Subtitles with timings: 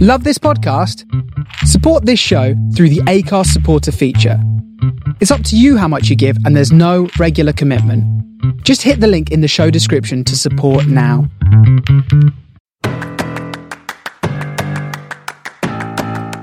[0.00, 1.04] Love this podcast?
[1.66, 4.38] Support this show through the Acast supporter feature.
[5.20, 8.04] It's up to you how much you give, and there's no regular commitment.
[8.64, 11.28] Just hit the link in the show description to support now.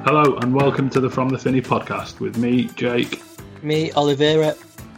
[0.06, 3.22] Hello and welcome to the From the Finney podcast with me, Jake.
[3.64, 4.54] Me, Oliveira.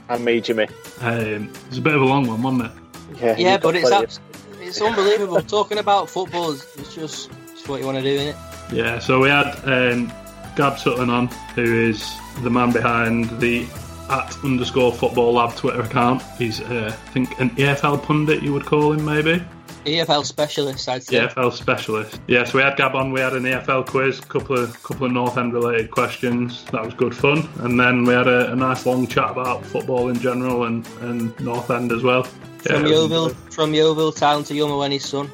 [0.10, 0.68] And me, Jimmy.
[1.00, 3.22] Um, it's a bit of a long one, wasn't it?
[3.22, 4.20] Yeah, Yeah, but it's plenty abs-
[4.60, 5.42] it's unbelievable.
[5.44, 8.36] Talking about football is it's just it's what you want to do, isn't it?
[8.72, 10.12] Yeah, so we had um,
[10.56, 13.66] Gab Sutton on, who is the man behind the
[14.10, 16.22] at underscore football lab Twitter account.
[16.38, 19.44] He's, uh, I think, an EFL pundit, you would call him, maybe?
[19.86, 21.28] EFL specialist, I'd say.
[21.28, 22.20] EFL specialist.
[22.28, 23.12] Yeah, so we had Gab on.
[23.12, 26.66] We had an EFL quiz, couple of couple of North End related questions.
[26.66, 27.48] That was good fun.
[27.60, 31.40] And then we had a, a nice long chat about football in general and, and
[31.40, 32.24] North End as well.
[32.24, 35.32] From Yeah, it Yeovil, from Yeovil town to Yumaweni's son.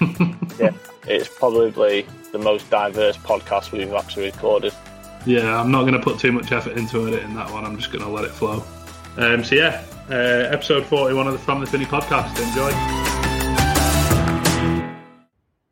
[0.58, 0.72] Yeah,
[1.06, 2.06] it's probably
[2.36, 4.72] the most diverse podcast we've actually recorded.
[5.24, 7.64] Yeah, I'm not going to put too much effort into editing that one.
[7.64, 8.62] I'm just going to let it flow.
[9.16, 10.14] Um, so yeah, uh,
[10.52, 12.38] episode 41 of the From the Finney podcast.
[12.46, 12.70] Enjoy.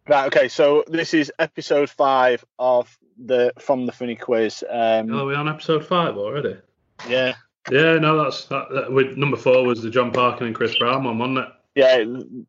[0.07, 4.65] Right, okay, so this is episode five of the From the Finney Quiz.
[4.69, 6.57] Um, Oh, are we on episode five already?
[7.09, 7.35] yeah,
[7.71, 11.05] Yeah, no, that's that, that, with, number four was the John Parkin and Chris Brown
[11.05, 11.49] one, wasn't it?
[11.75, 12.05] yeah,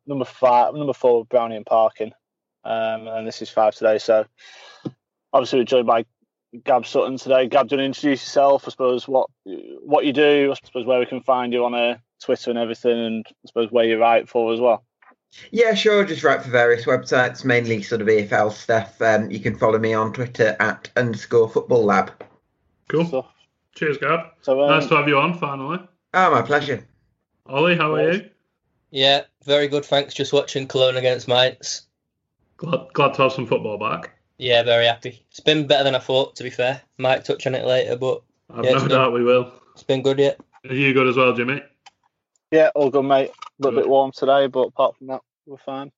[0.06, 2.12] number five, number four, Brownie and Parkin.
[2.66, 3.98] Um, and this is five today.
[3.98, 4.26] So
[5.32, 6.04] obviously we're joined by
[6.64, 7.46] Gab Sutton today.
[7.46, 8.64] Gab, do you want to introduce yourself?
[8.66, 10.52] I suppose what what you do.
[10.52, 13.70] I suppose where we can find you on uh, Twitter and everything, and I suppose
[13.70, 14.84] where you write for as well.
[15.50, 16.04] Yeah, sure.
[16.04, 19.00] Just write for various websites, mainly sort of EFL stuff.
[19.02, 22.12] Um, you can follow me on Twitter at underscore football lab.
[22.88, 23.06] Cool.
[23.06, 23.26] So,
[23.74, 24.30] Cheers, Gab.
[24.40, 25.78] so um, nice to have you on finally.
[26.14, 26.86] Oh, my pleasure.
[27.46, 28.30] Ollie, how are you?
[28.90, 29.84] Yeah, very good.
[29.84, 30.14] Thanks.
[30.14, 31.85] Just watching Cologne against Mainz.
[32.56, 34.12] Glad, glad to have some football back.
[34.38, 35.24] Yeah, very happy.
[35.30, 36.80] It's been better than I thought, to be fair.
[36.98, 38.90] Might touch on it later, but I've Yeah, no it's good.
[38.92, 39.52] doubt we will.
[39.72, 40.40] it's been good yet.
[40.68, 41.62] Are you good as well, Jimmy?
[42.50, 43.30] yeah, all good, mate.
[43.30, 43.84] A little Good.
[43.84, 45.90] bit warm today, but apart from that, we're fine.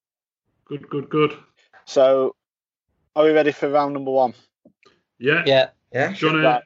[0.67, 1.37] Good, good, good.
[1.87, 2.35] So,
[3.17, 4.35] are we ready for round number one?
[5.19, 5.43] Yeah.
[5.47, 6.63] Yeah, Yeah, Do you wanna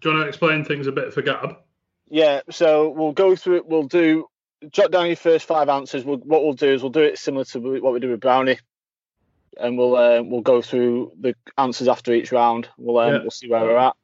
[0.00, 1.56] do you want to explain things a bit for Gab?
[2.08, 3.66] Yeah, so we'll go through it.
[3.66, 4.26] We'll do
[4.70, 6.04] jot down your first five answers.
[6.04, 8.58] We'll, what we'll do is we'll do it similar to what we do with Brownie,
[9.58, 12.68] and we'll uh, we'll go through the answers after each round.
[12.78, 13.18] We'll um, Yeah.
[13.20, 13.96] we'll see where we're at.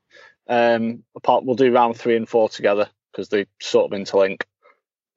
[0.49, 4.43] Um, apart, we'll do round three and four together because they sort of interlink.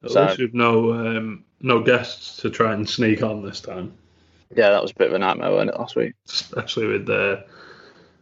[0.03, 3.93] At So- least we've no um, no guests to try and sneak on this time,
[4.55, 6.13] Yeah, that was a bit of a nightmare, wasn't it, last week?
[6.27, 7.45] especially with the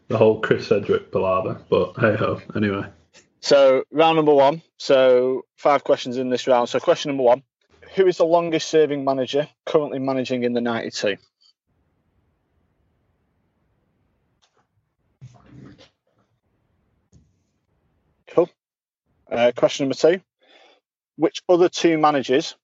[0.10, 1.60] the whole Chris Sedgwick palaver.
[1.70, 2.86] But hey ho, anyway.
[3.42, 4.62] So round number one.
[4.78, 6.68] So five questions in this round.
[6.70, 7.42] So question number one:
[7.96, 11.16] Who is the longest serving manager currently managing in the ninety-two?
[11.16, 11.26] Cool.
[19.32, 20.22] Uh, question number two:
[21.18, 22.56] Which other two managers,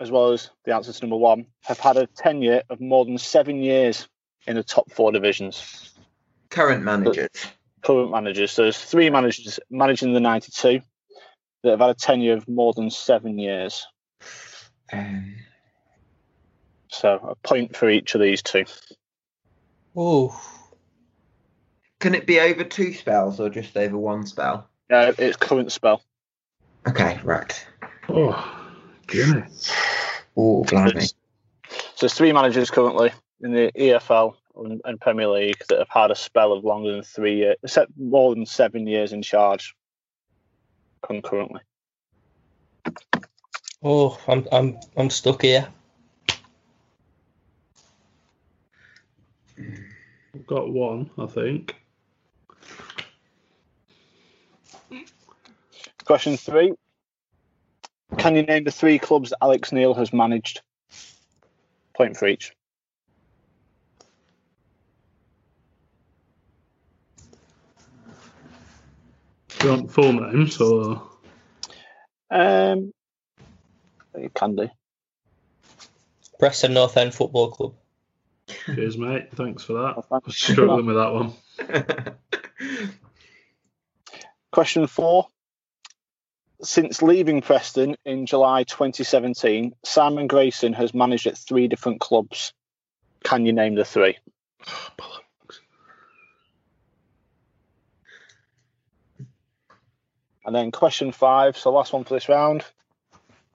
[0.00, 3.18] as well as the answer to number one, have had a tenure of more than
[3.18, 4.08] seven years
[4.46, 5.92] in the top four divisions?
[6.50, 7.28] Current managers.
[7.82, 8.52] current managers.
[8.52, 10.80] So there's three managers managing the 92
[11.62, 13.86] that have had a tenure of more than seven years.
[14.92, 15.34] Um,
[16.88, 18.64] So a point for each of these two.
[19.96, 20.40] oh,
[22.00, 24.68] can it be over two spells or just over one spell?
[24.90, 26.02] Uh, it's current spell.
[26.86, 27.66] Okay, right.
[28.08, 28.68] Oh,
[29.08, 29.44] Jimmy.
[30.36, 31.00] Oh, blimey.
[31.00, 31.14] So
[32.00, 36.14] there's three managers currently in the EFL and, and Premier League that have had a
[36.14, 39.74] spell of longer than three years, except more than seven years in charge
[41.02, 41.60] concurrently.
[43.82, 45.68] oh, I'm I'm I'm stuck here.
[49.56, 51.76] We've got one, I think.
[56.04, 56.72] Question three.
[58.18, 60.60] Can you name the three clubs that Alex Neil has managed?
[61.96, 62.52] Point for each.
[69.58, 71.02] Do you want full names or
[72.30, 72.92] Um,
[74.18, 74.68] you can do.
[76.38, 77.74] Preston North End Football Club.
[78.74, 79.28] cheers, mate?
[79.34, 79.94] Thanks for that.
[79.96, 80.26] Oh, I thanks.
[80.26, 81.32] was struggling with that one.
[84.52, 85.28] Question four.
[86.64, 92.54] Since leaving Preston in July 2017, Simon Grayson has managed at three different clubs.
[93.22, 94.16] Can you name the three?
[100.46, 102.64] And then question five, so last one for this round.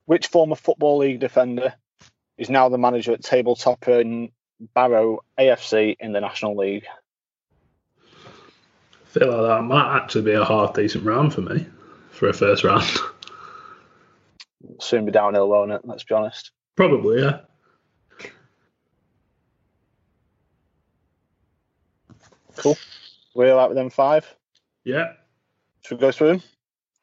[0.06, 1.74] Which former Football League defender
[2.38, 4.32] is now the manager at tabletop in
[4.76, 6.86] Barrow AFC in the National League.
[8.06, 11.66] I feel like that might actually be a half decent round for me
[12.20, 12.84] for a first round.
[14.82, 15.82] Soon be downhill, won't it?
[15.86, 16.52] Let's be honest.
[16.76, 17.40] Probably, yeah.
[22.58, 22.78] Cool.
[23.34, 24.26] We're all out with them five.
[24.84, 25.14] Yeah.
[25.86, 26.44] Should we go through them?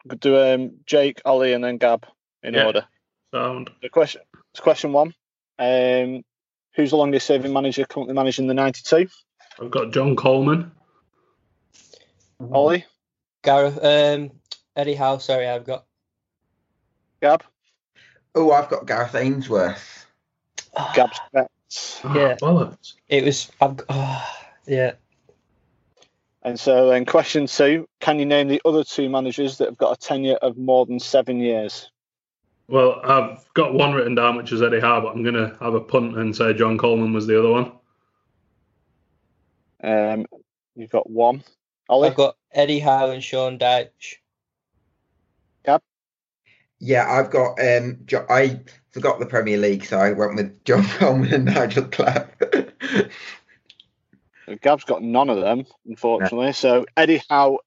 [0.08, 2.06] Could do um, Jake, Ollie, and then Gab
[2.42, 2.66] in Yeah.
[2.66, 2.84] order.
[3.32, 3.70] Sound.
[3.80, 4.20] The question.
[4.52, 5.14] It's question one.
[5.58, 6.24] Um,
[6.74, 9.08] who's the longest serving manager currently managing the 92?
[9.60, 10.70] I've got John Coleman.
[12.52, 12.84] Ollie,
[13.42, 14.30] Gareth, um,
[14.76, 15.18] Eddie Howe.
[15.18, 15.84] Sorry, I've got.
[17.22, 17.42] Gab,
[18.34, 20.06] Oh, I've got Gareth Ainsworth.
[20.94, 21.50] Gab's correct.
[22.04, 22.36] Yeah.
[22.40, 22.92] Ah, bollocks.
[23.08, 23.50] It was.
[23.60, 23.80] I've.
[23.88, 24.28] Oh,
[24.66, 24.92] yeah.
[26.42, 29.96] And so then question two, can you name the other two managers that have got
[29.96, 31.90] a tenure of more than seven years?
[32.68, 35.74] Well, I've got one written down, which is Eddie Howe, but I'm going to have
[35.74, 37.72] a punt and say John Coleman was the other one.
[39.82, 40.26] Um,
[40.76, 41.42] you've got one.
[41.88, 44.16] Ollie, I've got Eddie Howe and Sean Dyche.
[46.78, 47.58] Yeah, I've got.
[47.60, 48.60] Um, jo- I
[48.92, 52.26] forgot the Premier League, so I went with John Coleman and Nigel Clough.
[54.62, 56.52] Gab's got none of them, unfortunately.
[56.52, 57.58] So Eddie Howe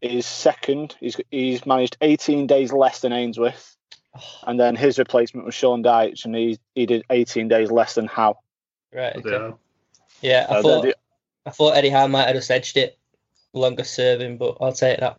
[0.00, 0.96] is second.
[1.00, 3.76] He's he's managed 18 days less than Ainsworth,
[4.46, 8.06] and then his replacement was Sean Dyche, and he he did 18 days less than
[8.06, 8.38] Howe.
[8.92, 9.16] Right.
[9.16, 9.30] Okay.
[9.30, 9.52] Yeah.
[10.20, 10.94] Yeah, I So thought they're
[11.46, 12.98] I thought Eddie Howe might have just edged it,
[13.52, 15.18] longer serving, but I'll take that.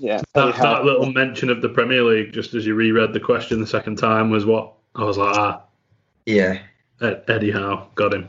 [0.00, 3.20] The- yeah, That, that little mention of the Premier League, just as you reread the
[3.20, 5.62] question the second time, was what I was like, ah,
[6.26, 6.60] yeah.
[7.00, 8.28] Ed- Eddie Howe, got him.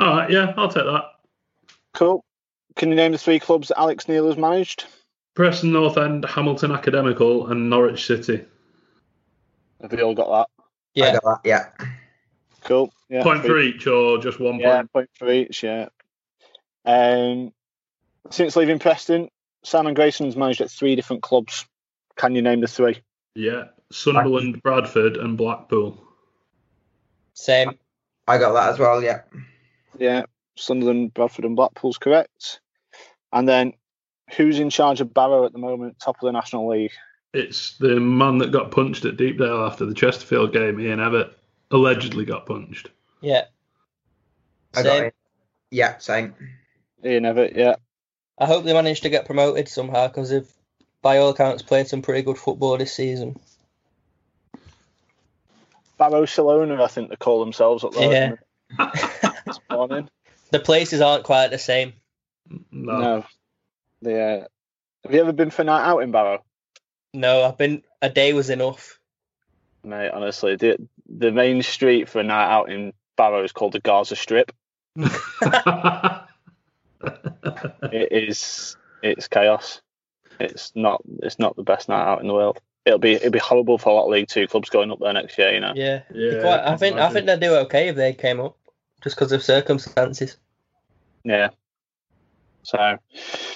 [0.00, 1.04] All right, yeah, I'll take that.
[1.94, 2.24] Cool.
[2.76, 4.84] Can you name the three clubs that Alex Neil has managed?
[5.34, 8.44] Preston North End, Hamilton Academical, and Norwich City.
[9.80, 10.62] Have we all got that?
[10.62, 10.64] I
[10.94, 11.48] Yeah, got that.
[11.48, 11.86] Yeah.
[12.64, 12.92] Cool.
[13.08, 13.22] Yeah.
[13.22, 14.92] Point for each, or just one Yeah, point?
[14.92, 15.62] point for each.
[15.62, 15.88] Yeah.
[16.84, 17.52] Um,
[18.30, 19.28] since leaving Preston,
[19.62, 21.66] Simon Grayson's managed at three different clubs.
[22.16, 23.00] Can you name the three?
[23.34, 26.02] Yeah, Sunderland, Bradford, and Blackpool.
[27.34, 27.78] same.
[28.26, 29.02] I got that as well.
[29.02, 29.22] Yeah.
[29.98, 30.24] Yeah,
[30.56, 32.60] Sunderland, Bradford, and Blackpool's correct.
[33.32, 33.72] And then,
[34.36, 36.92] who's in charge of Barrow at the moment, top of the National League?
[37.32, 40.80] It's the man that got punched at Deepdale after the Chesterfield game.
[40.80, 41.34] Ian Evatt
[41.70, 42.90] allegedly got punched.
[43.20, 43.44] Yeah,
[44.74, 45.04] I got same.
[45.04, 45.14] it.
[45.70, 45.98] Yeah.
[45.98, 46.34] Same.
[47.04, 47.76] Ian Evatt, yeah.
[48.38, 50.48] I hope they managed to get promoted somehow because they've,
[51.02, 53.38] by all accounts, played some pretty good football this season.
[55.98, 58.38] Barrowcelona, I think they call themselves up there
[58.78, 58.90] Yeah.
[59.46, 60.08] this morning.
[60.50, 61.94] The places aren't quite the same.
[62.70, 62.98] No.
[62.98, 63.26] No.
[64.00, 64.44] The, uh,
[65.04, 66.44] have you ever been for a night out in Barrow?
[67.12, 68.98] No, I've been a day was enough.
[69.82, 70.76] Mate, honestly, the
[71.08, 74.52] the main street for a night out in Barrow is called the Gaza Strip.
[77.92, 79.80] It is it's chaos.
[80.40, 82.60] It's not it's not the best night out in the world.
[82.84, 85.12] It'll be it'll be horrible for a lot of League Two clubs going up there
[85.12, 85.52] next year.
[85.52, 85.72] You know.
[85.74, 88.56] Yeah, yeah, quite, I think I think they'd do okay if they came up,
[89.02, 90.36] just because of circumstances.
[91.24, 91.50] Yeah.
[92.62, 92.98] So,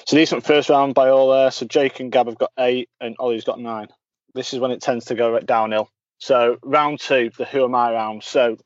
[0.05, 1.51] so a decent first round by all there.
[1.51, 3.89] So Jake and Gab have got eight, and Ollie's got nine.
[4.35, 5.91] This is when it tends to go right downhill.
[6.19, 8.23] So round two, the Who Am I round.
[8.23, 8.57] So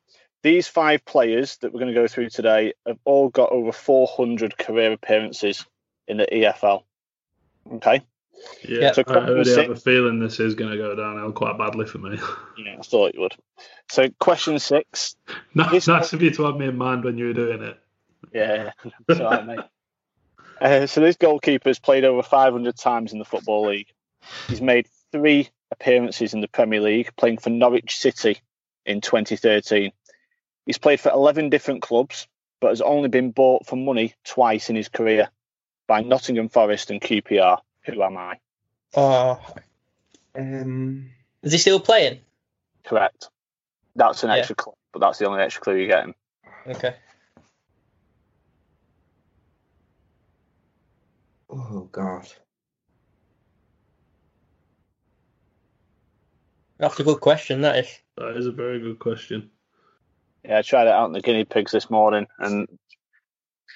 [0.46, 4.56] these five players that we're going to go through today have all got over 400
[4.56, 5.66] career appearances
[6.06, 6.84] in the EFL.
[7.72, 8.02] Okay.
[8.62, 11.58] Yeah, So I already question have a feeling this is going to go downhill quite
[11.58, 12.16] badly for me.
[12.56, 13.34] Yeah, I thought you would.
[13.90, 15.16] So question six.
[15.52, 17.80] nice, This- nice of you to have me in mind when you were doing it.
[18.32, 18.70] Yeah,
[19.08, 19.58] that's all right, mate.
[20.60, 23.88] Uh, so this goalkeeper's played over 500 times in the Football League.
[24.46, 28.38] He's made three appearances in the Premier League, playing for Norwich City
[28.84, 29.90] in 2013.
[30.66, 32.26] He's played for 11 different clubs,
[32.60, 35.30] but has only been bought for money twice in his career
[35.86, 37.58] by Nottingham Forest and QPR.
[37.86, 38.38] Who am I?
[38.94, 39.40] Oh,
[40.34, 41.10] Um.
[41.42, 42.20] is he still playing?
[42.84, 43.30] Correct.
[43.94, 44.36] That's an Yeah.
[44.36, 46.14] extra clue, but that's the only extra clue you get him.
[46.66, 46.96] Okay.
[51.48, 52.26] Oh God.
[56.78, 57.62] That's a good question.
[57.62, 58.00] That is.
[58.16, 59.50] That is a very good question.
[60.46, 62.68] Yeah, I tried it out in the guinea pigs this morning, and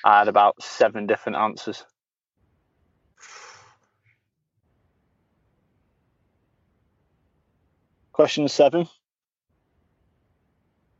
[0.05, 1.85] I had about seven different answers.
[8.13, 8.87] Question seven.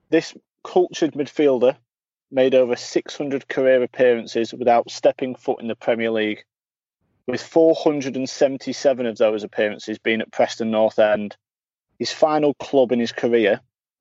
[0.09, 0.35] This
[0.65, 1.77] cultured midfielder
[2.33, 6.43] made over 600 career appearances without stepping foot in the Premier League,
[7.29, 11.37] with 477 of those appearances being at Preston North End.
[12.01, 13.61] His final club in his career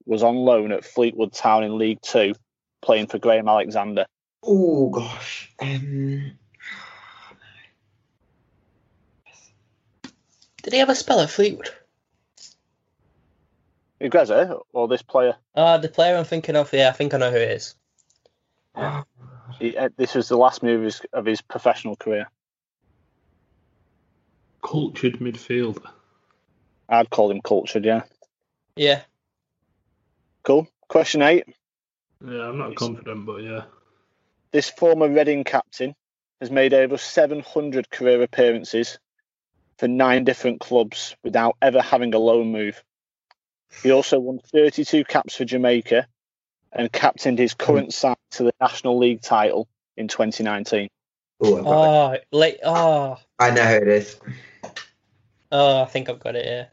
[0.09, 2.33] was on loan at Fleetwood Town in League Two
[2.81, 4.05] playing for Graham Alexander.
[4.41, 5.53] Oh gosh.
[5.59, 6.31] Um,
[10.63, 11.69] Did he have a spell at Fleetwood?
[14.01, 15.35] Ugreza or this player?
[15.55, 16.73] Ah, the player I'm thinking of.
[16.73, 17.75] Yeah, I think I know who it is.
[19.59, 22.29] He, uh, this was the last move of his, of his professional career.
[24.63, 25.87] Cultured midfielder.
[26.87, 28.03] I'd call him cultured, yeah.
[28.75, 29.01] Yeah.
[30.43, 30.67] Cool.
[30.87, 31.45] Question eight.
[32.25, 33.63] Yeah, I'm not confident, but yeah.
[34.51, 35.95] This former Reading captain
[36.41, 38.97] has made over 700 career appearances
[39.77, 42.81] for nine different clubs without ever having a loan move.
[43.83, 46.07] He also won 32 caps for Jamaica
[46.71, 50.89] and captained his current side to the National League title in 2019.
[51.41, 52.25] oh, I've got it.
[52.31, 52.59] Oh, late.
[52.63, 54.19] Oh, I know who it is.
[55.51, 56.45] oh, I think I've got it.
[56.45, 56.65] Yeah.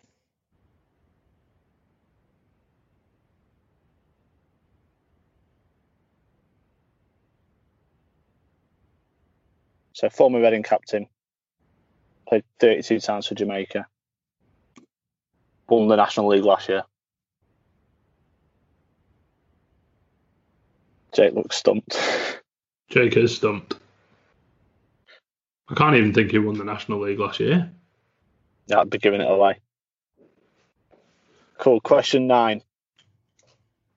[9.96, 11.06] So, former Reading captain,
[12.28, 13.86] played 32 times for Jamaica,
[15.70, 16.82] won the National League last year.
[21.14, 21.96] Jake looks stumped.
[22.90, 23.76] Jake is stumped.
[25.70, 27.72] I can't even think he won the National League last year.
[28.66, 29.60] Yeah, I'd be giving it away.
[31.56, 31.80] Cool.
[31.80, 32.60] Question nine.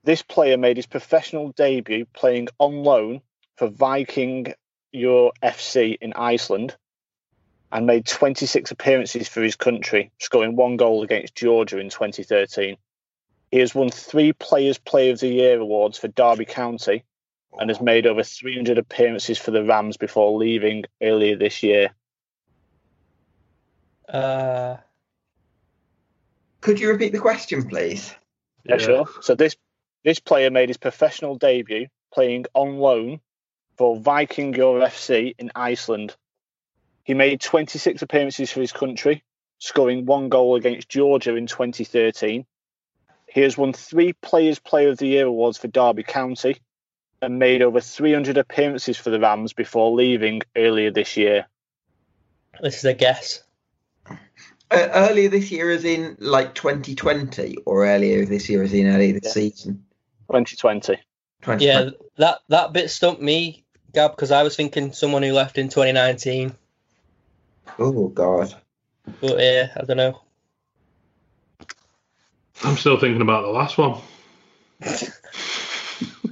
[0.06, 3.22] This player made his professional debut playing on loan
[3.58, 4.53] for Viking
[4.91, 6.75] Euro FC in Iceland
[7.72, 12.77] and made 26 appearances for his country, scoring one goal against Georgia in 2013.
[13.51, 17.03] He has won three Players Player of the Year awards for Derby County
[17.58, 21.91] and has made over 300 appearances for the Rams before leaving earlier this year.
[24.08, 24.77] Uh,
[26.62, 28.13] Could you repeat the question, please?
[28.65, 29.08] Yeah, sure.
[29.22, 29.55] So this
[30.03, 33.19] this player made his professional debut playing on loan
[33.80, 36.14] for Vikingur FC in Iceland.
[37.06, 39.24] He made 26 appearances for his country,
[39.60, 42.46] scoring one goal against Georgia in 2013.
[43.30, 46.58] He has won three Players Player of the Year awards for Derby County
[47.22, 51.48] and made over 300 appearances for the Rams before leaving earlier this year.
[52.62, 53.44] this is a guess.
[54.10, 59.14] Uh, earlier this year, as in like 2020, or earlier this year, as in earlier
[59.14, 59.32] this Yeah.
[59.42, 59.86] season?
[60.28, 60.98] 2020.
[61.42, 61.66] 2020.
[61.66, 65.69] Yeah, that that bit stumped me, Gab, because I was thinking someone who left in
[65.69, 66.55] 2019.
[67.79, 68.53] Oh God.
[69.22, 70.22] But yeah, I don't know.
[72.63, 74.01] I'm still thinking about the last one.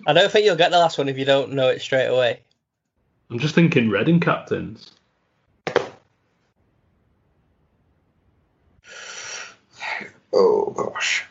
[0.08, 2.42] I don't think you'll get the last one if you don't know it straight away.
[3.30, 4.92] I'm just thinking Reading captains.
[10.34, 11.26] Oh gosh.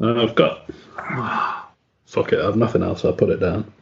[0.00, 0.70] Uh, I've got.
[2.06, 3.04] fuck it, I've nothing else.
[3.04, 3.72] I'll put it down.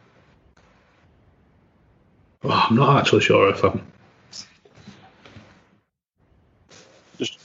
[2.43, 3.85] Oh, I'm not actually sure if I'm.
[7.17, 7.39] Just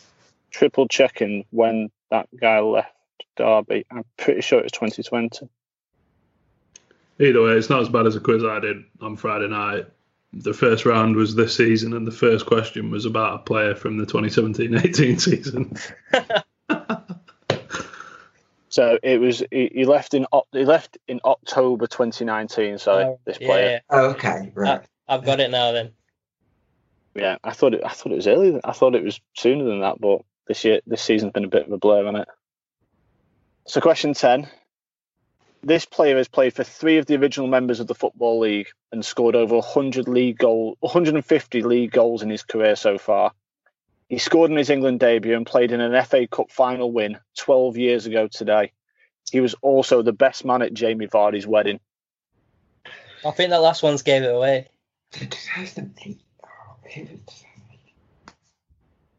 [0.51, 2.93] triple checking when that guy left
[3.37, 3.87] Derby.
[3.91, 5.49] I'm pretty sure it's 2020.
[7.21, 9.87] Either way, it's not as bad as a quiz I did on Friday night.
[10.33, 13.97] The first round was this season, and the first question was about a player from
[13.97, 15.77] the 2017-18 season.
[18.71, 22.79] So it was he, he left in he left in October 2019.
[22.79, 23.71] Sorry, Oh, this player.
[23.71, 23.79] yeah.
[23.91, 24.83] Oh, okay, right.
[25.09, 25.93] I've got it now then.
[27.15, 27.83] Yeah, I thought it.
[27.85, 28.61] I thought it was earlier.
[28.63, 31.67] I thought it was sooner than that, but this year, this season's been a bit
[31.67, 32.29] of a blur on it.
[33.67, 34.49] So, question ten:
[35.63, 39.05] This player has played for three of the original members of the football league and
[39.05, 43.33] scored over 100 league goal, 150 league goals in his career so far.
[44.09, 47.77] He scored in his England debut and played in an FA Cup final win 12
[47.77, 48.73] years ago today.
[49.31, 51.79] He was also the best man at Jamie Vardy's wedding.
[53.25, 54.69] I think that last one's gave it away.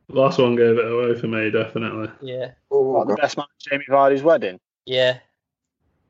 [0.08, 2.10] Last one gave it away for me, definitely.
[2.22, 4.60] Yeah, Oh, What, the best man at Jamie Vardy's wedding?
[4.86, 5.20] yeah.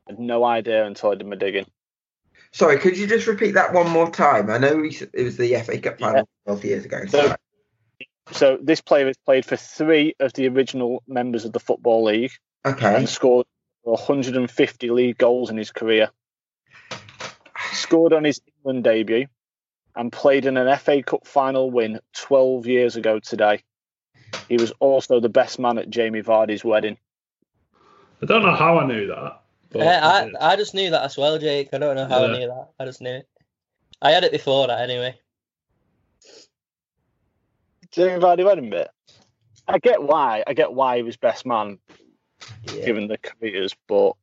[0.07, 1.67] I had no idea until I did my digging.
[2.51, 4.49] Sorry, could you just repeat that one more time?
[4.49, 7.05] I know it was the FA Cup final 12 years ago.
[7.05, 7.35] So- Sorry.
[8.31, 12.31] So this player has played for three of the original members of the Football League
[12.65, 12.95] Okay.
[12.95, 13.47] and scored
[13.83, 16.09] 150 league goals in his career.
[17.73, 19.27] Scored on his England debut
[19.95, 23.63] and played in an FA Cup final win 12 years ago today.
[24.47, 26.97] He was also the best man at Jamie Vardy's wedding.
[28.21, 29.41] I don't know how I knew that.
[29.71, 30.53] But Yeah, I I.
[30.53, 31.69] I just knew that as well, Jake.
[31.73, 32.33] I don't know how Yeah.
[32.33, 32.69] I knew that.
[32.79, 33.27] I just knew it.
[34.01, 35.17] I had it before that anyway.
[37.91, 38.89] Jamie Vardy wedding bit.
[39.67, 40.43] I get why.
[40.45, 41.79] I get why he was best man
[42.65, 42.85] Yeah.
[42.85, 44.13] given the careers, but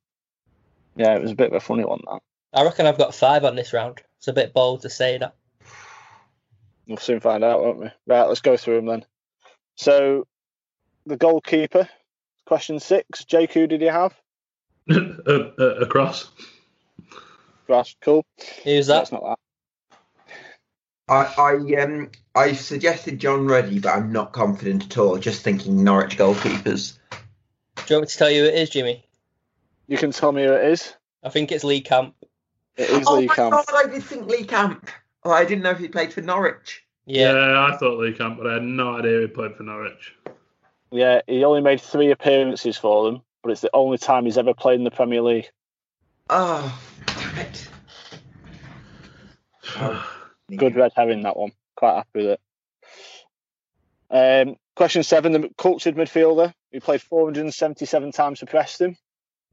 [0.96, 2.20] yeah, it was a bit of a funny one that.
[2.52, 4.02] I reckon I've got five on this round.
[4.18, 5.34] It's a bit bold to say that.
[6.86, 7.90] We'll soon find out, won't we?
[8.06, 9.04] Right, let's go through them then.
[9.76, 10.26] So,
[11.04, 11.88] the goalkeeper,
[12.46, 13.24] question six.
[13.24, 14.14] Jake, who did you have?
[14.90, 14.96] uh,
[15.58, 16.30] uh, across.
[17.68, 18.24] Ross, cool.
[18.64, 19.10] Who's that?
[19.10, 19.38] That's not that.
[21.08, 25.16] I, I um I suggested John Ruddy, but I'm not confident at all.
[25.16, 26.98] Just thinking Norwich goalkeepers.
[27.10, 29.06] Do you want me to tell you who it is, Jimmy?
[29.86, 30.92] You can tell me who it is.
[31.22, 32.14] I think it's Lee Camp.
[32.76, 33.52] It is oh Lee my Camp.
[33.52, 34.90] god, I did think Lee Camp.
[35.24, 36.84] Oh, I didn't know if he played for Norwich.
[37.06, 37.32] Yeah.
[37.32, 40.14] Yeah, I thought Lee Camp, but I had no idea he played for Norwich.
[40.90, 44.52] Yeah, he only made three appearances for them, but it's the only time he's ever
[44.52, 45.48] played in the Premier League.
[46.28, 47.68] Oh, damn it.
[50.56, 51.52] Good red herring, that one.
[51.76, 52.40] Quite happy with it.
[54.48, 58.96] Um, question seven, the cultured midfielder who played 477 times for Preston.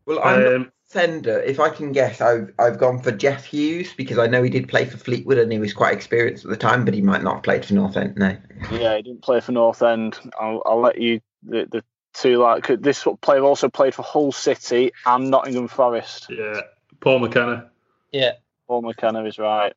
[0.06, 1.40] Well, I'm Um, a defender.
[1.40, 4.68] If I can guess, I've I've gone for Jeff Hughes because I know he did
[4.68, 7.36] play for Fleetwood and he was quite experienced at the time, but he might not
[7.36, 8.16] have played for North End.
[8.18, 8.36] No.
[8.72, 10.20] Yeah, he didn't play for North End.
[10.40, 14.92] I'll, I'll let you the, the two like this player also played for Hull City
[15.06, 16.28] and Nottingham Forest.
[16.30, 16.62] yeah,
[17.00, 17.72] Paul McKenna.
[18.12, 18.34] Yeah.
[18.68, 19.74] Paul McKenna is right.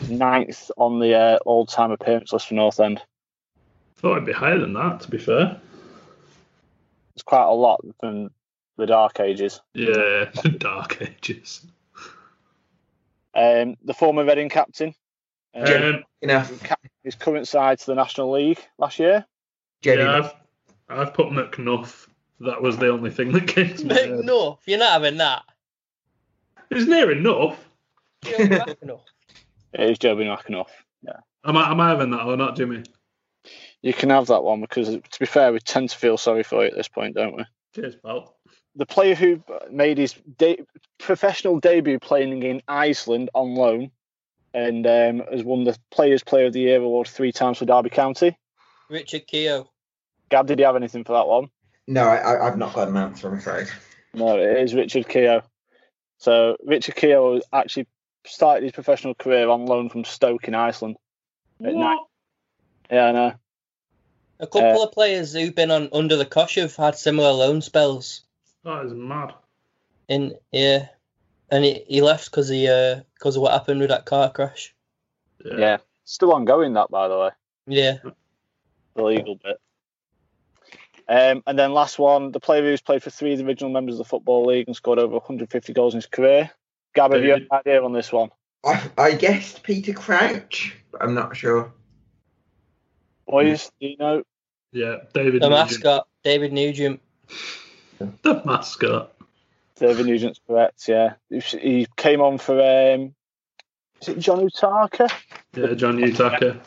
[0.00, 0.16] Yeah.
[0.16, 3.00] Ninth on the uh, all-time appearance list for North End.
[3.96, 5.58] Thought it'd be higher than that, to be fair.
[7.14, 8.30] It's quite a lot from
[8.76, 9.60] the Dark Ages.
[9.74, 11.66] Yeah, the Dark Ages.
[13.34, 14.94] Um, the former Reading captain
[15.56, 16.62] um, Enough.
[17.02, 19.24] his current side to the National League last year.
[19.82, 20.02] Jenny.
[20.02, 20.34] yeah, I've,
[20.88, 22.08] I've put McNuff.
[22.40, 24.24] That was the only thing that came to my head.
[24.24, 25.42] no, you're not having that.
[26.70, 27.58] It's near enough.
[28.26, 29.00] You're enough.
[29.78, 30.68] It is Jobi McAnuff.
[31.44, 32.82] Am I, am I having that or not, Jimmy?
[33.80, 36.62] You can have that one because, to be fair, we tend to feel sorry for
[36.62, 37.44] you at this point, don't we?
[37.74, 38.36] Cheers, pal.
[38.74, 40.64] The player who made his de-
[40.98, 43.92] professional debut playing in Iceland on loan
[44.54, 47.90] and um, has won the Players Player of the Year award three times for Derby
[47.90, 48.36] County.
[48.90, 49.68] Richard Keogh.
[50.30, 51.48] Gab, did you have anything for that one?
[51.86, 53.68] No, I, I, I've not got an answer, I'm afraid.
[54.14, 55.42] No, it is Richard Keogh.
[56.18, 57.86] So Richard Keogh actually
[58.28, 60.96] started his professional career on loan from Stoke in Iceland.
[61.64, 61.96] At night.
[61.96, 62.06] What?
[62.90, 63.34] Yeah, I know.
[64.38, 68.22] A couple of players who've been on under the cosh have had similar loan spells.
[68.64, 69.32] That is mad.
[70.08, 70.88] In yeah,
[71.50, 74.74] and he, he left because he uh because of what happened with that car crash.
[75.44, 75.78] Yeah.
[76.04, 77.30] Still ongoing, that, by the way.
[77.66, 77.98] Yeah,
[78.94, 79.60] the legal bit.
[81.08, 83.94] Um, and then last one, the player who's played for three of the original members
[83.94, 86.50] of the Football League and scored over 150 goals in his career.
[86.96, 88.30] Gab, have you have an idea on this one?
[88.64, 91.72] I, I guessed Peter Crouch, but I'm not sure.
[93.28, 94.22] Boys, do you know?
[94.72, 95.70] Yeah, David the Nugent.
[95.70, 97.00] mascot David Nugent.
[97.98, 99.12] The mascot.
[99.76, 101.14] David Nugent's correct, yeah.
[101.28, 103.14] He- He came on for, um,
[104.00, 105.10] is it John Utaka?
[105.54, 106.58] Yeah, John Utaka.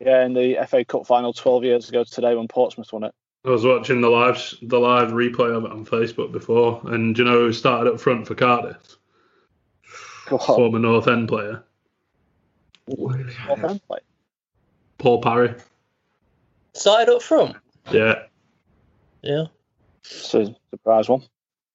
[0.00, 3.14] Yeah, in the FA Cup final 12 years ago today when Portsmouth won it.
[3.44, 7.22] I was watching the live the live replay of it on Facebook before, and do
[7.22, 8.76] you know who started up front for Cardiff?
[10.32, 10.56] Go on.
[10.56, 11.62] Former North End player,
[12.88, 13.98] North End play.
[14.96, 15.54] Paul Parry.
[16.72, 17.56] Started up front.
[17.90, 18.22] Yeah,
[19.20, 19.44] Yeah.
[20.00, 21.22] So surprise one.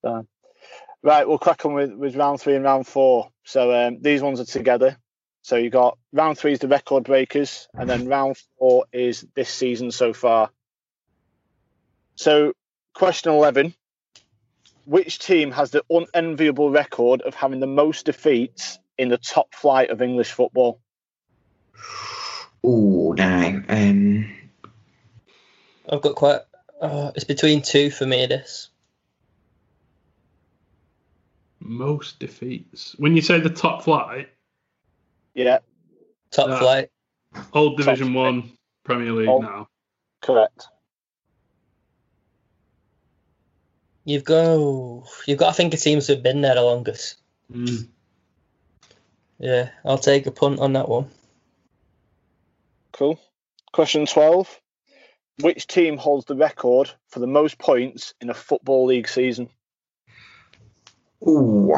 [0.01, 0.25] So,
[1.03, 3.29] right, we'll crack on with, with round three and round four.
[3.43, 4.97] So um, these ones are together.
[5.43, 9.49] So you got round three is the record breakers, and then round four is this
[9.49, 10.49] season so far.
[12.15, 12.53] So
[12.95, 13.75] question eleven:
[14.87, 19.89] Which team has the unenviable record of having the most defeats in the top flight
[19.89, 20.79] of English football?
[22.63, 23.63] Oh, no.
[23.67, 24.33] Um,
[25.89, 26.39] I've got quite.
[26.79, 28.27] Uh, it's between two for me.
[28.27, 28.69] This.
[31.59, 32.95] most defeats.
[32.97, 34.29] When you say the top flight,
[35.33, 35.59] Yeah,
[36.31, 36.89] Top flight.
[37.51, 38.15] old Division flight.
[38.15, 38.51] One
[38.85, 39.39] Premier League Oh.
[39.39, 39.67] now.
[40.21, 40.67] correct.
[44.07, 45.03] You've got.
[45.25, 47.17] You've got to think of teams who've been there the longest.
[47.51, 47.89] Mm.
[49.37, 51.09] Yeah, I'll take a punt on that one.
[52.93, 53.19] Cool.
[53.73, 54.61] Question 12.
[55.41, 59.49] Which team holds the record for the most points in a Football League season?
[61.27, 61.75] ooh.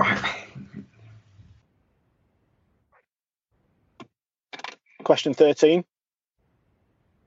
[5.04, 5.84] Question 13.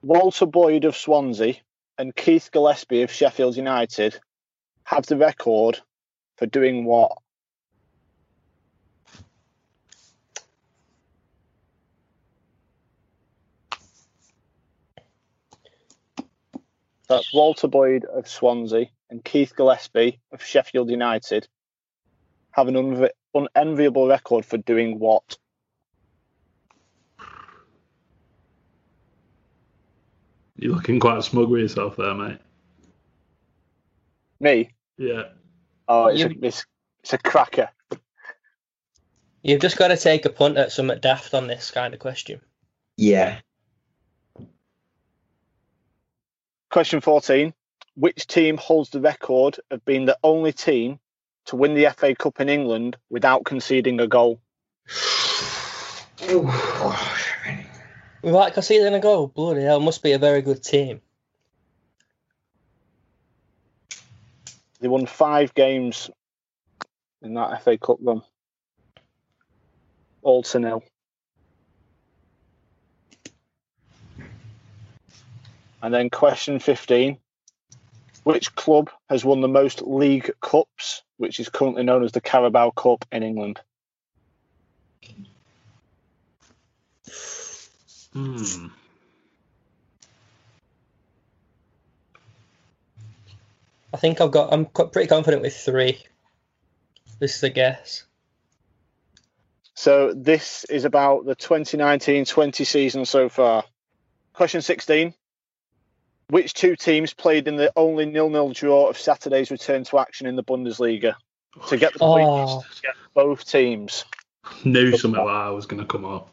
[0.01, 1.55] Walter Boyd of Swansea
[1.97, 4.17] and Keith Gillespie of Sheffield United
[4.85, 5.79] have the record
[6.37, 7.11] for doing what?
[17.09, 21.47] That's Walter Boyd of Swansea and Keith Gillespie of Sheffield United
[22.51, 25.37] have an unenviable record for doing what?
[30.57, 32.39] You're looking quite smug with yourself there, mate.
[34.43, 34.71] Me?
[34.97, 35.23] Yeah.
[35.87, 36.65] Oh, it's, You- a, it's,
[37.01, 37.69] it's a cracker.
[39.41, 42.41] You've just got to take a punt at something daft on this kind of question.
[42.97, 43.39] Yeah.
[46.69, 47.53] Question 14.
[47.95, 50.99] Which team holds the record of being the only team
[51.45, 54.41] to win the FA Cup in England without conceding a goal?
[58.21, 61.01] Without conceding a goal, bloody hell, must be a very good team.
[64.83, 66.09] They won five games
[67.21, 68.21] in that FA Cup run.
[70.21, 70.83] All to nil.
[75.81, 77.17] And then question 15.
[78.25, 82.71] Which club has won the most League Cups, which is currently known as the Carabao
[82.71, 83.61] Cup in England?
[88.11, 88.67] Hmm.
[93.93, 94.51] I think I've got.
[94.51, 95.99] I'm pretty confident with three.
[97.19, 98.05] This is a guess.
[99.75, 103.63] So this is about the 2019-20 season so far.
[104.33, 105.13] Question 16.
[106.29, 110.35] Which two teams played in the only nil-nil draw of Saturday's return to action in
[110.35, 111.15] the Bundesliga?
[111.67, 114.05] To get the oh, points, Oh, get both teams.
[114.63, 116.29] Knew something like that was going to come up.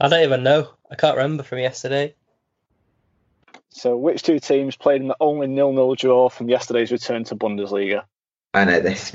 [0.00, 0.70] I don't even know.
[0.90, 2.14] I can't remember from yesterday.
[3.76, 8.04] So which two teams played in the only nil-nil draw from yesterday's return to Bundesliga?
[8.54, 9.14] I know this.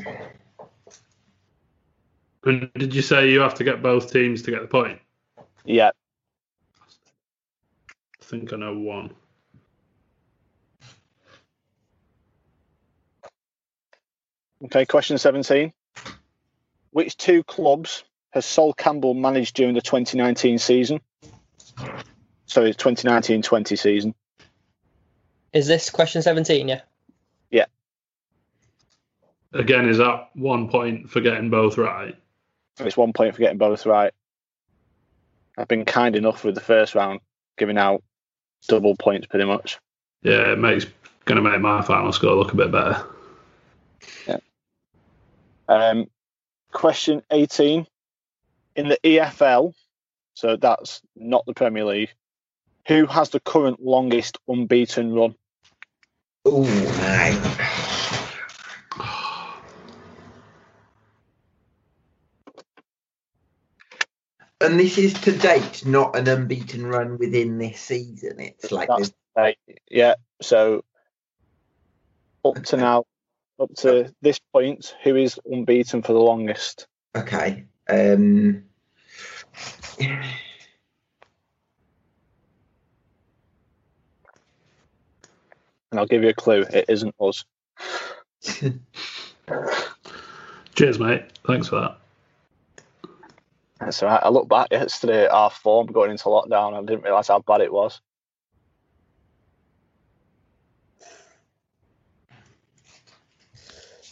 [2.44, 5.00] And did you say you have to get both teams to get the point?
[5.66, 5.90] Yeah.
[7.90, 9.16] I think I know one.
[14.66, 15.74] Okay, question 17.
[16.92, 21.02] Which two clubs has Sol Campbell managed during the 2019 season?
[22.46, 24.14] Sorry, 2019-20 season.
[25.54, 26.68] Is this question 17?
[26.68, 26.82] Yeah.
[27.50, 27.66] Yeah.
[29.54, 32.16] Again, is that one point for getting both right?
[32.80, 34.14] It's one point for getting both right.
[35.58, 37.20] I've been kind enough with the first round,
[37.58, 38.04] giving out
[38.68, 39.78] double points pretty much.
[40.24, 40.86] Yeah, it makes
[41.26, 43.06] going to make my final score look a bit better.
[44.28, 44.38] Yeah.
[45.68, 46.10] Um,
[46.72, 47.86] question 18.
[48.76, 49.74] In the EFL,
[50.34, 52.14] so that's not the Premier League,
[52.88, 55.36] who has the current longest unbeaten run?
[56.48, 57.38] Ooh, aye.
[64.60, 68.40] And this is to date, not an unbeaten run within this season.
[68.40, 69.56] It's like That's- this,
[69.90, 70.84] yeah, so
[72.44, 73.06] up to now,
[73.60, 76.88] up to this point, who is unbeaten for the longest?
[77.16, 77.66] okay.
[77.88, 78.66] Um,
[85.92, 87.44] And I'll give you a clue, it isn't us.
[90.76, 91.24] Cheers, mate.
[91.46, 91.98] Thanks for that.
[93.80, 94.22] That's all right.
[94.24, 96.74] I looked back yesterday at our form going into lockdown.
[96.74, 98.00] I didn't realise how bad it was.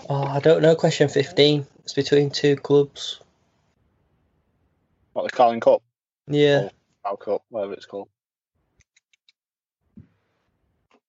[0.10, 0.76] Oh, I don't know.
[0.76, 1.66] Question 15.
[1.84, 3.20] It's between two clubs.
[5.14, 5.82] What the Carling Cup,
[6.28, 6.70] Yeah.
[7.06, 8.10] Cal Cup, whatever it's called.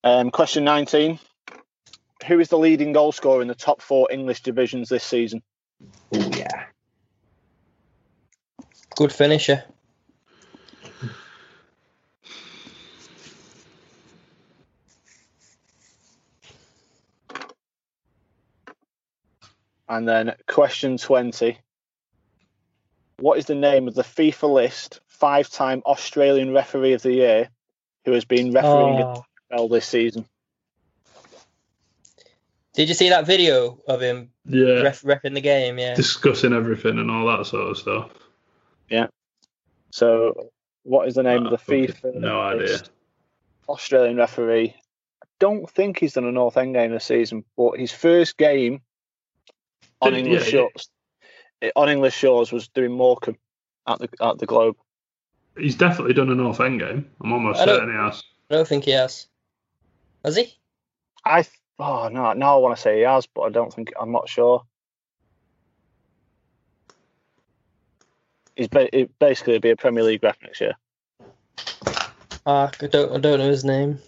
[0.03, 1.19] Um, question 19.
[2.27, 5.43] Who is the leading goal scorer in the top four English divisions this season?
[6.15, 6.65] oh yeah.
[8.97, 9.65] Good finisher.
[19.89, 21.59] And then question 20.
[23.19, 27.49] What is the name of the FIFA list five time Australian referee of the year
[28.05, 29.25] who has been refereeing Oh.
[29.51, 30.25] At EFL this season?
[32.75, 35.79] Did you see that video of him Yeah, ref, refing the game?
[35.79, 35.95] Yeah.
[35.95, 38.11] discussing everything and all that sort of stuff.
[38.89, 39.09] Yeah.
[39.91, 40.51] So,
[40.85, 42.63] what is the name of the FIFA No idea.
[42.69, 42.91] list
[43.69, 44.75] Australian referee?
[45.23, 48.83] I don't think he's done a North End game this season, but his first game
[50.01, 50.67] on Did- English yeah, yeah.
[50.73, 50.91] shores
[51.77, 53.37] on English shores was doing Morecambe
[53.87, 54.77] at the at the Globe.
[55.59, 57.11] He's definitely done a North End game.
[57.21, 58.23] I'm almost I certain he has.
[58.51, 59.27] I don't think he has.
[60.25, 60.55] Has he?
[61.25, 61.45] I
[61.79, 64.29] oh no, now I want to say he has, but I don't think I'm not
[64.29, 64.63] sure.
[68.57, 70.75] He's ba- it basically be a Premier League ref next year.
[72.47, 73.13] Ah, I don't.
[73.13, 73.99] I don't know his name.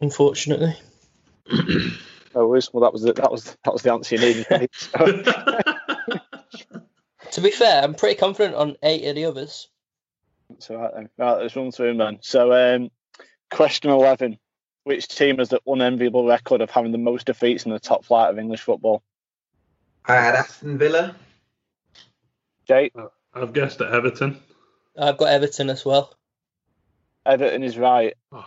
[0.00, 0.74] Unfortunately.
[1.50, 1.88] No
[2.48, 2.70] worries.
[2.72, 4.46] Well, that was the, that was that was the answer you needed.
[4.50, 4.70] mate.
[4.74, 5.22] So,
[7.32, 9.68] To be fair, I'm pretty confident on eight of the others.
[10.58, 11.08] so right then.
[11.18, 12.18] Right, let's run through them then.
[12.22, 12.90] So, um,
[13.50, 14.38] question eleven:
[14.86, 18.30] Which team has the unenviable record of having the most defeats in the top flight
[18.30, 19.02] of English football?
[20.04, 21.16] I had Aston Villa.
[22.68, 24.40] Jake, uh, I've guessed at Everton.
[24.96, 26.14] I've got Everton as well.
[27.26, 28.14] Everton is right.
[28.30, 28.46] Oh,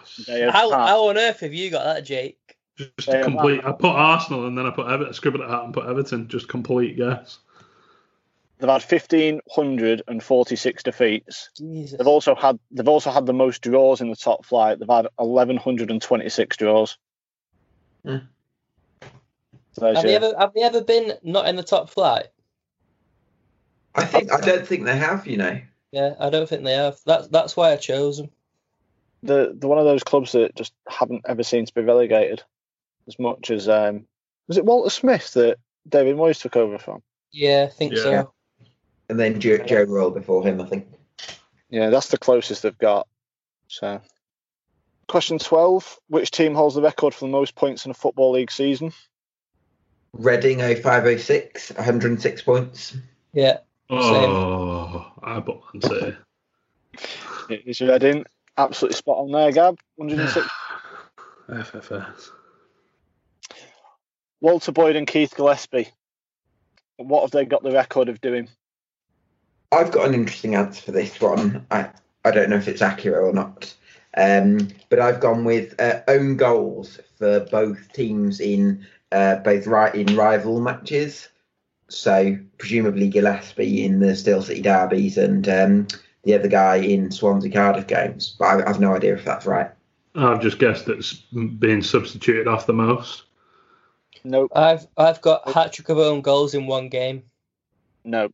[0.50, 2.56] How, how on earth have you got that, Jake?
[2.78, 3.60] just a complete.
[3.66, 5.14] I put Arsenal and then I put Everton.
[5.14, 6.30] Scribbled it out and put Everton.
[6.30, 7.40] Just complete guess.
[8.60, 11.50] They've had fifteen hundred and forty-six defeats.
[11.58, 11.98] Jesus.
[11.98, 14.80] They've also had they've also had the most draws in the top flight.
[14.80, 16.98] They've had eleven hundred and twenty-six draws.
[18.06, 22.28] So Have they ever, have they ever been not in the top flight?
[23.96, 25.26] I think I don't think they have.
[25.26, 25.62] You know.
[25.92, 26.98] Yeah, I don't think they have.
[27.06, 28.30] That's that's why I chose them.
[29.24, 32.44] the the one of those clubs that just haven't ever seemed to be relegated
[33.08, 34.06] as much as um
[34.48, 37.02] was it Walter Smith that David Moyes took over from?
[37.32, 38.04] Yeah, I think Yeah.
[38.04, 38.34] so.
[39.10, 40.88] And then Joe, Joe Royle before him, I think.
[41.70, 43.08] Yeah, that's the closest they've got.
[43.68, 44.02] So
[45.08, 48.52] question twelve, which team holds the record for the most points in a football league
[48.52, 48.94] season?
[50.14, 52.98] Reading 0506, 106 points.
[53.34, 53.58] Yeah.
[53.92, 56.18] Oh, I put Man City.
[57.50, 58.26] It is Reading.
[58.58, 59.80] Absolutely spot on there, Gab.
[59.96, 60.48] 106.
[61.50, 62.30] FFS.
[64.42, 65.90] Walter Boyd and Keith Gillespie.
[66.98, 68.50] What have they got the record of doing?
[69.72, 71.66] I've got an interesting answer for this one.
[71.72, 71.90] I,
[72.26, 73.74] I don't know if it's accurate or not.
[74.18, 79.94] Um, but I've gone with uh, own goals for both teams in uh, both right
[79.94, 81.30] in rival matches.
[81.90, 85.88] So presumably Gillespie in the Steel City derbies and um,
[86.24, 88.36] the other guy in Swansea Cardiff games.
[88.38, 89.72] But I, I've no idea if that's right.
[90.16, 93.24] I've just guessed it's being substituted off the most.
[94.24, 94.52] Nope.
[94.56, 97.24] I've I've got hat trick of own goals in one game.
[98.04, 98.30] No.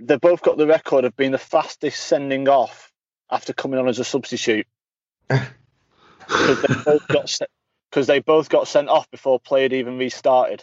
[0.00, 2.92] They've both got the record of being the fastest sending off
[3.30, 4.66] after coming on as a substitute.
[6.28, 10.62] Because they both got they both got sent off before play had even restarted.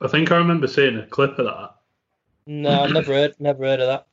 [0.00, 1.74] I think I remember seeing a clip of that.
[2.46, 4.06] No, I've never heard never heard of that.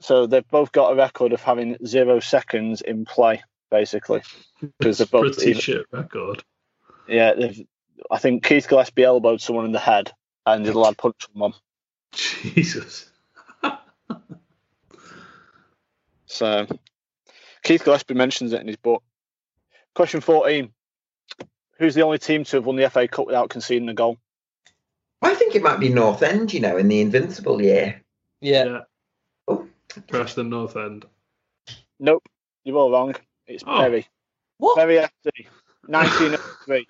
[0.00, 4.22] So they've both got a record of having zero seconds in play, basically.
[4.78, 6.44] Because they're both Pretty even- shit record.
[7.08, 7.66] Yeah, they've.
[8.10, 10.12] I think Keith Gillespie elbowed someone in the head,
[10.44, 11.54] and the lad punched someone.
[12.12, 13.08] Jesus.
[16.26, 16.66] So
[17.62, 19.02] Keith Gillespie mentions it in his book.
[19.94, 20.72] Question fourteen:
[21.78, 24.18] Who's the only team to have won the FA Cup without conceding a goal?
[25.20, 28.02] I think it might be North End, you know, in the Invincible year.
[28.40, 28.80] Yeah.
[29.46, 29.66] Oh.
[30.08, 31.04] Preston North End.
[32.00, 32.26] Nope,
[32.64, 33.14] you're all wrong.
[33.46, 33.78] It's Oh.
[33.78, 34.06] Bury.
[34.58, 34.76] What?
[34.76, 35.46] Bury FC,
[35.86, 36.86] 1903.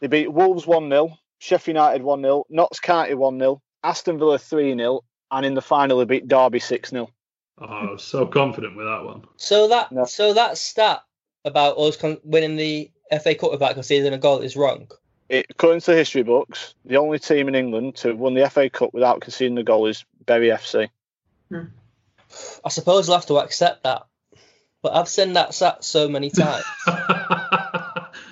[0.00, 4.38] they beat Wolves 1 0, Sheffield United 1 0, Notts County 1 0, Aston Villa
[4.38, 7.08] 3 0, and in the final they beat Derby 6 0.
[7.60, 9.24] Oh, I was so confident with that one.
[9.36, 10.04] So that No.
[10.04, 11.02] so that stat
[11.44, 12.90] about us con- winning the
[13.22, 14.88] FA Cup without conceding a goal is wrong.
[15.30, 18.70] According to the history books, the only team in England to have won the FA
[18.70, 20.88] Cup without conceding a goal is Bury FC.
[21.50, 21.64] Hmm.
[22.64, 24.02] I suppose I'll have to accept that.
[24.82, 26.64] But I've seen that stat so many times.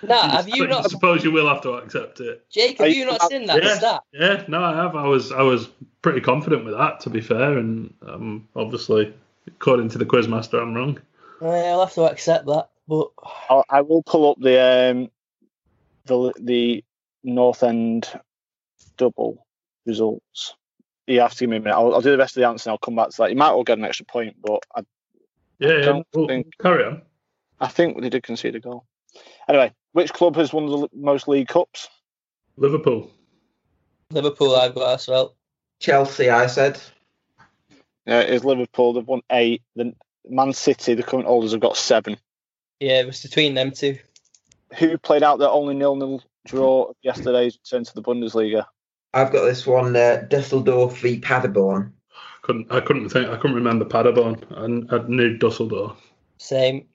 [0.08, 0.84] Nah, have you not?
[0.86, 2.44] I suppose you will have to accept it.
[2.50, 3.74] Jake, have you- you not seen that Yeah.
[3.78, 4.02] stat?
[4.12, 4.96] Yeah, no, I have.
[4.96, 5.68] I was, I was
[6.02, 9.12] pretty confident with that, to be fair, and um, obviously,
[9.46, 11.00] according to the quizmaster, I'm wrong.
[11.40, 12.68] Yeah, I'll have to accept that.
[12.88, 13.08] But
[13.50, 14.60] I, I will pull up the
[14.92, 15.10] um,
[16.06, 16.84] the the
[17.24, 18.08] North End
[18.96, 19.44] double
[19.84, 20.54] results.
[21.06, 21.74] You have to give me a minute.
[21.76, 23.30] I'll, I'll do the rest of the answer and I'll come back to that.
[23.30, 24.80] You might all get an extra point, but I,
[25.58, 25.80] Yeah, yeah.
[25.82, 27.02] don't well, think- carry on.
[27.60, 28.84] I think they did concede a goal.
[29.48, 31.88] Anyway, which club has won the most league cups?
[32.58, 33.10] Liverpool.
[34.10, 35.34] Liverpool, I've got as well.
[35.80, 36.78] Chelsea, I said.
[38.04, 38.92] Yeah, it is Liverpool.
[38.92, 39.62] They've won eight.
[39.74, 39.94] The
[40.28, 42.18] Man City, the current holders, have got seven.
[42.78, 43.96] Yeah, it was between them two.
[44.78, 48.66] Who played out their only nil-nil draw of yesterday's return to the Bundesliga?
[49.14, 51.90] I've got this one, uh, Dusseldorf v Paderborn.
[52.42, 53.30] Couldn't, I couldn't think.
[53.30, 54.44] I couldn't remember Paderborn.
[54.50, 55.96] and I knew Dusseldorf.
[56.36, 56.86] Same.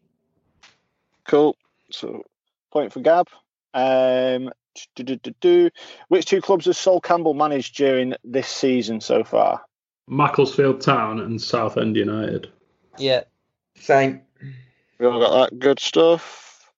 [1.26, 1.58] Cool.
[1.90, 2.24] So,
[2.72, 3.28] point for Gab.
[3.74, 4.52] Um,
[4.96, 5.70] do, do, do, do.
[6.08, 9.62] Which two clubs has Sol Campbell managed during this season so far?
[10.08, 12.50] Macclesfield Town and Southend United.
[12.98, 13.24] Yeah.
[13.76, 14.22] Same.
[15.00, 16.72] We all got that good stuff.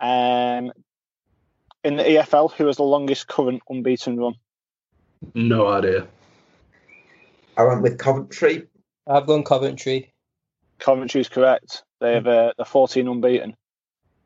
[0.00, 0.72] Um,
[1.84, 4.34] in the EFL, who has the longest current unbeaten run?
[5.34, 6.06] No idea.
[7.56, 8.66] I went with Coventry.
[9.06, 10.12] I've gone Coventry.
[10.78, 11.84] Coventry is correct.
[12.00, 13.56] They have uh, they're 14 unbeaten.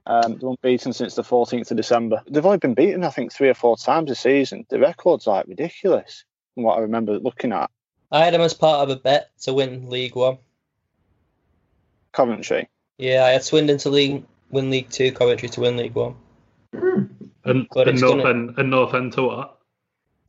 [0.06, 2.22] Um, they're unbeaten since the 14th of December.
[2.28, 4.64] They've only been beaten, I think, three or four times this season.
[4.70, 7.70] The record's like ridiculous from what I remember looking at.
[8.12, 10.38] I had them as part of a bet to win League One.
[12.12, 12.68] Coventry.
[12.98, 16.14] Yeah, I had Swindon to league, win League Two, Coventry to win League One,
[16.72, 19.58] And, But and North gonna- End and North End to what?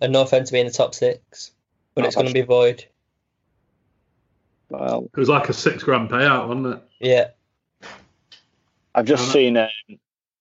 [0.01, 1.51] and North End to be in the top six.
[1.95, 2.85] But Not it's going to be void.
[4.69, 6.83] Well, It was like a six grand payout, wasn't it?
[6.99, 7.27] Yeah.
[8.97, 9.69] I've just seen um,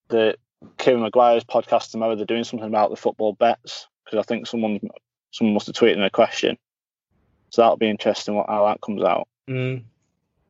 [0.09, 0.37] the
[0.79, 2.17] Kieran Maguire's podcast tomorrow.
[2.17, 4.81] They're doing something about the football bets because I think someone
[5.31, 6.57] someone must have tweeted in a question.
[7.51, 9.29] So that'll be interesting what how that comes out.
[9.49, 9.85] Mm.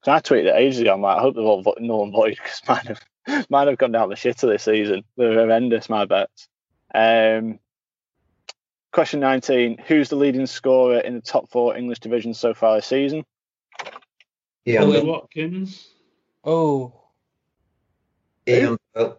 [0.03, 0.95] 'Cause I tweeted it ages ago.
[0.95, 3.77] I'm like, I hope they're all vo- null and void because mine have mine have
[3.79, 5.03] gone down the shitter this season.
[5.17, 5.89] They're horrendous.
[5.91, 6.49] My bets.
[6.95, 7.59] Um,
[8.93, 12.87] question 19: Who's the leading scorer in the top four English divisions so far this
[12.87, 13.25] season?
[14.65, 15.03] Yeah, Ollie.
[15.03, 15.89] Watkins.
[16.45, 16.93] Oh,
[18.49, 19.17] Ian Doyle.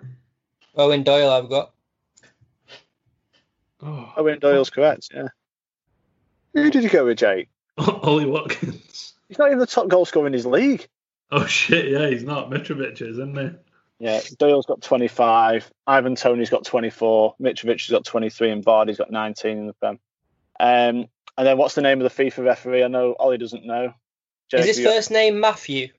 [0.78, 1.72] Eoin Doyle, I've got.
[3.82, 5.10] Oh, Eoin Doyle's correct.
[5.14, 5.28] Yeah.
[6.54, 7.50] Who did you go with, Jake?
[7.78, 9.14] Ollie Watkins.
[9.28, 10.88] He's not even the top goal scorer in his league.
[11.32, 11.90] Oh shit!
[11.90, 13.50] Yeah, he's not Mitrovic, is, isn't he?
[14.00, 15.70] Yeah, Doyle's got 25.
[15.86, 17.36] Ivan Toney's got 24.
[17.42, 20.00] Mitrovic has got 23, and Vardy's got 19 in the Prem.
[20.60, 22.84] Um, and then what's the name of the FIFA referee?
[22.84, 23.94] I know Ollie doesn't know.
[24.50, 25.90] Jake, Is his have you got- first name Matthew?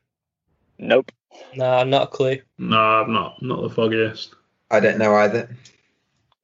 [0.78, 1.12] Nope.
[1.54, 2.38] Nah, not a clue.
[2.58, 3.42] No, I'm not.
[3.42, 4.34] Not the foggiest.
[4.70, 5.48] I don't know either.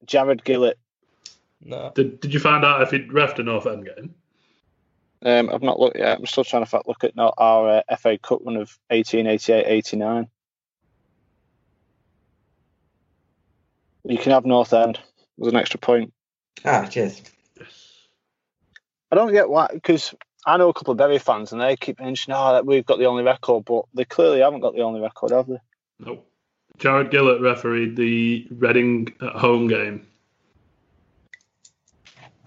[0.05, 0.75] Jarred Gillett.
[1.61, 1.91] No.
[1.95, 4.13] Did Did you find out if he'd refed a North End game?
[5.23, 6.19] Um, I've not looked yet.
[6.19, 10.27] I'm still trying to look at not our uh, FA Cup one of 1888 89.
[14.03, 14.99] You can have North End
[15.37, 16.13] with an extra point.
[16.63, 17.21] Ah, cheers.
[19.11, 20.13] I don't get why, because
[20.45, 22.99] I know a couple of Bury fans and they keep mentioning, oh, that we've got
[22.99, 25.57] the only record, but they clearly haven't got the only record, have they?
[25.99, 26.27] Nope.
[26.77, 30.05] Jarred Gillett refereed the Reading at home game.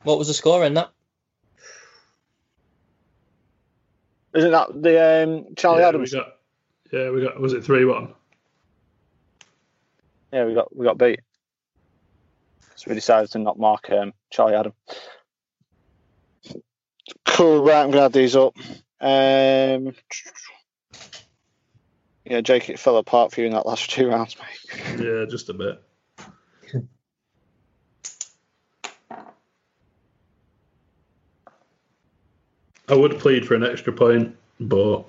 [0.02, 0.90] What was the score in that?
[4.34, 6.12] Isn't that the um, Charlie yeah, Adams?
[6.12, 6.36] We got,
[6.92, 7.40] yeah, we got.
[7.40, 8.12] Was it three one?
[10.32, 11.20] Yeah, we got we got beat.
[12.76, 14.74] So we decided to not mark um, Charlie Adam.
[17.24, 18.56] Cool, right, I'm gonna add these up.
[19.00, 19.94] Um,
[22.24, 25.00] yeah, Jake, it fell apart for you in that last two rounds, mate.
[25.00, 25.82] Yeah, just a bit.
[32.88, 35.04] I would plead for an extra point, but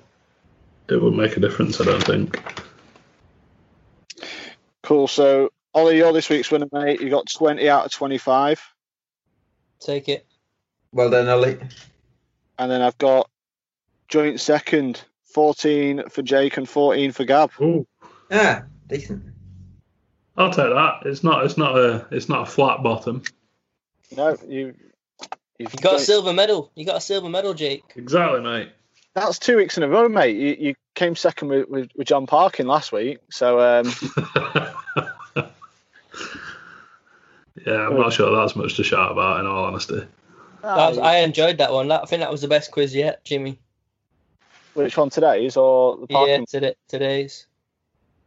[0.88, 1.80] it would make a difference.
[1.80, 2.42] I don't think.
[4.82, 5.08] Cool.
[5.08, 7.00] So, Ollie, you're this week's winner, mate.
[7.00, 8.60] You got 20 out of 25.
[9.80, 10.26] Take it.
[10.92, 11.58] Well done, Ollie.
[12.60, 13.30] And then I've got
[14.08, 17.50] joint second, 14 for Jake and 14 for Gab.
[17.58, 17.86] Ooh,
[18.30, 19.24] Ah, decent.
[20.36, 21.00] I'll take that.
[21.06, 21.44] It's not.
[21.46, 22.06] It's not a.
[22.10, 23.22] It's not a flat bottom.
[24.14, 24.74] No, you.
[25.58, 26.70] You've You got a done it- silver medal.
[26.74, 27.82] You got a silver medal, Jake.
[27.96, 28.68] Exactly, mate.
[29.14, 30.36] That's two weeks in a row, mate.
[30.36, 33.18] You, you came second with, with, with John Parkin last week.
[33.30, 33.86] So, um,
[37.66, 39.40] yeah, I'm not sure that's much to shout about.
[39.40, 40.08] In all honesty, That
[40.62, 41.88] was, I enjoyed that one.
[41.88, 43.58] That, I think that was the best quiz yet, Jimmy.
[44.74, 46.46] which one today's or the Yeah, Parkin?
[46.46, 47.46] today, today's.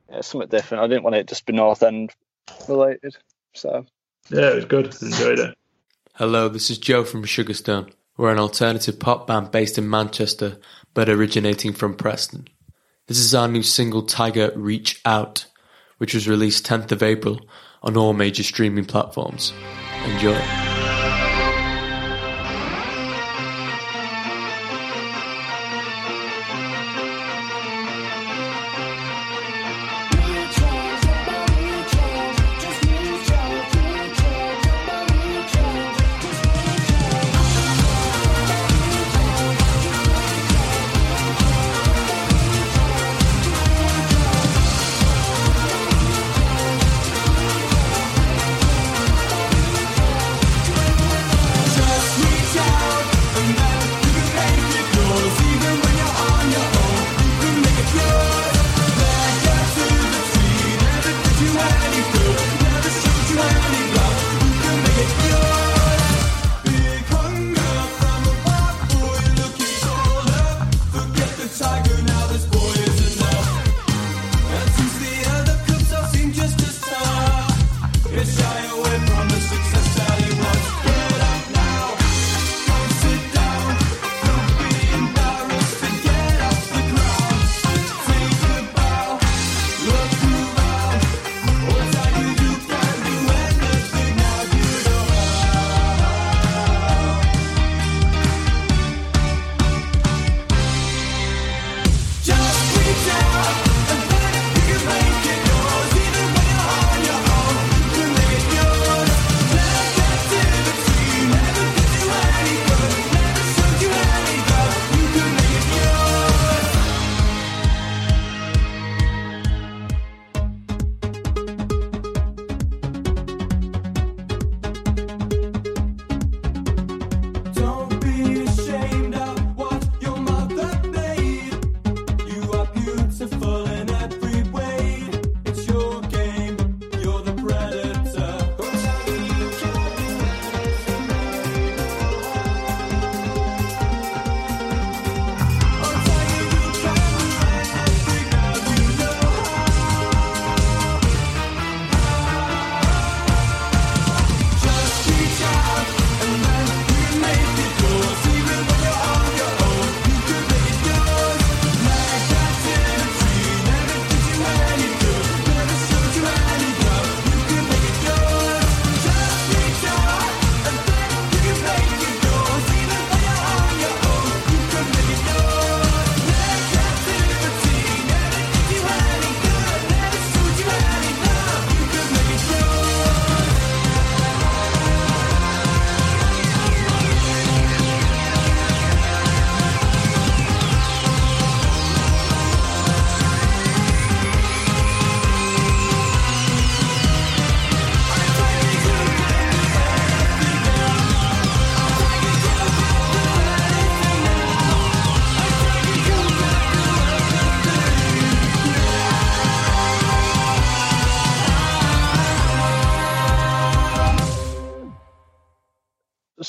[0.09, 0.83] Yeah, something different.
[0.83, 2.11] I didn't want it to just be North End
[2.67, 3.15] related.
[3.53, 3.85] So,
[4.29, 4.93] yeah, it was good.
[5.01, 5.57] Enjoyed it.
[6.15, 7.91] Hello, this is Joe from Sugarstone.
[8.17, 10.57] We're an alternative pop band based in Manchester,
[10.93, 12.47] but originating from Preston.
[13.07, 15.45] This is our new single Tiger Reach Out,
[15.97, 17.39] which was released 10th of April
[17.81, 19.51] on all major streaming platforms.
[20.05, 20.39] Enjoy.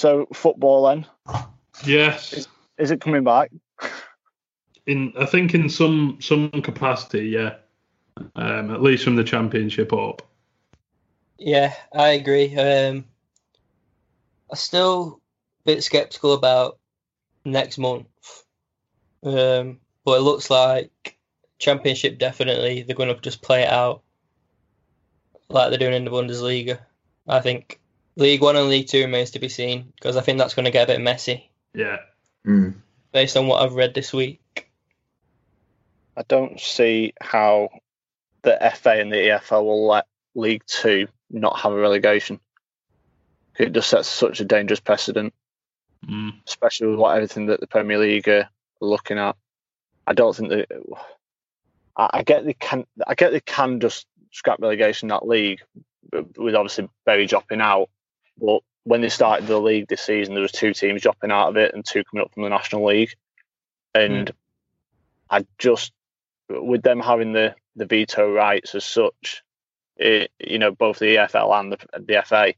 [0.04, 1.06] So football then
[1.82, 2.46] Yes,
[2.76, 3.50] is it coming back?
[4.86, 7.54] in I think in some some capacity, yeah.
[8.36, 10.20] Um, at least from the championship up.
[11.38, 12.54] Yeah, I agree.
[12.54, 13.06] Um,
[14.50, 15.22] I'm still
[15.64, 16.78] a bit skeptical about
[17.46, 18.06] next month.
[19.22, 21.16] Um, but it looks like
[21.58, 24.02] championship definitely they're going to just play it out
[25.48, 26.80] like they're doing in the Bundesliga.
[27.26, 27.80] I think
[28.16, 30.70] League One and League Two remains to be seen because I think that's going to
[30.70, 31.98] get a bit messy Yeah,
[32.46, 32.74] Mm.
[33.12, 34.40] based on what I've read this week.
[36.16, 37.70] I don't see how
[38.42, 42.38] the FA and the EFL will let League Two not have a relegation.
[43.58, 45.32] It just sets such a dangerous precedent,
[46.06, 46.32] mm.
[46.46, 48.48] especially with what everything that the Premier League are
[48.80, 49.36] looking at.
[50.06, 50.68] I don't think that.
[51.96, 52.84] I, I get they can.
[53.06, 55.62] I get they can just scrap relegation that league,
[56.12, 57.88] with obviously Bury dropping out.
[58.38, 61.56] But when they started the league this season, there was two teams dropping out of
[61.56, 63.14] it and two coming up from the National League,
[63.94, 64.34] and hmm.
[65.30, 65.92] I just
[66.48, 69.42] with them having the the veto rights as such,
[69.96, 72.54] it, you know, both the EFL and the, the FA.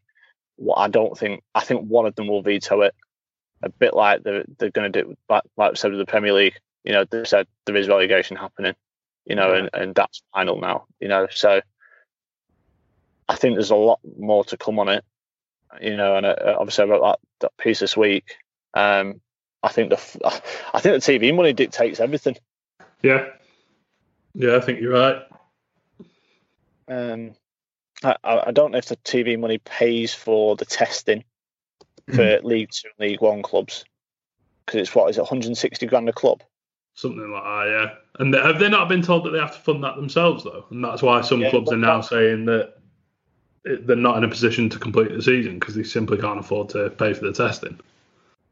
[0.56, 2.94] What I don't think, I think one of them will veto it,
[3.62, 6.32] a bit like they're they're going to do, like, like we said with the Premier
[6.32, 6.58] League.
[6.84, 8.74] You know, they said there is relegation happening,
[9.24, 10.86] you know, and, and that's final now.
[11.00, 11.60] You know, so
[13.28, 15.04] I think there's a lot more to come on it.
[15.80, 18.36] You know, and uh, obviously I wrote that, that piece this week.
[18.74, 19.20] Um,
[19.62, 19.96] I think the
[20.74, 22.36] I think the TV money dictates everything.
[23.02, 23.26] yeah,
[24.34, 24.56] yeah.
[24.56, 25.22] I think you're right.
[26.88, 27.34] Um,
[28.04, 31.24] I, I don't know if the TV money pays for the testing
[32.12, 33.84] for League Two and League One clubs
[34.64, 36.42] because it's what is it 160 grand a club?
[36.94, 37.94] Something like that, yeah.
[38.20, 40.64] And they, have they not been told that they have to fund that themselves though?
[40.70, 42.74] And that's why some Yeah, clubs are now that- saying that
[43.66, 46.90] they're not in a position to complete the season because they simply can't afford to
[46.90, 47.78] pay for the testing.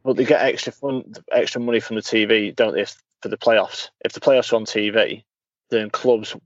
[0.03, 2.85] Well, they get extra fund, extra money from the TV, don't they?
[3.23, 5.25] For the playoffs, if the playoffs are on TV,
[5.71, 6.37] then clubs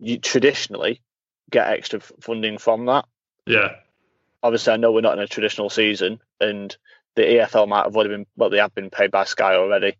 [0.00, 1.00] you traditionally
[1.48, 3.04] get extra funding from that.
[3.46, 3.76] Yeah,
[4.44, 6.76] Obviously, I know we're not in a traditional season, and
[7.16, 9.96] the EFL might have already been, well, they have been paid by Sky already,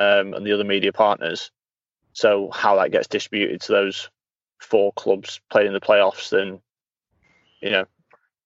[0.00, 1.52] um, and the other media partners.
[2.12, 4.10] So how that gets distributed to those
[4.60, 6.58] four clubs playing in the playoffs, then
[7.64, 7.86] you know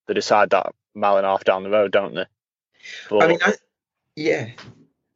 [0.07, 2.25] they decide that mile and a half down the road, don't they?
[3.11, 3.55] But, I mean, I,
[4.17, 4.49] yeah.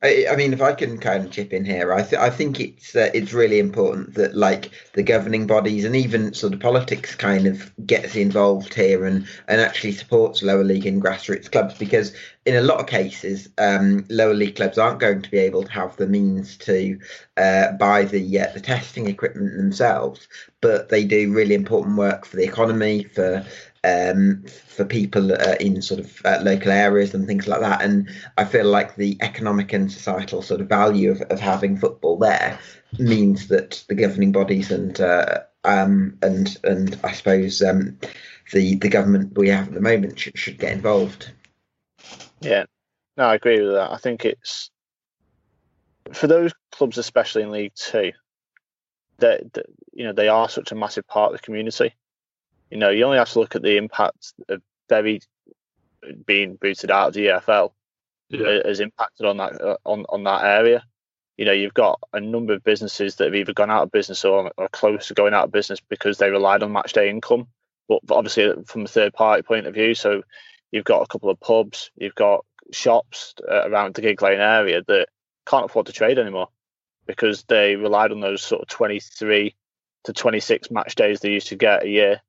[0.04, 2.58] I, I mean, if I can kind of chip in here, I, th- I think
[2.58, 7.14] it's uh, it's really important that like the governing bodies and even sort of politics
[7.14, 12.12] kind of gets involved here and and actually supports lower league and grassroots clubs because
[12.46, 15.70] in a lot of cases, um, lower league clubs aren't going to be able to
[15.70, 16.98] have the means to
[17.36, 20.26] uh, buy the uh, the testing equipment themselves,
[20.60, 23.46] but they do really important work for the economy for
[23.84, 27.82] um, for people uh, in sort of uh, local areas and things like that.
[27.82, 28.08] And
[28.38, 32.58] I feel like the economic and societal sort of value of, of having football there
[32.98, 37.98] means that the governing bodies and uh, um, and and I suppose um,
[38.52, 41.32] the the government we have at the moment should, should get involved.
[42.40, 42.64] Yeah,
[43.16, 43.92] no, I agree with that.
[43.92, 44.70] I think it's
[46.12, 48.12] for those clubs, especially in League Two,
[49.18, 49.42] that
[49.92, 51.94] you know they are such a massive part of the community.
[52.72, 55.20] You know, you only have to look at the impact of Bury
[56.24, 57.72] being booted out of the EFL
[58.30, 60.82] Yeah, has impacted on that uh, on on that area.
[61.36, 64.24] You know, you've got a number of businesses that have either gone out of business
[64.24, 67.48] or are close to going out of business because they relied on match day income.
[67.88, 70.22] But, but obviously, from a third party point of view, so
[70.70, 74.82] you've got a couple of pubs, you've got shops uh, around the Gigg Lane area
[74.86, 75.08] that
[75.44, 76.48] can't afford to trade anymore
[77.06, 79.54] because they relied on those sort of 23
[80.04, 82.22] to 26 match days they used to get a year.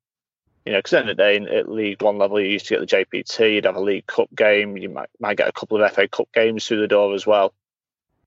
[0.66, 2.68] You know, because at the end of the day, at League One level, you used
[2.68, 5.54] to get the JPT, you'd have a League Cup game, you might might get a
[5.54, 7.54] couple of FA Cup games through the door as well.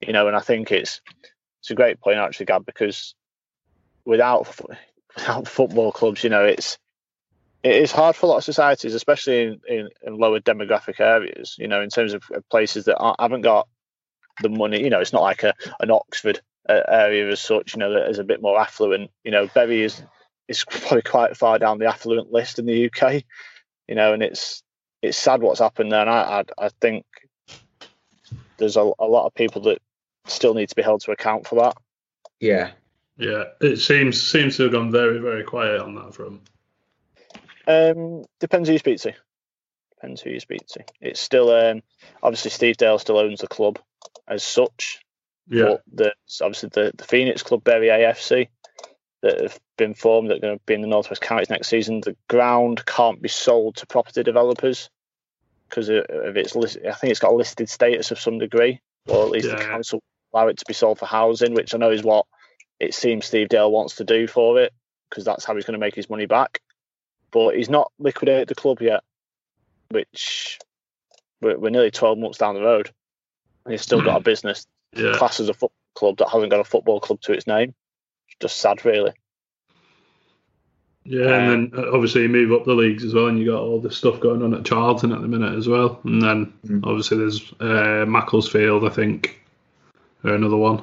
[0.01, 1.01] You know, and I think it's
[1.61, 3.14] it's a great point actually, Gab, because
[4.05, 4.49] without
[5.16, 6.78] without football clubs, you know, it's
[7.62, 11.57] it is hard for a lot of societies, especially in, in, in lower demographic areas.
[11.59, 13.66] You know, in terms of places that haven't got
[14.43, 14.82] the money.
[14.82, 17.74] You know, it's not like a an Oxford uh, area as such.
[17.74, 19.11] You know, that is a bit more affluent.
[19.24, 20.03] You know, Bury is
[20.49, 23.24] is probably quite far down the affluent list in the UK.
[23.88, 24.62] You know, and it's
[25.03, 26.01] it's sad what's happened there.
[26.01, 27.05] And I I, I think
[28.59, 29.78] there's a, a lot of people that
[30.26, 31.76] still need to be held to account for that.
[32.40, 32.72] Yeah,
[33.16, 33.44] yeah.
[33.61, 36.40] It seems seems to have gone very very quiet on that front.
[37.66, 39.14] Um, depends who you speak to.
[39.97, 40.84] Depends who you speak to.
[41.01, 41.82] It's still um,
[42.22, 43.78] obviously Steve Dale still owns the club
[44.28, 45.01] as such.
[45.49, 48.49] Yeah, But there's obviously the, the Phoenix Club Bury AFC
[49.22, 52.01] that have been formed that are going to be in the Northwest Counties next season.
[52.01, 54.91] The ground can't be sold to property developers
[55.68, 56.79] because of its list.
[56.87, 59.64] I think it's got a listed status of some degree, or at least the Yeah.
[59.64, 60.03] council
[60.33, 62.27] allow it to be sold for housing, which I know is what
[62.79, 64.72] it seems Steve Dale wants to do for it
[65.09, 66.61] because that's how he's going to make his money back.
[67.31, 69.03] But he's not liquidated the club yet,
[69.91, 70.59] which
[71.41, 72.91] we're, we're nearly 12 months down the road.
[73.64, 74.24] And he's still got a hmm.
[74.24, 75.14] business yeah.
[75.16, 77.74] class as a football club that hasn't got a football club to its name.
[78.29, 79.12] It's just sad, really.
[81.09, 83.61] Yeah, and then uh, obviously you move up the leagues as well, and you got
[83.61, 86.01] all this stuff going on at Charlton at the minute as well.
[86.05, 86.81] And then Mm.
[86.85, 89.41] obviously there's uh, Macclesfield, I think,
[90.25, 90.83] or another one.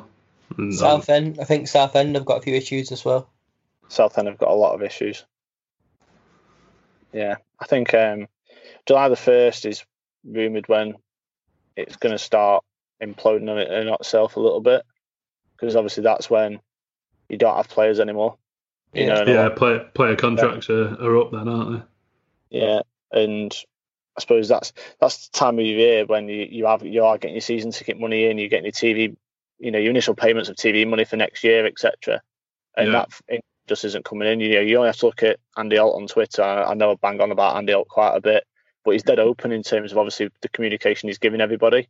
[0.57, 3.29] And, um, Southend, I think Southend have got a few issues as well.
[3.89, 5.25] Southend have got a lot of issues.
[7.11, 8.27] Yeah, I think um,
[8.85, 9.85] July the first is
[10.25, 10.95] rumored when
[11.75, 12.63] it's going to start
[13.01, 14.83] imploding on it in itself a little bit,
[15.57, 16.59] because obviously that's when
[17.29, 18.37] you don't have players anymore.
[18.93, 19.23] You Yeah.
[19.23, 21.71] know, yeah, play, player contracts are, are up then, aren't
[22.51, 22.59] they?
[22.59, 22.81] yeah,
[23.11, 23.55] and
[24.15, 27.35] I suppose that's that's the time of year when you, you have you are getting
[27.35, 29.15] your season ticket money in, you're getting your TV,
[29.57, 32.21] you know, your initial payments of TV money for next year, etc.
[32.77, 33.05] And Yeah.
[33.29, 34.39] that just isn't coming in.
[34.39, 36.43] You know, you only have to look at Andy Holt on Twitter.
[36.43, 38.43] I, I know I bang on about Andy Holt quite a bit,
[38.83, 41.87] but he's dead open in terms of obviously the communication he's giving everybody.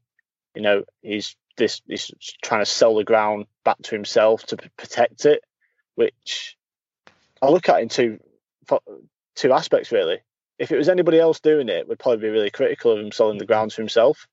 [0.56, 2.10] You know, he's this he's
[2.43, 5.43] trying to sell the ground back to himself to p- protect it,
[5.95, 6.56] which
[7.44, 8.20] I look at it in two
[9.36, 10.20] two aspects really.
[10.60, 13.38] If it was anybody else doing it, we'd probably be really critical of him selling
[13.39, 14.28] the ground to himself.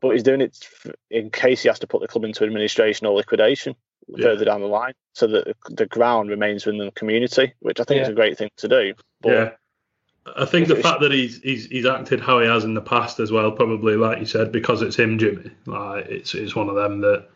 [0.00, 0.56] But he's doing it
[1.10, 3.76] in case he has to put the club into administration or liquidation
[4.08, 4.26] Yeah.
[4.26, 7.84] further down the line, so that the- the ground remains within the community, which I
[7.84, 8.94] think is a great thing to do.
[9.20, 9.50] But Yeah.
[10.34, 13.20] I think the fact that he's, he's he's acted how he has in the past
[13.20, 15.50] as well, probably like you said, because it's him, Jimmy.
[15.66, 17.28] Like it's it's one of them that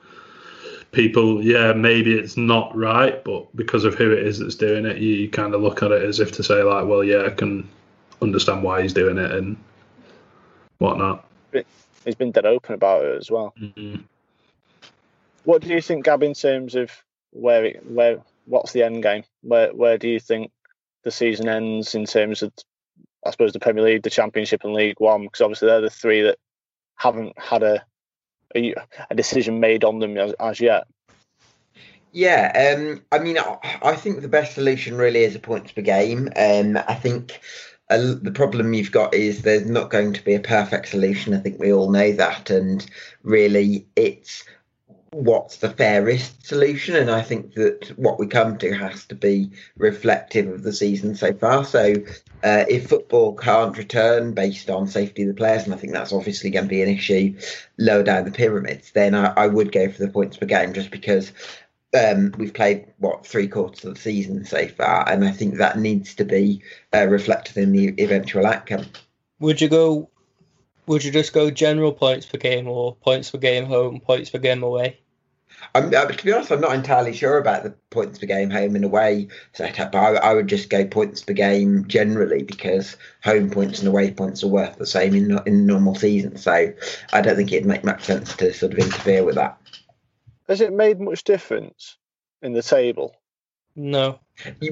[0.92, 4.98] people, yeah, maybe it's not right, but because of who it is that's doing it,
[4.98, 7.30] you, you kind of look at it as if to say like, well, yeah, I
[7.30, 7.68] can
[8.22, 9.56] understand why he's doing it and
[10.78, 11.24] whatnot.
[12.04, 13.54] he's been dead open about it as well.
[13.60, 14.04] Mhm.
[15.44, 16.90] What do you think, Gab, in terms of
[17.30, 19.24] where it, where what's the end game?
[19.42, 20.50] Where where do you think
[21.02, 22.52] the season ends in terms of,
[23.24, 25.24] I suppose, the Premier League, the Championship, and League One?
[25.24, 26.38] Because obviously they're the three that
[26.96, 27.84] haven't had a
[28.54, 28.74] a,
[29.14, 30.84] decision made on them as, as yet.
[32.12, 36.28] Yeah, um, I mean, I, think the best solution really is a points per game.
[36.36, 37.40] Um, I think
[37.88, 41.34] the problem you've got is there's not going to be a perfect solution.
[41.34, 42.84] I think we all know that, and
[43.22, 44.44] really, it's
[45.12, 46.96] what's the fairest solution.
[46.96, 51.14] And I think that what we come to has to be reflective of the season
[51.14, 51.64] so far.
[51.64, 51.94] So,
[52.42, 56.12] uh, if football can't return based on safety of the players, and I think that's
[56.12, 57.36] obviously going to be an issue
[57.78, 60.90] lower down the pyramids, then I, I would go for the points per game just
[60.90, 61.32] because
[61.98, 65.78] um, we've played what three quarters of the season so far, and I think that
[65.78, 66.62] needs to be
[66.94, 68.86] uh, reflected in the eventual outcome.
[69.40, 70.08] Would you go?
[70.90, 74.38] Would you just go general points per game or points per game home, points per
[74.38, 74.98] game away?
[75.72, 78.74] I'm, uh, to be honest, I'm not entirely sure about the points per game home
[78.74, 79.94] and away setup.
[79.94, 84.42] I, I would just go points per game generally because home points and away points
[84.42, 86.36] are worth the same in in normal season.
[86.36, 86.72] So
[87.12, 89.60] I don't think it'd make much sense to sort of interfere with that.
[90.48, 91.98] Has it made much difference
[92.42, 93.14] in the table?
[93.76, 94.18] No.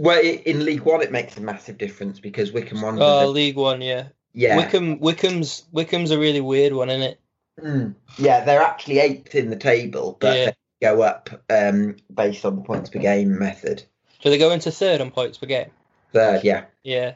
[0.00, 3.08] Well, in League One, it makes a massive difference because Wycombe Wanderers.
[3.08, 4.08] Oh, are- League One, yeah.
[4.38, 7.20] Yeah, Wycombe, Wycombe's, Wycombe's a really weird one, isn't it?
[7.60, 7.94] Mm.
[8.18, 10.44] yeah, they're actually eighth in the table, but Yeah.
[10.46, 13.82] they go up um, based on the points per game method.
[14.22, 15.70] Do they go into third on points per game?
[16.12, 16.66] Third, yeah.
[16.84, 17.14] Yeah.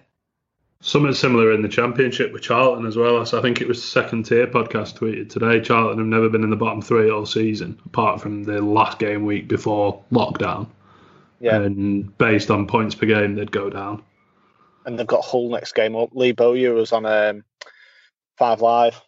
[0.81, 3.25] Something similar in the championship with Charlton as well.
[3.25, 5.61] So I think it was second tier podcast tweeted today.
[5.61, 9.25] Charlton have never been in the bottom three all season, apart from the last game
[9.25, 10.67] week before lockdown.
[11.39, 11.55] Yeah.
[11.61, 14.03] And based on points per game, they'd go down.
[14.85, 16.11] And they've got Hull next game up.
[16.13, 17.45] Lee Bowyer was on um,
[18.37, 19.01] Five Live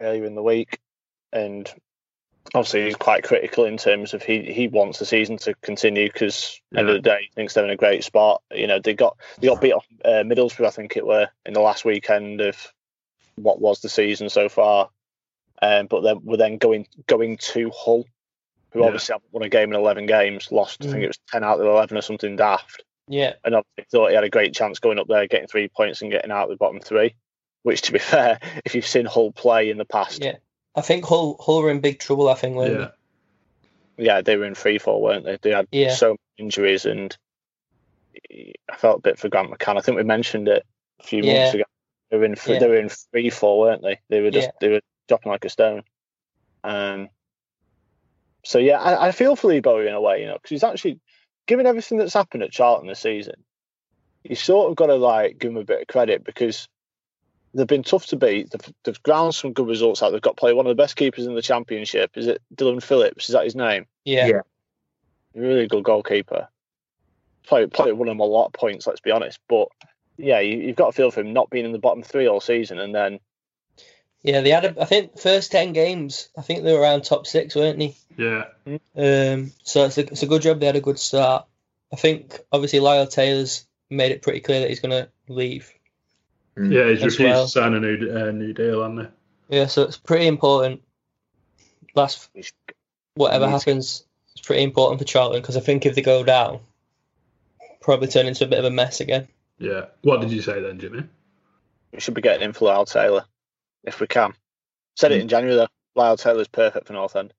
[0.00, 0.78] earlier in the week,
[1.32, 1.72] and
[2.54, 6.60] obviously he's quite critical in terms of he he wants the season to continue because
[6.76, 8.42] end of the day he thinks they're in a great spot.
[8.52, 11.52] You know they got they got beat off uh, Middlesbrough I think it were in
[11.52, 12.56] the last weekend of
[13.36, 14.90] what was the season so far,
[15.62, 18.04] um, but then we're then going going to Hull,
[18.72, 18.86] who Yeah.
[18.86, 21.04] obviously haven't won a game in eleven games, lost I think Mm.
[21.04, 23.34] it was ten out of eleven or something daft Yeah.
[23.44, 26.10] and obviously thought he had a great chance going up there, getting three points and
[26.10, 27.14] getting out of the bottom three.
[27.62, 30.36] Which, to be fair, if you've seen Hull play in the past, Yeah.
[30.74, 32.88] I think Hull, Hull were in big trouble, I think, weren't Yeah.
[33.98, 35.36] yeah, they were in free fall, weren't they?
[35.42, 35.92] They had Yeah.
[35.94, 37.14] so many injuries, and
[38.32, 39.76] I felt a bit for Grant McCann.
[39.76, 40.64] I think we mentioned it
[41.00, 41.42] a few Yeah.
[41.42, 41.64] months ago.
[42.10, 42.58] They were in fr- Yeah.
[42.60, 43.98] they were in free fall, weren't they?
[44.08, 44.52] They were just Yeah.
[44.60, 45.82] they were dropping like a stone.
[46.64, 47.08] Um.
[48.44, 50.64] So yeah, I, I feel for Lee Bowyer in a way, you know, because he's
[50.64, 50.98] actually
[51.50, 53.34] given everything that's happened at Charlton this season.
[54.22, 56.68] You sort of got to like give him a bit of credit because
[57.52, 58.52] they've been tough to beat.
[58.52, 60.10] They've, they've ground some good results out.
[60.10, 62.12] They've got play one of the best keepers in the championship.
[62.16, 63.28] Is it Dillon Phillips?
[63.28, 63.86] Is that his name?
[64.04, 64.28] Yeah.
[64.28, 64.40] Yeah.
[65.34, 66.46] really good goalkeeper.
[67.48, 69.40] Play, play won him a lot of points, let's be honest.
[69.48, 69.70] But
[70.18, 72.40] yeah, you, you've got to feel for him not being in the bottom three all
[72.40, 73.18] season, and then
[74.22, 77.26] Yeah, they had, a, I think, first 10 games, I think they were around top
[77.26, 77.96] six, weren't they?
[78.18, 78.44] Yeah.
[78.94, 81.46] Um, so it's a, it's a good job they had a good start.
[81.92, 85.72] I think, obviously, Lyle Taylor's made it pretty clear that he's going to leave.
[86.56, 86.72] Mm.
[86.72, 87.44] Yeah, he's As refused well.
[87.46, 89.08] to sign a new uh, new deal, hasn't
[89.48, 89.56] he?
[89.56, 90.82] Yeah, so it's pretty important.
[91.94, 92.28] Last,
[93.14, 94.04] whatever Needs- happens,
[94.36, 96.60] it's pretty important for Charlton because I think if they go down,
[97.80, 99.26] probably turn into a bit of a mess again.
[99.58, 99.86] Yeah.
[100.02, 101.04] What did you say then, Jimmy?
[101.92, 103.24] we should be getting in for Lyle Taylor
[103.84, 104.34] if we can.
[104.96, 105.68] Said it in January though.
[105.94, 107.32] Lyle Taylor's perfect for North End.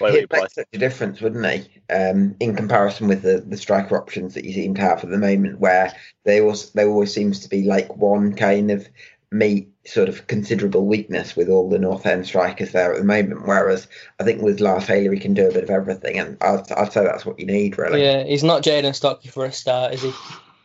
[0.00, 1.82] Way He'd make such a difference, wouldn't he?
[1.92, 5.18] Um, in comparison with the, the striker options that you seem to have at the
[5.18, 5.92] moment, where
[6.24, 8.88] they always there always seems to be like one kind of
[9.30, 13.46] meet sort of considerable weakness with all the North End strikers there at the moment.
[13.46, 13.88] Whereas
[14.20, 16.92] I think with Lars Taylor, he can do a bit of everything, and I'd, I'd
[16.92, 18.02] say that's what you need, really.
[18.02, 20.12] Yeah, he's not Jayden Stockley for a start, is he?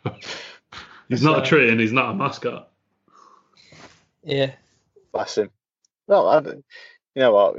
[1.09, 2.69] He's not a tree and he's not a mascot.
[4.23, 4.53] Yeah.
[5.13, 5.49] Bless him.
[6.07, 6.63] Well, I, you
[7.15, 7.55] know what?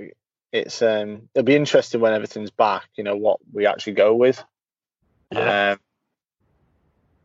[0.53, 2.85] It's um, it'll be interesting when everything's back.
[2.97, 4.43] You know what we actually go with.
[5.33, 5.73] Yeah.
[5.73, 5.79] Um,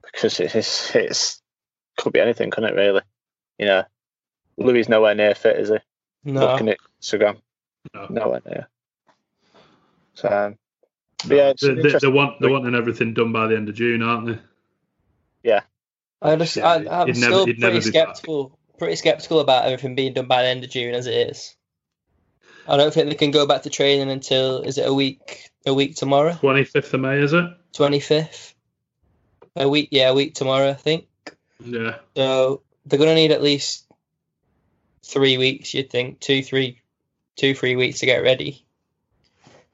[0.04, 1.42] because it's it's
[1.98, 2.76] could be anything, couldn't it?
[2.76, 3.02] Really,
[3.58, 3.84] you know,
[4.58, 5.78] Louis nowhere near fit, is he?
[6.24, 6.40] No.
[6.52, 7.38] Looking at Instagram,
[7.94, 8.08] No.
[8.10, 8.68] nowhere near.
[10.16, 10.58] So, um,
[11.28, 13.70] but yeah, they, an they, interesting they want they're wanting everything done by the end
[13.70, 14.40] of June, aren't they?
[16.22, 18.59] I just, Yeah, I, he'd I'm never- still he'd never pretty skeptical.
[18.80, 21.56] Pretty skeptical about everything being done by the end of June as it is.
[22.66, 25.50] I don't think they can go back to training until is it a week?
[25.66, 27.44] A week tomorrow, Twenty fifth of May, is it?
[27.74, 28.56] twenty fifth.
[29.58, 31.08] A week, yeah, a week tomorrow, I think.
[31.60, 31.98] Yeah.
[32.16, 33.86] So they're gonna need at least
[35.04, 35.74] three weeks.
[35.74, 36.80] You'd think two, three,
[37.36, 38.66] two, three weeks to get ready,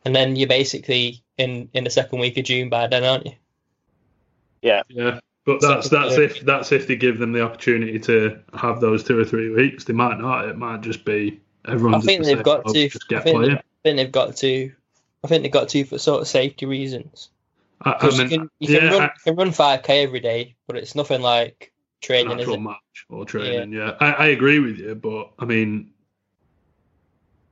[0.03, 3.33] and then you're basically in in the second week of June by then, aren't you?
[4.63, 4.81] Yeah.
[4.87, 5.19] Yeah.
[5.45, 9.17] But that's that's if that's if they give them the opportunity to have those two
[9.19, 9.83] or three weeks.
[9.83, 10.49] They might not.
[10.49, 11.95] It might just be everyone.
[11.95, 12.89] I think they've got to.
[12.89, 13.57] Just I think, playing.
[13.57, 14.71] I think they've got to.
[15.23, 17.29] I think they've got to for sort of safety reasons.
[17.81, 19.89] I, I 'Cause mean, you can, you can yeah, run, I- you can run 5k
[20.03, 21.71] every day, but it's nothing like
[22.01, 22.61] training, is actual it?
[22.61, 23.71] match or training.
[23.73, 25.91] Yeah, I, I agree with you, but I mean,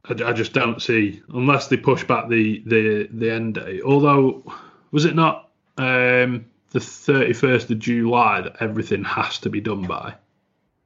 [0.05, 3.81] I, I just don't see unless they push back the the the end date.
[3.83, 4.51] Although,
[4.91, 9.83] was it not um, the thirty first of July that everything has to be done
[9.87, 10.13] by?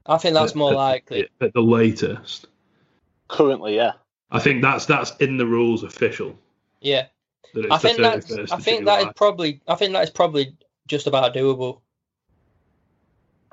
[0.05, 1.27] I think that's At- more at- likely.
[1.41, 2.47] at the latest.
[3.27, 3.93] currently, yeah.
[4.31, 6.37] I think that's that's in the rules official.
[6.81, 7.07] Yeah,
[7.53, 9.09] that I think that's I think that July.
[9.09, 10.55] is probably I think that is probably
[10.87, 11.81] just about doable.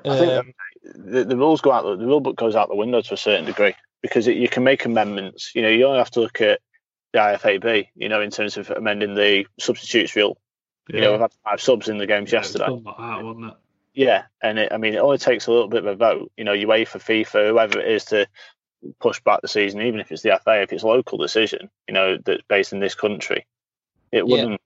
[0.05, 0.55] I think Um,
[0.95, 3.17] the, the rules go out the, the rule book goes out the window to a
[3.17, 5.53] certain degree because it, you can make amendments.
[5.55, 6.61] You know, you only have to look at
[7.13, 7.89] the IFAB.
[7.97, 10.37] You know, in terms of amending the substitutes rule.
[10.89, 10.97] Yeah.
[10.97, 12.71] You know, we've had five subs in the games Yeah, it was yesterday.
[12.85, 13.55] like that, wasn't it?
[13.95, 16.33] Yeah, and it, I mean, it only takes a little bit of a vote.
[16.37, 18.27] You know, you wait for FIFA, whoever it is, to
[19.01, 21.95] push back the season, even if it's the FA, if it's a local decision, you
[21.95, 23.47] know, that's based in this country,
[24.13, 24.61] it wouldn't.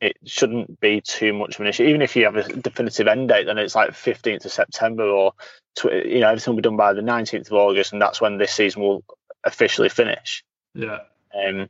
[0.00, 1.82] It shouldn't be too much of an issue.
[1.84, 5.32] Even if you have a definitive end date, then it's like 15th of September, or
[5.76, 8.38] tw- you know, everything will be done by the 19th of August, and that's when
[8.38, 9.04] this season will
[9.44, 10.42] officially finish.
[10.74, 11.00] Yeah.
[11.34, 11.68] Um,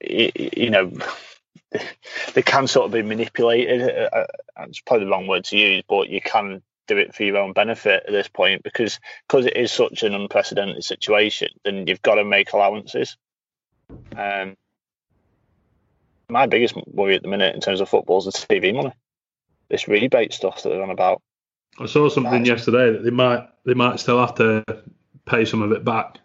[0.00, 0.90] you know,
[2.34, 3.82] they can sort of be manipulated.
[3.82, 4.26] uh, uh,
[4.68, 7.52] It's probably the wrong word to use, but you can do it for your own
[7.52, 11.48] benefit at this point because because it is such an unprecedented situation.
[11.64, 13.16] Then you've got to make allowances.
[14.16, 14.56] Um,
[16.28, 18.92] my biggest worry at the minute in terms of football is the TV money.
[19.68, 21.22] This rebate stuff that they're on about.
[21.78, 22.46] I saw something Right.
[22.46, 24.64] yesterday that they might they might still have to
[25.24, 26.18] pay some of it back,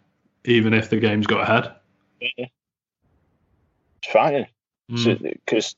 [0.44, 1.74] even if the game's got ahead.
[2.20, 2.50] It's
[4.10, 4.46] frightening.
[4.90, 5.20] Mm.
[5.22, 5.74] because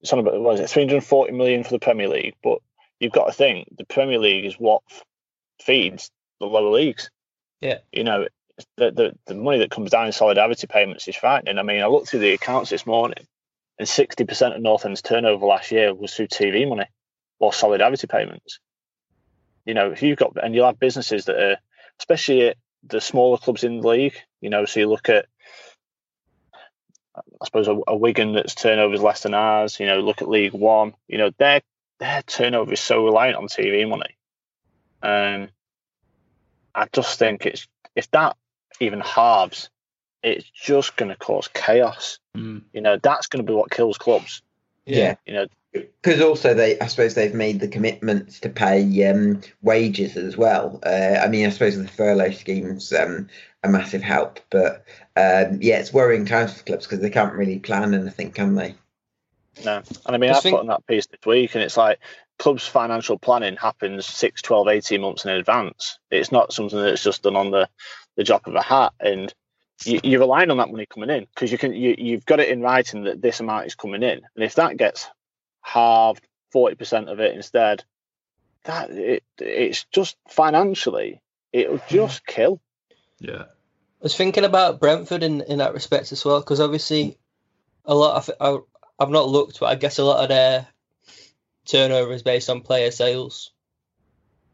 [0.00, 2.58] it's on about what is it 340 million for the Premier League, but
[3.00, 4.82] you've got to think the Premier League is what
[5.60, 7.10] feeds the lower leagues.
[7.60, 7.78] Yeah.
[7.92, 8.26] you know
[8.76, 11.58] the, the the money that comes down in solidarity payments is frightening.
[11.58, 13.26] I mean, I looked through the accounts this morning,
[13.78, 16.86] and 60 percent of North End's turnover last year was through TV money
[17.38, 18.60] or solidarity payments.
[19.64, 21.56] You know, if you've got and you'll have businesses that are,
[21.98, 24.16] especially the smaller clubs in the league.
[24.40, 25.26] You know, so you look at
[27.14, 29.78] I suppose a, a Wigan that's turnover is less than ours.
[29.78, 30.94] You know, look at League One.
[31.08, 31.60] You know, their
[31.98, 34.16] their turnover is so reliant on TV money.
[35.02, 35.48] Um,
[36.74, 38.36] I just think it's if that
[38.80, 39.68] even halves,
[40.22, 42.18] it's just going to cause chaos.
[42.36, 42.62] Mm.
[42.72, 44.42] You know, that's going to be what kills clubs.
[44.86, 45.16] Yeah.
[45.26, 50.16] You know, because also they i suppose they've made the commitments to pay um, wages
[50.16, 53.28] as well uh, i mean i suppose the furlough scheme's um,
[53.64, 54.84] a massive help but
[55.16, 58.74] um, yeah it's worrying times for clubs because they can't really plan anything can they
[59.64, 59.82] No.
[60.06, 61.98] And I mean, I I think- put on that piece this week, and it's like
[62.38, 65.98] clubs' financial planning happens 6, 12, 18 months in advance.
[66.10, 67.68] It's not something that's just done on the,
[68.16, 68.92] the drop of a hat.
[68.98, 69.32] And
[69.84, 72.48] you, you're relying on that money coming in because you can you, you've got it
[72.48, 74.22] in writing that this amount is coming in.
[74.34, 75.08] And if that gets
[75.62, 77.84] halved, 40% of it instead,
[78.64, 81.94] that it, it's just financially, it'll hmm.
[81.94, 82.60] just kill.
[83.18, 83.44] Yeah.
[83.44, 87.16] I was thinking about Brentford in, in that respect as well, because obviously
[87.84, 90.66] a lot of I, I've not looked, but I guess a lot of their
[91.66, 93.52] turnover is based on player sales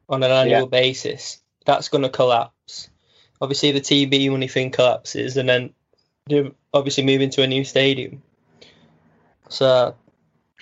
[0.08, 0.66] on an annual Yeah.
[0.66, 1.40] basis.
[1.64, 2.88] That's going to collapse.
[3.40, 5.74] Obviously, the TV money thing collapses, and then
[6.26, 8.22] they're obviously moving to a new stadium.
[9.48, 9.94] So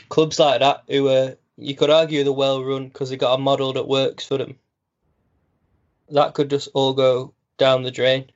[0.09, 3.39] clubs like that, who are you could argue they're well run because they got a
[3.39, 4.57] model that works for them.
[6.11, 8.31] That could just all go down the drain.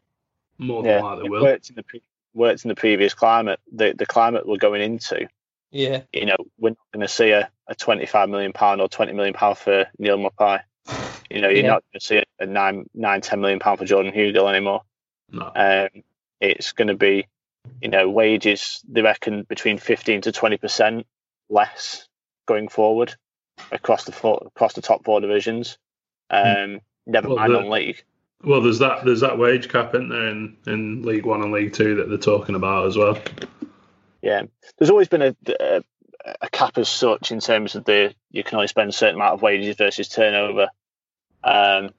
[0.59, 1.43] More than Yeah, likely will.
[1.43, 2.03] worked in the pre-
[2.35, 3.61] worked in the previous climate.
[3.73, 5.29] The the climate we're going into,
[5.71, 6.03] Yeah.
[6.13, 9.35] you know, we're not going to see a, a 25 million pound or 20 million
[9.35, 10.61] pound for Neal Maupay.
[11.31, 11.69] You know, you're Yeah.
[11.69, 14.83] not going to see a nine, nine, 10 million pound for Jordan Hugill anymore.
[15.31, 15.51] No.
[15.55, 16.03] Um,
[16.41, 17.27] it's going to be,
[17.81, 18.81] you know, wages.
[18.89, 21.07] They reckon between 15 to 20 percent
[21.51, 22.09] less
[22.47, 23.15] going forward
[23.73, 25.77] across the four, across the top four divisions.
[26.31, 28.03] Um, never Well, mind the- on league.
[28.43, 31.75] Well, there's that there's that wage cap in there in, in League One and League
[31.75, 33.19] Two that they're talking about as well.
[34.23, 34.45] Yeah,
[34.79, 35.83] there's always been a, a,
[36.41, 39.35] a cap as such in terms of the you can only spend a certain amount
[39.35, 40.69] of wages versus turnover.
[41.45, 41.91] Um,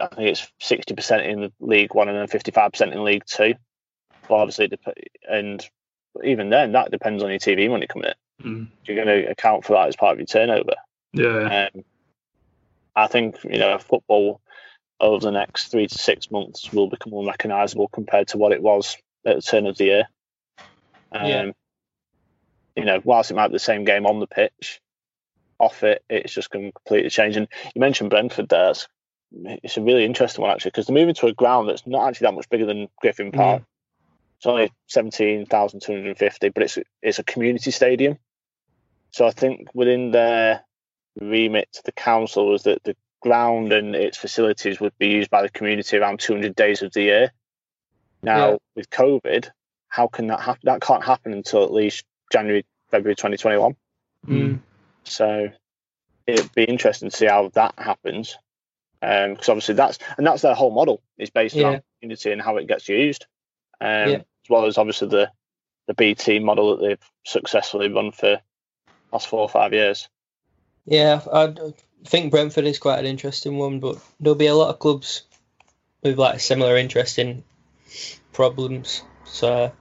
[0.00, 3.04] I think it's sixty percent in the League One and then fifty five percent in
[3.04, 3.54] League Two.
[4.30, 4.80] Well, obviously, it
[6.14, 8.46] and even then, that depends on your TV money coming in.
[8.46, 8.68] Mm.
[8.84, 10.74] You're going to account for that as part of your turnover.
[11.12, 11.68] Yeah.
[11.74, 11.84] Um,
[12.96, 14.40] I think you know football
[15.00, 18.96] over the next three to six months will become unrecognisable compared to what it was
[19.24, 20.04] at the turn of the year.
[21.12, 21.50] Um, Yeah.
[22.76, 24.80] You know, whilst it might be the same game on the pitch,
[25.58, 27.36] off it, it's just going to completely change.
[27.36, 28.70] And you mentioned Brentford there.
[28.70, 28.88] It's,
[29.32, 32.26] it's a really interesting one actually because they're moving to a ground that's not actually
[32.26, 33.62] that much bigger than Griffin Park.
[34.40, 38.16] It's only seventeen thousand two hundred and fifty, but it's it's a community stadium.
[39.10, 40.64] So I think within their
[41.20, 45.42] remit to the council was that the ground and its facilities would be used by
[45.42, 47.32] the community around 200 days of the year.
[48.22, 48.56] Now, Yeah.
[48.76, 49.50] with COVID,
[49.88, 50.60] how can that happen?
[50.64, 53.76] That can't happen until at least January, February 2021.
[54.26, 54.60] Mm.
[55.04, 55.50] So
[56.26, 58.38] it'd be interesting to see how that happens.
[59.02, 61.64] Because obviously that's and that's their whole model is based Yeah.
[61.64, 63.26] around community and how it gets used,
[63.80, 64.16] um, Yeah.
[64.16, 65.30] as well as obviously the
[65.86, 68.40] the BT model that they've successfully run for
[69.12, 70.08] last four or five years.
[70.86, 71.54] Yeah, I
[72.06, 75.22] think Brentford is quite an interesting one, but there'll be a lot of clubs
[76.02, 77.44] with like similar interesting
[78.32, 79.02] problems.
[79.24, 79.72] So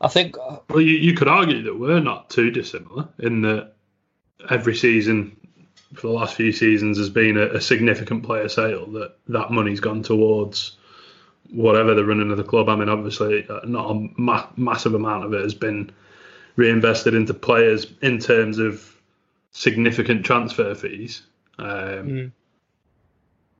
[0.00, 0.36] I think
[0.68, 3.72] Well, you, you could argue that we're not too dissimilar in that
[4.48, 5.36] every season
[5.94, 9.80] for the last few seasons has been a, a significant player sale that that money's
[9.80, 10.77] gone towards
[11.52, 12.68] whatever the running of the club.
[12.68, 15.90] I mean, obviously, uh, not a ma- massive amount of it has been
[16.56, 18.94] reinvested into players in terms of
[19.52, 21.22] significant transfer fees.
[21.58, 21.68] Um,
[22.08, 22.32] Mm.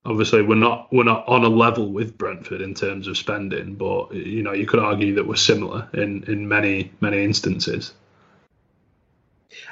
[0.04, 4.14] Obviously, we're not we're not on a level with Brentford in terms of spending, but
[4.14, 7.92] you know you could argue that we're similar in, in many many instances.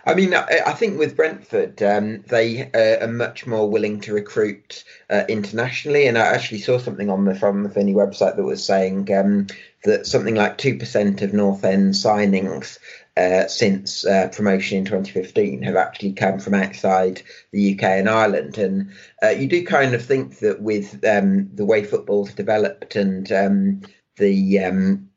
[0.04, 4.84] I mean, I, think with Brentford, um, they uh, are much more willing to recruit
[5.10, 6.06] uh, internationally.
[6.06, 9.48] And I actually saw something on the from the Finney website that was saying um,
[9.84, 12.78] that something like two percent of North End signings
[13.16, 18.58] uh, since uh, promotion in 2015 have actually come from outside the UK and Ireland.
[18.58, 23.30] And uh, you do kind of think that with um, the way football's developed and
[23.32, 23.82] um,
[24.16, 25.08] the um,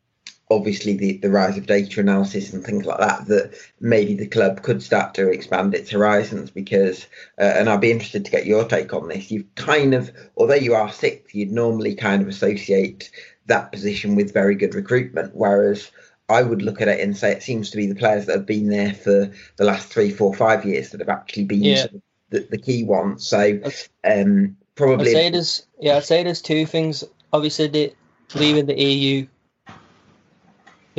[0.52, 4.64] obviously the, the rise of data analysis and things like that, that maybe the club
[4.64, 7.06] could start to expand its horizons because,
[7.38, 9.30] uh, and I'd be interested to get your take on this.
[9.30, 13.12] You've kind of, although you are sixth, you'd normally kind of associate
[13.46, 15.92] that position with very good recruitment, whereas
[16.30, 18.46] I would look at it and say it seems to be the players that have
[18.46, 21.82] been there for the last three, four, five years that have actually been Yeah.
[21.82, 23.28] sort of the, the key ones.
[23.28, 23.60] So
[24.04, 27.04] um, I'd say there's yeah, I'd say there's two things.
[27.34, 27.94] Obviously, the,
[28.36, 29.28] leaving the EU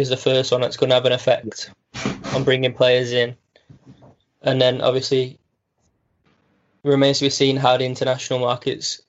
[0.01, 1.71] is the first one that's going to have an effect
[2.35, 3.37] on bringing players in,
[4.43, 5.39] and then obviously
[6.83, 9.03] it remains to be seen how the international market's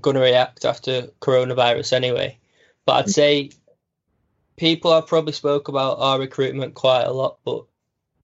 [0.00, 1.92] going to react after coronavirus.
[1.92, 2.38] Anyway,
[2.86, 3.50] but I'd say
[4.56, 7.64] people have probably spoke about our recruitment quite a lot, but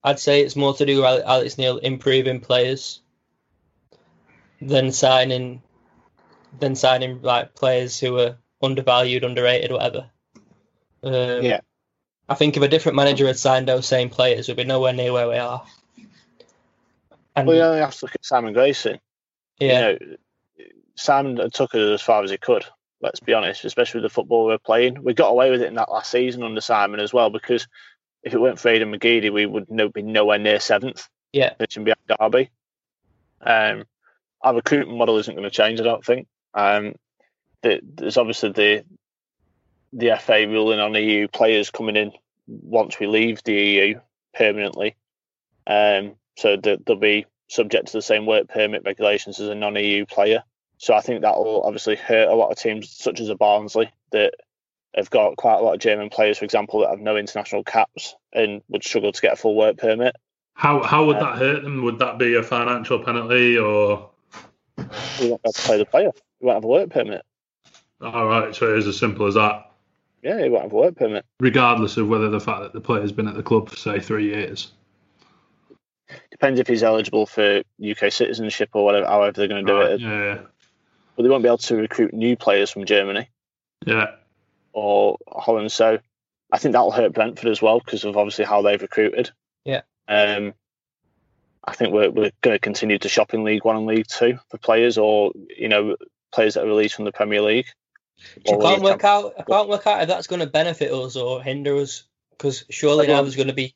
[0.02, 3.00] I'd say it's more to do with Alex Neil improving players
[4.60, 5.62] than signing
[6.58, 10.10] than signing like players who are undervalued, underrated, whatever.
[11.02, 11.60] Um, Yeah.
[12.29, 15.12] I think if a different manager had signed those same players, we'd be nowhere near
[15.12, 15.64] where we are.
[17.35, 18.99] And Well, you only have to look at Simon Grayson.
[19.59, 20.16] yeah, You know,
[20.97, 22.64] Simon took it as far as he could.
[23.01, 25.03] Let's be honest, especially with the football we're playing.
[25.03, 27.68] We got away with it in that last season under Simon as well because
[28.24, 31.85] if it weren't for Aiden McGeady, we would no, be nowhere near seventh, yeah, finishing
[31.85, 32.51] behind Derby.
[33.41, 33.85] Um,
[34.43, 36.26] our recruitment model isn't going to change, I don't think.
[36.55, 36.97] Um,
[37.62, 38.85] the, there's obviously the
[39.93, 42.12] the FA ruling on EU players coming in
[42.47, 44.01] once we leave the EU
[44.34, 44.97] permanently.
[45.66, 50.07] Um, so that they'll be subject to the same work permit regulations as a non-EU
[50.07, 50.43] player.
[50.78, 53.91] So I think that will obviously hurt a lot of teams such as a Barnsley
[54.12, 54.34] that
[54.95, 58.14] have got quite a lot of German players, for example, that have no international caps
[58.32, 60.14] and would struggle to get a full work permit.
[60.55, 61.82] How how would Uh, that hurt them?
[61.84, 64.11] Would that be a financial penalty or?
[64.76, 66.11] We won't be able to play the player.
[66.41, 67.22] We won't have a work permit.
[68.01, 69.67] All right, so it is as simple as that.
[70.22, 71.24] Yeah, he won't have a work permit.
[71.40, 74.26] Regardless of whether the fact that the player's been at the club for say three
[74.26, 74.72] years.
[76.30, 79.90] Depends if he's eligible for UK citizenship or whatever, however they're going to do Right,
[79.92, 80.00] it.
[80.00, 80.38] Yeah,
[81.16, 83.28] But they won't be able to recruit new players from Germany
[83.86, 84.12] yeah.
[84.72, 85.72] or Holland.
[85.72, 85.98] So
[86.52, 89.30] I think that'll hurt Brentford as well because of obviously how they've recruited.
[89.64, 89.82] Yeah.
[90.08, 90.54] Um,
[91.64, 94.38] I think we're we're going to continue to shop in League One and League Two
[94.48, 95.96] for players, or you know,
[96.32, 97.66] players that are released from the Premier League.
[98.46, 99.34] I can't work out.
[99.38, 103.06] I can't work out if that's going to benefit us or hinder us because surely
[103.06, 103.74] now there's going to be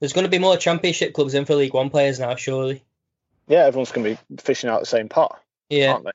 [0.00, 2.34] there's going to be more Championship clubs in for League One players now.
[2.36, 2.82] Surely,
[3.48, 6.10] Yeah, everyone's going to be fishing out the same pot, yeah, aren't they?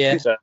[0.00, 0.18] yeah.
[0.18, 0.36] So,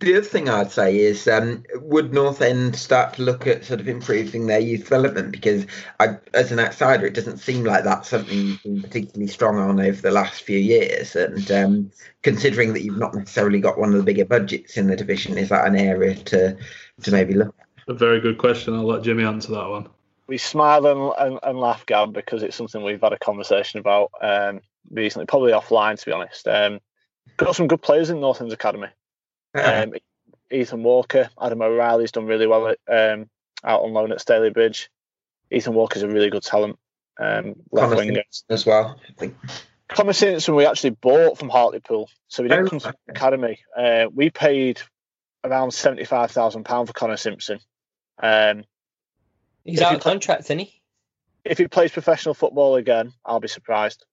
[0.00, 3.80] The other thing I'd say is, um, would North End start to look at sort
[3.80, 5.30] of improving their youth development?
[5.32, 5.66] Because
[6.00, 9.80] I, as an outsider, it doesn't seem like that's something you've been particularly strong on
[9.80, 11.14] over the last few years.
[11.16, 11.90] And um,
[12.22, 15.48] considering that you've not necessarily got one of the bigger budgets in the division, is
[15.50, 16.56] that an area to
[17.02, 17.54] to maybe look?
[17.58, 17.94] at?
[17.94, 18.74] A very good question.
[18.74, 19.88] I'll let Jimmy answer that one.
[20.26, 24.10] we smile and, and, and laugh, Gab, because it's something we've had a conversation about
[24.20, 26.48] um, recently, probably offline, to be honest.
[26.48, 26.80] Um,
[27.36, 28.88] got some good players in North End's Academy.
[29.54, 29.94] Um,
[30.50, 33.28] Ethan Walker, Adam O'Reilly's done really well at, um,
[33.64, 34.88] out on loan at Stalybridge.
[35.50, 36.78] Ethan Walker's a really good talent.
[37.18, 38.22] Um, left Connor winger.
[38.50, 38.98] as well.
[39.08, 39.36] I think.
[39.88, 43.18] Connor Simpson we actually bought from Hartlepool, so we didn't Oh, come from the okay.
[43.18, 43.58] academy.
[43.76, 44.80] Uh, we paid
[45.44, 47.60] around seventy five thousand pound for Connor Simpson.
[48.22, 48.64] Um,
[49.64, 50.80] He's If out you of play- contract, isn't he?
[51.44, 54.04] if he plays professional football again, I'll be surprised.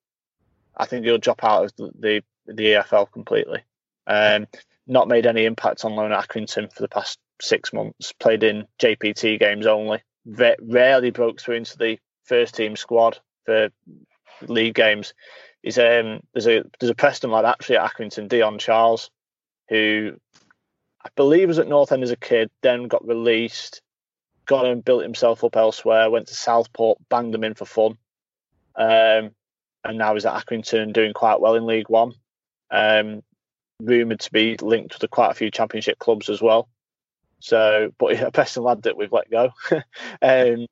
[0.77, 2.23] I think he'll drop out of the the,
[2.53, 3.63] the EFL completely.
[4.07, 4.47] Um,
[4.87, 8.13] not made any impact on loan at Accrington for the past six months.
[8.13, 10.01] Played in JPT games only.
[10.25, 13.69] rarely broke through into the first team squad for
[14.47, 15.13] league games.
[15.63, 19.11] Is um there's a there's a Preston lad actually at Accrington, Dion Charles,
[19.69, 20.13] who
[21.03, 23.81] I believe was at North End as a kid, then got released,
[24.45, 27.97] got and built himself up elsewhere, went to Southport, banged them in for fun,
[28.75, 29.31] um,
[29.83, 32.13] and now he's at Accrington doing quite well in League One.
[32.71, 33.21] Um,
[33.85, 36.69] rumored to be linked with quite a few Championship clubs as well.
[37.39, 39.51] So, but a Preston lad that we've let go.
[40.21, 40.67] um,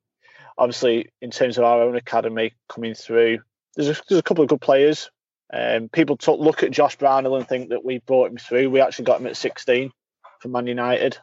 [0.57, 3.39] obviously, in terms of our own academy coming through,
[3.75, 5.09] there's a, there's a couple of good players.
[5.51, 8.69] Um, people took look at Josh Brownhill and think that we brought him through.
[8.69, 9.91] We actually got him at 16
[10.39, 11.17] from Man United.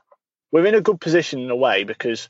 [0.51, 2.29] We're in a good position in a way because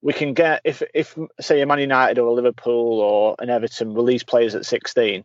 [0.00, 3.92] we can get if if say a Man United or a Liverpool or an Everton
[3.92, 5.24] release players at 16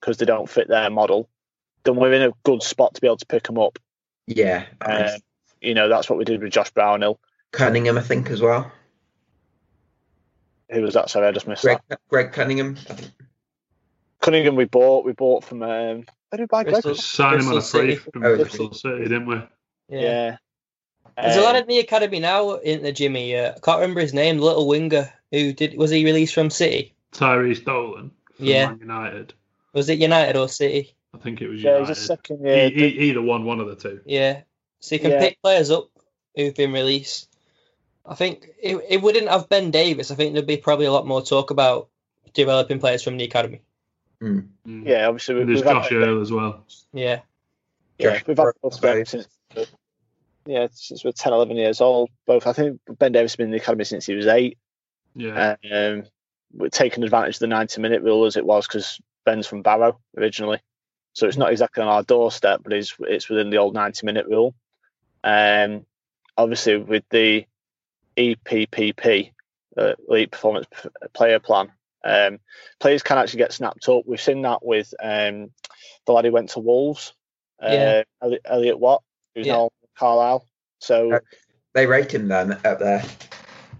[0.00, 1.28] because they don't fit their model,
[1.84, 3.78] then we're in a good spot to be able to pick them up.
[4.26, 5.06] Yeah, Um,
[5.60, 7.18] you know that's what we did with Josh Brownhill.
[7.50, 8.70] Cunningham, I think, as well.
[10.70, 11.10] Who was that?
[11.10, 12.00] Sorry, I just missed Greg, that.
[12.08, 12.76] Greg Cunningham.
[14.20, 15.04] Cunningham we bought.
[15.04, 16.82] We bought from um, where did we buy Greg?
[16.82, 16.94] Bristol.
[16.94, 17.96] Sign him on a free City.
[17.96, 19.42] from Oh, Bristol City, didn't we?
[19.88, 20.36] Yeah.
[21.16, 23.36] There's a lad Um, in the academy now in the Jimmy.
[23.36, 24.38] Uh, I can't remember his name.
[24.38, 26.94] The little winger who did was he released from City?
[27.12, 28.68] Tyrhys Dolan from Yeah.
[28.68, 29.34] Man United.
[29.74, 30.94] Was it United or City?
[31.14, 31.92] I think it was yeah, he's United.
[31.92, 32.68] a second year.
[32.68, 34.00] e- either one, one of the two.
[34.06, 34.42] Yeah.
[34.80, 35.20] So you can Yeah.
[35.20, 35.88] pick players up
[36.34, 37.28] who've been released.
[38.06, 40.10] I think it, it wouldn't have Ben Davies.
[40.10, 41.88] I think there'd be probably a lot more talk about
[42.34, 43.60] developing players from the academy.
[44.20, 44.46] Mm.
[44.66, 46.64] yeah, obviously we- And there's we've had Josh Earl as well.
[46.92, 47.20] Yeah.
[47.98, 49.08] Yeah, Josh we've had both both.
[49.08, 49.28] since
[50.46, 52.08] yeah since we're 10, 11 years old.
[52.26, 54.58] Both I think Ben Davies has been in the academy since he was eight.
[55.14, 55.56] Yeah.
[55.72, 56.04] Um,
[56.54, 60.00] we're taking advantage of the ninety minute rule as it was because Ben's from Barrow
[60.16, 60.58] originally,
[61.14, 64.26] so it's not exactly on our doorstep, but it's it's within the old ninety minute
[64.26, 64.54] rule.
[65.24, 65.84] Um,
[66.36, 67.44] obviously with the
[68.16, 69.32] EPPP,
[69.76, 71.72] uh, Elite Performance P- Player Plan,
[72.04, 72.38] um,
[72.80, 74.02] players can actually get snapped up.
[74.06, 75.50] We've seen that with um,
[76.06, 77.14] the lad who went to Wolves,
[77.62, 78.02] uh, Yeah.
[78.22, 79.02] Elliot, Elliot Watt,
[79.34, 79.54] who's Yeah.
[79.54, 80.46] now Carlisle.
[80.80, 81.20] So Uh,
[81.74, 83.02] They rate him then up there.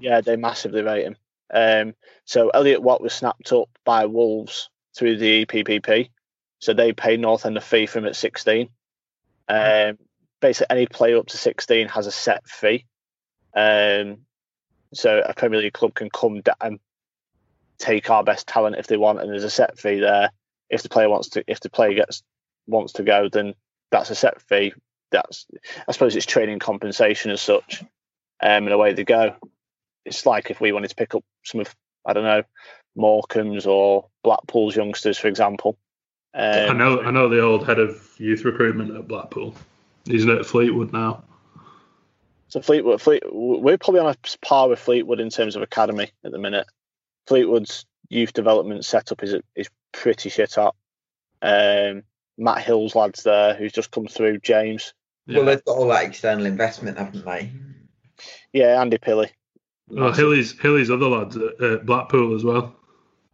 [0.01, 1.17] yeah, they massively rate him.
[1.53, 6.11] Um, so Elliot Watt was snapped up by Wolves through the EPPP,
[6.63, 8.69] so they pay North End a fee for him at 16.
[9.49, 9.99] Um,
[10.41, 12.87] basically, any player up to 16 has a set fee.
[13.55, 14.19] Um,
[14.95, 16.79] so a Premier League club can come da- and
[17.79, 20.31] take our best talent if they want, and there's a set fee there.
[20.71, 22.23] If the player wants to, if the player gets
[22.67, 23.55] wants to go, then
[23.91, 24.73] that's a set fee.
[25.11, 25.47] That's
[25.87, 27.83] I suppose it's training compensation as such,
[28.41, 29.37] um, and away they go
[30.05, 31.75] it's like if we wanted to pick up some of
[32.07, 32.43] I don't know
[32.97, 35.79] Morecambe's or Blackpool's youngsters, for example.
[36.35, 37.01] Um, I know.
[37.03, 39.55] I know the old head of youth recruitment at Blackpool.
[40.05, 41.25] He's at Fleetwood now.
[42.49, 46.33] So Fleetwood, Fleet, we're probably on a par with Fleetwood in terms of academy at
[46.33, 46.67] the minute.
[47.27, 50.77] Fleetwood's youth development setup is is pretty shit up.
[51.41, 52.03] Um,
[52.37, 54.41] Matt Hill's lads there, who's just come through.
[54.41, 54.93] James,
[55.27, 55.39] Yeah.
[55.39, 57.51] Well, they've got all that external investment, haven't they?
[58.53, 59.31] yeah, Andy Pilley.
[59.89, 62.75] Well, Hilly's Hilly's other lads at, at Blackpool as well.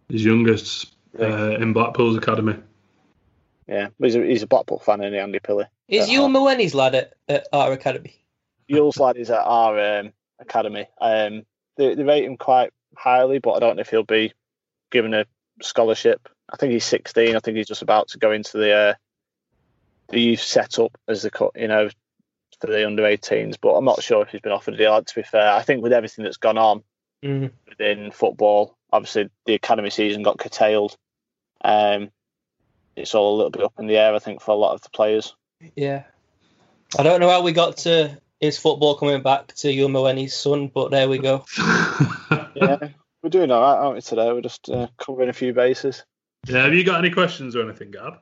[0.09, 2.57] His youngest uh, in Blackpool's academy.
[3.69, 5.67] Yeah, he's a, he's a Blackpool fan, isn't he, Andy Pilley?
[5.89, 6.09] Is.
[6.09, 8.15] Youl Mawene's lad at, at our academy?
[8.71, 10.87] Youl's lad is at our um, academy.
[11.01, 11.45] Um,
[11.77, 14.33] they, they rate him quite highly, but I don't know if he'll be
[14.91, 15.27] given a
[15.63, 16.29] scholarship.
[16.51, 17.37] I think he's 16.
[17.37, 18.95] I think he's just about to go into the uh,
[20.09, 21.91] the youth setup as the you know
[22.61, 23.57] for the under 18s.
[23.61, 25.03] But I'm not sure if he's been offered a deal.
[25.03, 26.83] To be fair, I think with everything that's gone on
[27.25, 27.51] Mm.
[27.69, 30.97] within football, obviously the academy season got curtailed.
[31.65, 32.11] Um,
[32.99, 34.83] it's all a little bit up in the air, I think, for a lot of
[34.83, 35.35] the players.
[35.77, 36.05] Yeah.
[36.99, 40.71] I don't know how we got to his football coming back to Youl Mawene's son,
[40.73, 41.45] but there we go.
[42.55, 42.89] Yeah,
[43.23, 44.33] we're doing all right, aren't we, today?
[44.33, 46.03] We're just uh, covering a few bases.
[46.49, 48.19] Yeah, have you got any questions or anything, Gab?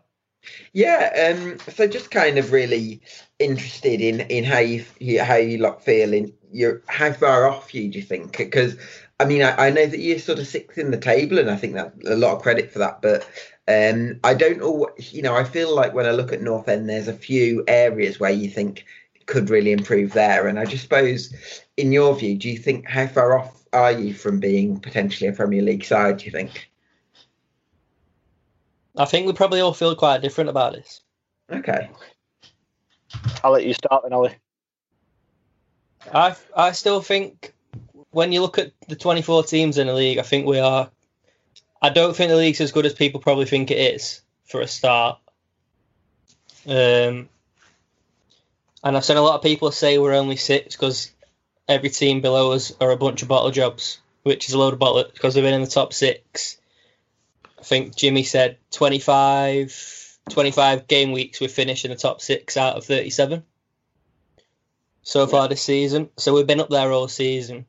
[0.74, 3.00] Yeah, um, so just kind of really
[3.38, 7.74] interested in in how you, you how you lot feel in your how far off
[7.74, 8.36] you do you think?
[8.36, 8.76] Because
[9.18, 11.56] I mean, I, I know that you're sort of sixth in the table, and I
[11.56, 13.00] think that a lot of credit for that.
[13.00, 13.26] But
[13.68, 16.88] um, I don't know, you know, I feel like when I look at North End,
[16.88, 18.84] there's a few areas where you think
[19.24, 20.46] could really improve there.
[20.46, 21.32] And I just suppose,
[21.76, 25.32] in your view, do you think how far off are you from being potentially a
[25.32, 26.18] Premier League side?
[26.18, 26.70] Do you think?
[28.96, 31.02] I think we probably all feel quite different about this.
[31.50, 31.90] Okay.
[33.42, 34.36] I'll let you start then, Ollie.
[36.12, 37.52] I I still think
[38.16, 40.88] when you look at the 24 teams in the league, I think we are.
[41.82, 44.66] I don't think the league's as good as people probably think it is for a
[44.66, 45.18] start.
[46.66, 47.28] Um,
[48.82, 51.10] and I've seen a lot of people say we're only six because
[51.68, 53.98] every team below us are a bunch of bottle jobs.
[54.22, 56.56] which is a load of bollocks because they've been in the top six.
[57.58, 62.76] I think Jimmy said 25, 25 game weeks we've finished in the top six out
[62.76, 63.44] of 37
[65.02, 66.08] so far this season.
[66.16, 67.66] So we've been up there all season.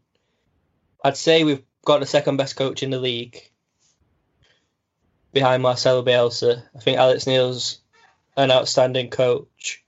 [1.08, 3.42] I'd say we've got the second best coach in the league
[5.32, 6.64] behind Marcelo Bielsa.
[6.76, 7.80] I think Alex Neil's
[8.36, 9.86] an outstanding coach.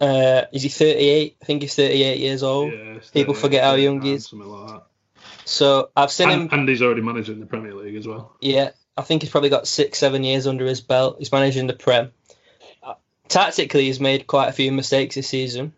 [0.00, 1.36] Uh, is he 38?
[1.42, 2.72] I think he's 38 years old.
[2.72, 4.32] Yeah, People forget how young he is.
[4.32, 4.82] Like.
[5.44, 6.40] So I've seen him.
[6.42, 8.36] And, and he's already managing the Premier League as well.
[8.40, 11.16] Yeah, I think he's probably got six, seven years under his belt.
[11.18, 12.12] He's managing the Prem.
[12.84, 12.94] Uh,
[13.26, 15.72] Tactically, he's made quite a few mistakes this season.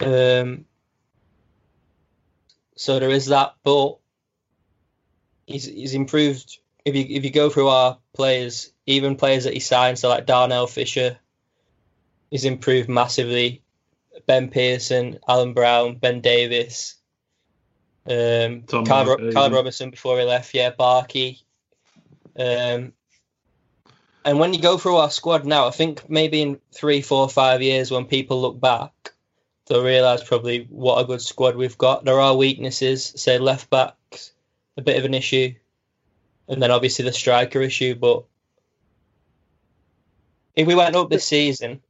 [0.00, 0.66] Um,
[2.82, 3.98] so there is that, but
[5.46, 6.58] he's he's improved.
[6.84, 10.26] If you if you go through our players, even players that he signed, so like
[10.26, 11.16] Darnell Fisher,
[12.28, 13.62] he's improved massively.
[14.26, 16.96] Ben Pearson, Alan Browne, Ben Davies,
[18.04, 19.50] um, Tom Carl, Barker, Ro- Carl.
[19.50, 21.42] Robinson before he left, yeah, Barkey.
[22.36, 22.94] Um,
[24.24, 27.62] and when you go through our squad now, I think maybe in three, four, five
[27.62, 29.12] years, when people look back,
[29.66, 32.04] they'll realise probably what a good squad we've got.
[32.04, 34.32] There are weaknesses, say left backs,
[34.76, 35.54] a bit of an issue,
[36.48, 37.94] and then obviously the striker issue.
[37.94, 38.24] But
[40.56, 41.80] if we went up this season,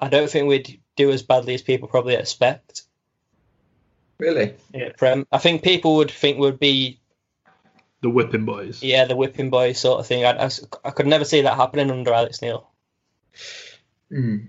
[0.00, 2.82] I don't think we'd do as badly as people probably expect.
[4.18, 4.54] Really?
[4.72, 5.26] Yeah, Prem.
[5.32, 7.00] I think people would think we'd be
[8.02, 8.82] The whipping boys.
[8.82, 10.24] yeah the whipping boy sort of thing.
[10.24, 10.50] I, I,
[10.84, 12.68] I could never see that happening under Alex Neil.
[14.10, 14.48] Mm.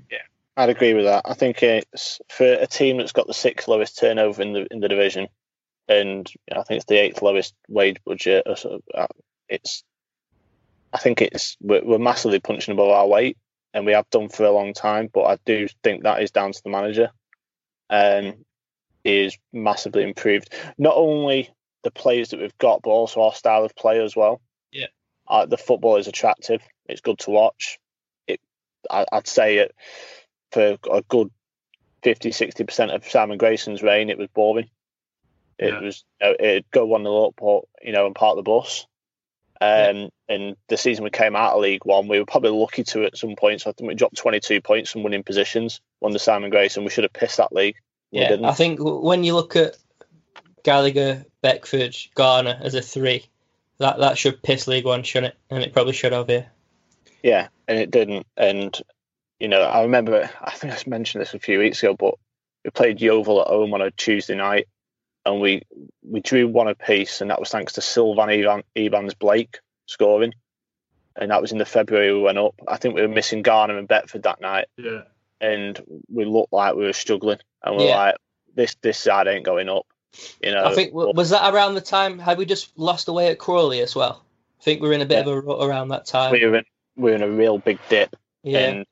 [0.55, 1.23] I'd agree with that.
[1.25, 4.79] I think it's for a team that's got the sixth lowest turnover in the in
[4.79, 5.27] the division,
[5.87, 8.43] and I think it's the eighth lowest wage budget.
[8.45, 9.07] Or so, uh,
[9.49, 9.83] it's,
[10.91, 13.37] I think it's we're, we're massively punching above our weight,
[13.73, 15.09] and we have done for a long time.
[15.11, 17.09] But I do think that is down to the manager.
[17.89, 18.45] Um,
[19.03, 20.53] is massively improved.
[20.77, 21.49] Not only
[21.83, 24.39] the players that we've got, but also our style of play as well.
[24.71, 24.87] Yeah.
[25.27, 26.61] uh, the football is attractive.
[26.87, 27.79] It's good to watch.
[28.27, 28.39] It,
[28.89, 29.75] I, I'd say it
[30.53, 31.31] for a good
[32.03, 34.69] 50 60% of Simon Grayson's reign, it was boring.
[35.57, 35.79] It Yeah.
[35.79, 38.49] was, you know, it'd go 1 0 up, or, you know, and part of the
[38.49, 38.85] bus.
[39.61, 43.05] Um, And the season we came out of League One, we were probably lucky to
[43.05, 43.67] at some points.
[43.67, 46.83] I think we dropped 22 points from winning positions under Simon Grayson.
[46.83, 47.75] We should have pissed that league.
[48.09, 48.45] Yeah, didn't.
[48.45, 49.77] I think when you look at
[50.63, 53.25] Gallagher, Beckford, Garner as a three,
[53.77, 55.39] that that should piss League One, shouldn't it?
[55.49, 56.29] And it probably should have.
[56.29, 56.45] Yeah.
[57.21, 58.25] Yeah, and it didn't.
[58.35, 58.81] And
[59.43, 62.15] you know, I remember I think I mentioned this a few weeks ago, but
[62.63, 64.67] we played Yeovil at home on a Tuesday night,
[65.25, 65.63] and we
[66.01, 70.33] we drew one apiece, and that was thanks to Sylvan Evan, Ebanks-Blake scoring,
[71.17, 72.55] and that was in the February we went up.
[72.69, 75.01] I think we were missing Garner and Beckford that night, Yeah.
[75.41, 75.77] and
[76.09, 77.97] we looked like we were struggling, and we are Yeah.
[77.97, 78.15] like,
[78.55, 79.85] this this side ain't going up.
[80.41, 83.27] You know, I think w- was that around the time had we just lost away
[83.27, 84.23] at Crawley as well?
[84.61, 86.31] I think we were in a bit of a rut around that time.
[86.31, 86.63] we were in,
[86.95, 88.15] we were in a real big dip.
[88.43, 88.59] yeah.
[88.59, 88.85] And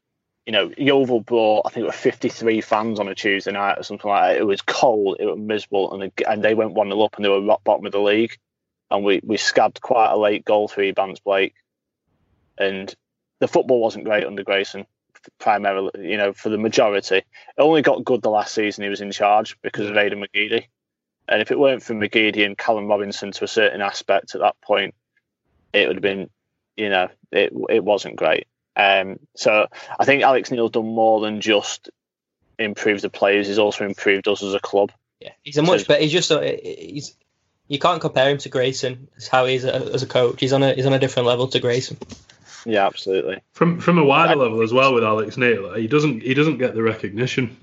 [0.46, 3.84] you know, Yeovil brought I think it were 53 fans on a Tuesday night or
[3.84, 4.42] something like that.
[4.42, 7.24] It was cold, it was miserable, and they, and they went one 0 up and
[7.24, 8.38] they were rock bottom of the league.
[8.90, 11.54] And we we scabbed quite a late goal through Ebanks-Blake,
[12.58, 12.94] and
[13.40, 14.86] the football wasn't great under Grayson.
[15.40, 17.26] Primarily, you know, for the majority, it
[17.58, 20.66] only got good the last season he was in charge because of Aiden McGeady.
[21.28, 24.60] And if it weren't for McGeady and Callum Robinson to a certain aspect at that
[24.62, 24.96] point,
[25.74, 26.30] it would have been,
[26.76, 28.48] you know, it it wasn't great.
[28.76, 29.68] Um, so
[30.00, 31.90] I think Alex Neil's done more than just
[32.58, 33.48] improve the players.
[33.48, 34.92] He's also improved us as a club.
[35.20, 36.02] Yeah, he's a much So- better.
[36.04, 37.16] He's just a, he's.
[37.68, 39.08] You can't compare him to Grayson.
[39.16, 40.42] As how he's a, as a coach.
[40.42, 41.98] He's on a he's on a different level to Grayson.
[42.66, 43.42] Yeah, absolutely.
[43.54, 46.74] From from a wider level as well with Alex Neil, he doesn't he doesn't get
[46.76, 47.56] the recognition.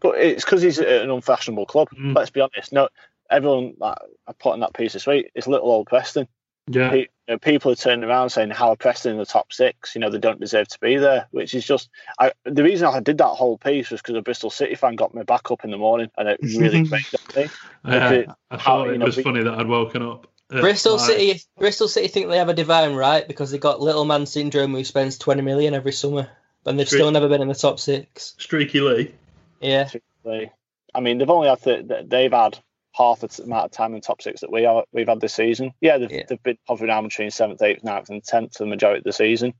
[0.00, 1.88] But it's because he's at an unfashionable club.
[1.90, 2.14] Mm.
[2.14, 2.72] Let's be honest.
[2.72, 2.88] No,
[3.30, 6.28] everyone that I put in that piece this week is little old Preston.
[6.68, 6.90] Yeah.
[6.90, 9.94] Pe- you know, people are turning around saying how are Preston in the top six.
[9.94, 11.88] You know they don't deserve to be there, which is just.
[12.18, 15.14] I, the reason I did that whole piece was because a Bristol City fan got
[15.14, 17.48] me back up in the morning, and it really grated on me.
[17.84, 20.26] I, it- I how, thought you it know, was we- funny that I'd woken up.
[20.48, 24.04] Bristol like- City Bristol City think they have a divine right because they got little
[24.04, 26.28] man syndrome who spends twenty million every summer,
[26.64, 28.34] and they've Street- still never been in the top six.
[28.38, 29.12] Streaky Lee.
[29.60, 29.88] Yeah,
[30.24, 30.52] They,
[30.94, 32.58] I mean, they've only had the, they've had
[32.96, 35.34] half the amount of time in the top six that we are we've had this
[35.34, 35.72] season.
[35.80, 36.22] Yeah, they've, Yeah.
[36.28, 39.12] they've been hovering around between seventh, eighth, ninth, and tenth for the majority of the
[39.12, 39.52] season.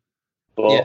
[0.55, 0.85] But Yeah.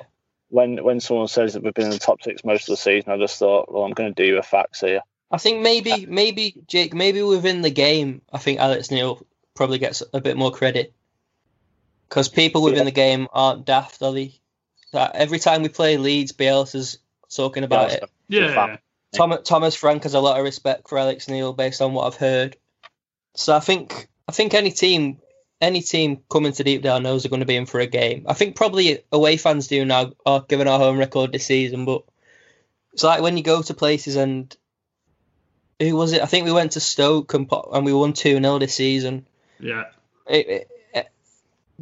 [0.49, 3.11] when when someone says that we've been in the top six most of the season,
[3.11, 5.01] I just thought, well, I'm going to do you a facts here.
[5.31, 9.25] I think maybe maybe Jake maybe within the game, I think Alex Neil
[9.55, 10.93] probably gets a bit more credit
[12.09, 12.83] because people within Yeah.
[12.85, 14.33] the game aren't daft, are they?
[14.91, 16.97] That every time we play Leeds, Bielsa's
[17.33, 18.03] talking about Yeah, it.
[18.27, 18.77] Yeah.
[19.13, 22.15] Tom, Thomas Frank has a lot of respect for Alex Neil based on what I've
[22.19, 22.55] heard.
[23.35, 25.19] So I think I think any team
[25.59, 28.25] any team coming to Deepdale knows they're going to be in for a game.
[28.27, 31.85] I think probably away fans do now, uh, given our home record this season.
[31.85, 32.03] But
[32.93, 34.55] it's like when you go to places and
[35.79, 36.21] who was it?
[36.21, 39.27] I think we went to Stoke and, and we won two 0 this season.
[39.59, 39.85] Yeah.
[40.27, 41.11] It, it, it-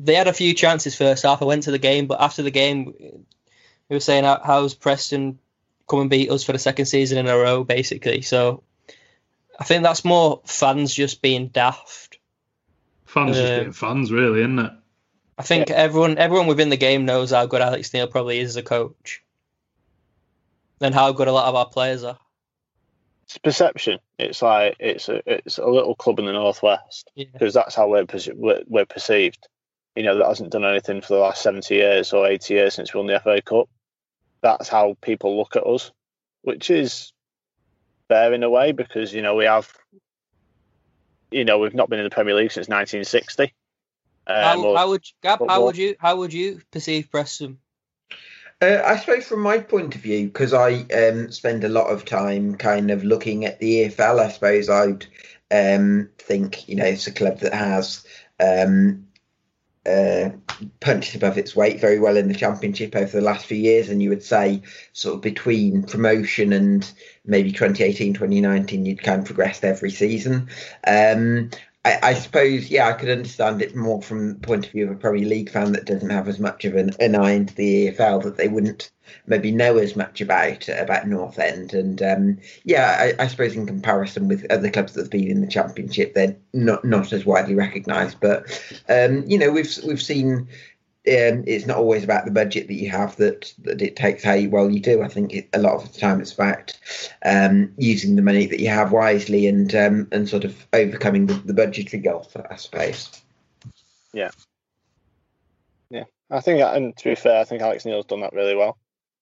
[0.01, 1.41] they had a few chances first half.
[1.41, 2.93] I went to the game, but after the game,
[3.89, 5.39] we were saying how, how's Preston
[5.89, 8.21] come and beat us for the second season in a row, basically.
[8.21, 8.63] So
[9.59, 12.17] I think that's more fans just being daft.
[13.05, 14.71] Fans just Um, being fans, really, isn't it?
[15.37, 18.55] I think everyone everyone within the game knows how good Alex Neil probably is as
[18.57, 19.23] a coach,
[20.81, 22.17] and how good a lot of our players are.
[23.23, 23.99] It's perception.
[24.17, 27.25] It's like it's a it's a little club in the northwest Yeah.
[27.31, 29.47] because that's how we're, perce- we're we're perceived.
[29.95, 32.93] You know that hasn't done anything for the last seventy years or eighty years since
[32.93, 33.69] we won the FA Cup.
[34.41, 35.91] That's how people look at us,
[36.41, 37.13] which is
[38.07, 39.71] fair in a way because you know we have.
[41.31, 43.53] You know we've not been in the Premier League since 1960.
[44.25, 45.39] Um, how, or- how would Gab?
[45.47, 45.95] How would you?
[45.99, 47.59] How would you perceive Preston?
[48.61, 52.03] Uh, I suppose from my point of view, because I um, spend a lot of
[52.03, 55.05] time kind of looking at the EFL, I suppose I'd
[55.49, 58.05] um, think, you know, it's a club that has
[58.39, 59.07] um,
[59.89, 60.29] uh,
[60.79, 63.89] punched above its weight very well in the Championship over the last few years.
[63.89, 64.61] And you would say,
[64.93, 66.89] sort of between promotion and
[67.25, 70.49] maybe 2018, 2019, you'd kind of progressed every season.
[70.85, 71.49] Um,
[71.85, 74.91] I, I suppose, yeah, I could understand it more from the point of view of
[74.91, 77.87] a Premier League fan that doesn't have as much of an, an eye into the
[77.87, 78.91] EFL that they wouldn't
[79.27, 81.73] maybe know as much about about North End.
[81.73, 85.41] And um, yeah, I, I suppose in comparison with other clubs that have been in
[85.41, 88.17] the Championship, they're not not as widely recognised.
[88.19, 88.45] But
[88.89, 90.47] um, you know, we've we've seen.
[91.09, 94.69] Um, it's not always about the budget that you have that that dictates how well
[94.69, 95.01] you do.
[95.01, 96.77] I think it, a lot of the time it's about
[97.25, 101.33] um, using the money that you have wisely and um, and sort of overcoming the,
[101.33, 103.09] the budgetary gulf, I suppose.
[104.13, 104.31] Yeah,
[105.89, 106.03] yeah.
[106.31, 108.77] I think, and to be fair, I think Alex Neil's done that really well.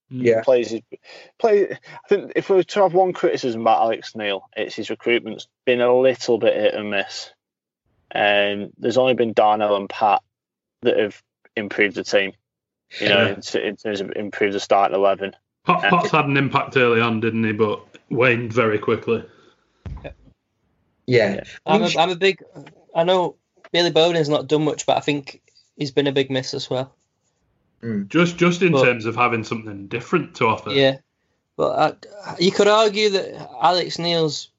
[0.09, 0.41] Yeah.
[0.41, 0.81] plays his
[1.37, 1.69] play.
[1.71, 5.47] I think if we were to have one criticism about Alex Neil, it's his recruitment's
[5.65, 7.31] been a little bit hit and miss.
[8.11, 10.21] And there's only been Darnell and Pat
[10.81, 11.21] that have
[11.57, 12.33] improved the team.
[13.01, 13.33] You know, Yeah.
[13.33, 15.35] in, t- in terms of improved the starting eleven.
[15.65, 17.51] Pot, Potts had an impact early on, didn't he?
[17.51, 19.25] But waned very quickly.
[21.05, 22.43] Yeah, I'm a, I'm a big.
[22.95, 23.35] I know
[23.71, 25.41] Billy Bowden's not done much, but I think
[25.77, 26.93] he's been a big miss as well.
[27.81, 28.03] Hmm.
[28.07, 30.71] Just just in But- terms of having something different to offer.
[30.71, 30.97] Yeah,
[31.55, 34.49] but I, you could argue that Alex Neil's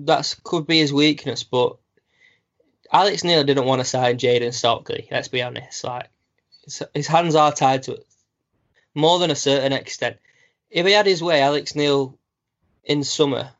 [0.00, 1.76] that's could be his weakness, but
[2.92, 5.08] Alex Neil didn't want to sign Jayden Stockley.
[5.10, 5.84] Let's be honest.
[5.84, 6.08] Like
[6.94, 8.06] his, hands are tied to it
[8.94, 10.16] more than a certain extent.
[10.70, 12.18] If he had his way, Alex Neil
[12.84, 13.50] in summer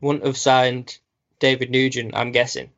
[0.00, 0.98] wouldn't have signed
[1.38, 2.14] David Nugent.
[2.14, 2.70] I'm guessing.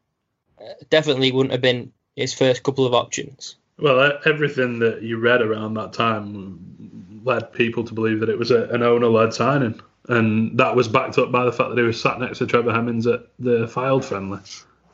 [0.61, 3.57] Uh, definitely wouldn't have been his first couple of options.
[3.79, 8.51] Well, everything that you read around that time led people to believe that it was
[8.51, 12.01] a, an owner-led signing, and that was backed up by the fact that he was
[12.01, 14.39] sat next to Trevor Hemmings at the Fylde friendly.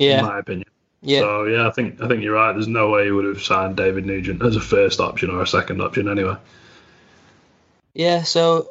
[0.00, 0.68] In my opinion.
[1.02, 1.20] yeah.
[1.20, 2.52] So yeah, I think I think you're right.
[2.52, 5.46] There's no way he would have signed David Nugent as a first option or a
[5.46, 6.36] second option anyway.
[7.94, 8.68] Yeah, so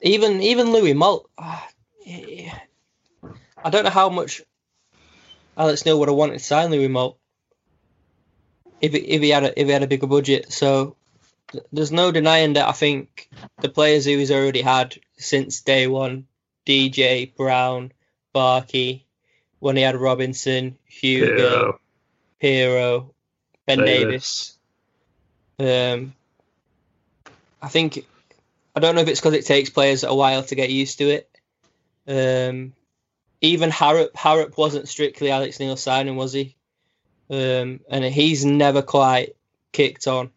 [0.00, 1.62] even even Louis Moult, I
[3.70, 4.42] don't know how much
[5.56, 7.18] Alex Neil would have wanted to sign Louis Moult
[8.80, 10.52] if he, if he had a if he had a bigger budget.
[10.52, 10.96] So
[11.52, 13.28] th- there's no denying that I think
[13.60, 16.26] the players who he's already had since day one,
[16.66, 17.92] DJ Brown,
[18.34, 19.04] Barkey,
[19.62, 21.80] when he had Robinson, Hugill, Piero,
[22.40, 23.14] Hero,
[23.64, 24.58] Ben Davies.
[25.56, 25.94] Davies.
[25.94, 26.14] Um,
[27.62, 28.04] I think
[28.74, 31.10] I don't know if it's because it takes players a while to get used to
[31.10, 31.30] it.
[32.08, 32.72] Um,
[33.40, 36.56] even Harrop Harrop wasn't strictly Alex Neil signing, was he?
[37.30, 39.36] Um, and he's never quite
[39.70, 40.30] kicked on.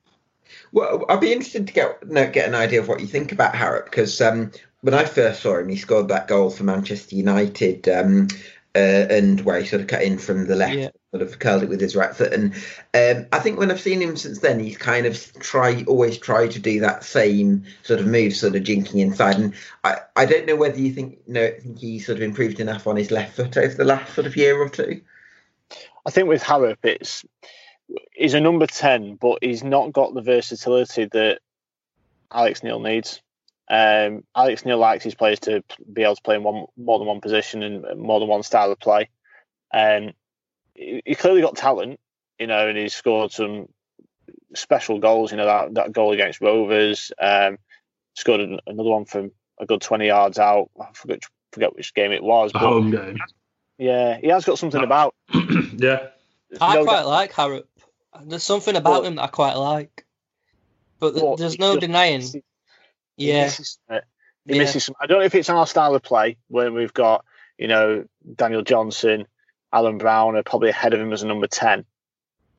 [0.71, 3.55] Well, I'd be interested to get no, get an idea of what you think about
[3.55, 7.89] Harrop because um, when I first saw him, he scored that goal for Manchester United,
[7.89, 8.27] um,
[8.75, 10.89] uh, and where he sort of cut in from the left, Yeah.
[11.11, 12.33] sort of curled it with his right foot.
[12.33, 12.53] And
[12.93, 16.47] um, I think when I've seen him since then, he's kind of try always try
[16.47, 19.37] to do that same sort of move, sort of jinking inside.
[19.37, 19.53] And
[19.83, 22.97] I, I don't know whether you think no, think he sort of improved enough on
[22.97, 25.01] his left foot over the last sort of year or two.
[26.05, 27.25] I think with Harrop, it's
[28.11, 31.39] he's a number ten, but he's not got the versatility that
[32.31, 33.21] Alex Neil needs.
[33.69, 37.07] Um, Alex Neil likes his players to be able to play in one more than
[37.07, 39.09] one position and more than one style of play.
[39.73, 40.11] Um,
[40.75, 41.99] he, he clearly got talent,
[42.39, 43.67] you know, and he scored some
[44.53, 45.31] special goals.
[45.31, 47.57] You know that that goal against Rovers, um,
[48.15, 50.69] scored an, another one from a good twenty yards out.
[50.79, 53.17] I forget forget which game it was, A but home game.
[53.77, 54.85] yeah, he has got something No.
[54.85, 55.15] about.
[55.77, 56.07] yeah.
[56.61, 57.67] I no quite doubt- like Harrop.
[58.25, 60.05] There's something about But- him that I quite like.
[60.99, 62.23] But but there's no just denying.
[63.17, 64.03] Misses- he Yeah, misses it.
[64.45, 64.59] He yeah.
[64.59, 64.95] misses some.
[65.01, 67.25] I don't know if it's our style of play when we've got
[67.57, 68.05] you know
[68.35, 69.25] Daniel Johnson,
[69.73, 71.85] Alan Browne are probably ahead of him as a number ten,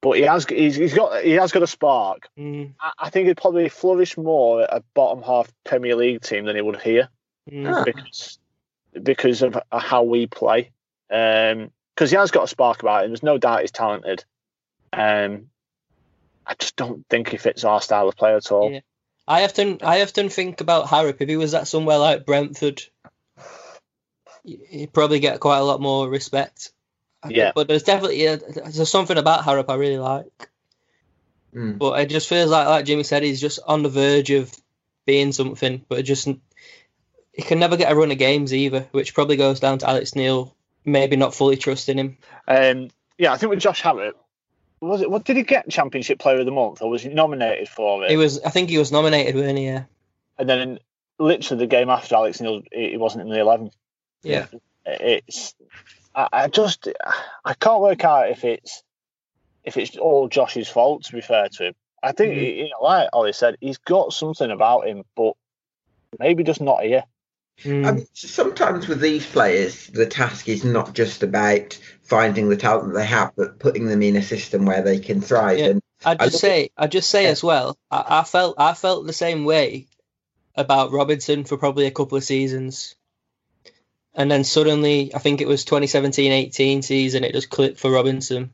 [0.01, 2.29] but he has he's, he's got he has got a spark.
[2.39, 6.45] Mm, I, I think he'd probably flourish more at a bottom half Premier League team
[6.47, 7.09] than he would here
[7.51, 7.73] mm.
[7.73, 7.85] Ah.
[7.85, 8.39] because
[9.03, 10.73] because of how we play.
[11.09, 13.11] Because he has got a spark about him.
[13.11, 14.25] There's no doubt he's talented.
[14.93, 15.51] Um,
[16.47, 18.73] I just don't think he fits our style of play at all.
[18.73, 18.81] Yeah.
[19.27, 21.21] I often I often think about Harrop.
[21.21, 22.83] If he was at somewhere like Brentford,
[24.45, 26.73] he'd probably get quite a lot more respect.
[27.29, 27.53] Yeah.
[27.55, 30.49] But there's definitely yeah, there's something about Harrop I really like.
[31.55, 31.79] Mm.
[31.79, 34.53] But it just feels like, like Jimmy said, he's just on the verge of
[35.07, 35.85] being something.
[35.89, 36.29] But it just
[37.33, 40.15] he can never get a run of games either, which probably goes down to Alex
[40.15, 42.17] Neil maybe not fully trusting him.
[42.47, 44.15] Um, yeah, I think with Josh Harrop,
[44.87, 45.11] was it?
[45.11, 45.69] What did he get?
[45.69, 48.11] Championship Player of the Month, or was he nominated for it?
[48.11, 49.67] He was, I think, he was nominated, wasn't he?
[49.67, 49.85] Yeah.
[50.39, 50.79] and then
[51.19, 53.71] literally the game after Alex Neil, he wasn't in the eleven.
[54.23, 54.47] Yeah.
[54.85, 55.55] It's
[56.15, 56.89] I, I just
[57.45, 58.83] I can't work out if it's
[59.65, 61.05] if it's all Josh's fault.
[61.05, 62.57] To be fair to him, I think Mhm.
[62.57, 65.35] you know, like Ollie said, he's got something about him, but
[66.19, 67.05] maybe just not here.
[67.63, 67.87] Mm.
[67.87, 72.95] I mean, sometimes with these players, the task is not just about finding the talent
[72.95, 75.59] they have, but putting them in a system where they can thrive.
[75.59, 75.67] Yeah.
[75.67, 77.31] And I'd just look say, I'd just say Yeah.
[77.31, 77.79] as well.
[77.91, 79.87] I, I felt, I felt the same way
[80.55, 82.95] about Robinson for probably a couple of seasons,
[84.15, 88.53] and then suddenly, I think it was 2017-18 season, it just clicked for Robinson.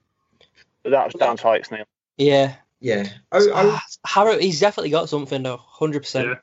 [0.83, 1.85] But that was down to Alex Neil.
[2.17, 6.39] Yeah, yeah, I, I, Ah, Harrop, he's definitely got something though, hundred percent.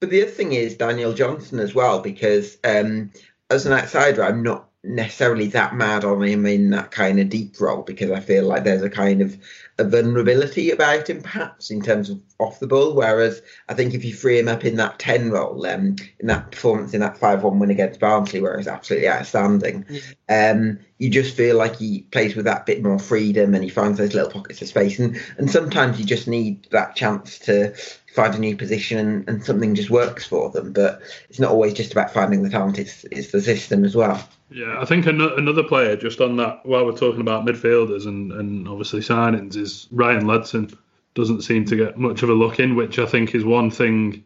[0.00, 3.10] But the other thing is Daniel Johnson as well, because um,
[3.50, 7.60] as an outsider, I'm not necessarily that mad on him in that kind of deep
[7.60, 9.36] role because I feel like there's a kind of
[9.78, 12.94] a vulnerability about him, perhaps in terms of off the ball.
[12.94, 16.52] Whereas I think if you free him up in that ten role, um, in that
[16.52, 19.84] performance in that five-one win against Barnsley, where he's absolutely outstanding,
[20.28, 23.98] um, you just feel like he plays with that bit more freedom and he finds
[23.98, 24.98] those little pockets of space.
[24.98, 27.74] And and sometimes you just need that chance to
[28.14, 30.72] find a new position and, and something just works for them.
[30.72, 34.26] But it's not always just about finding the talent; it's it's the system as well.
[34.50, 38.32] Yeah, I think an- another player just on that while we're talking about midfielders and,
[38.32, 40.76] and obviously signings is Ryan Ledson
[41.14, 44.24] doesn't seem to get much of a look in, which I think is one thing.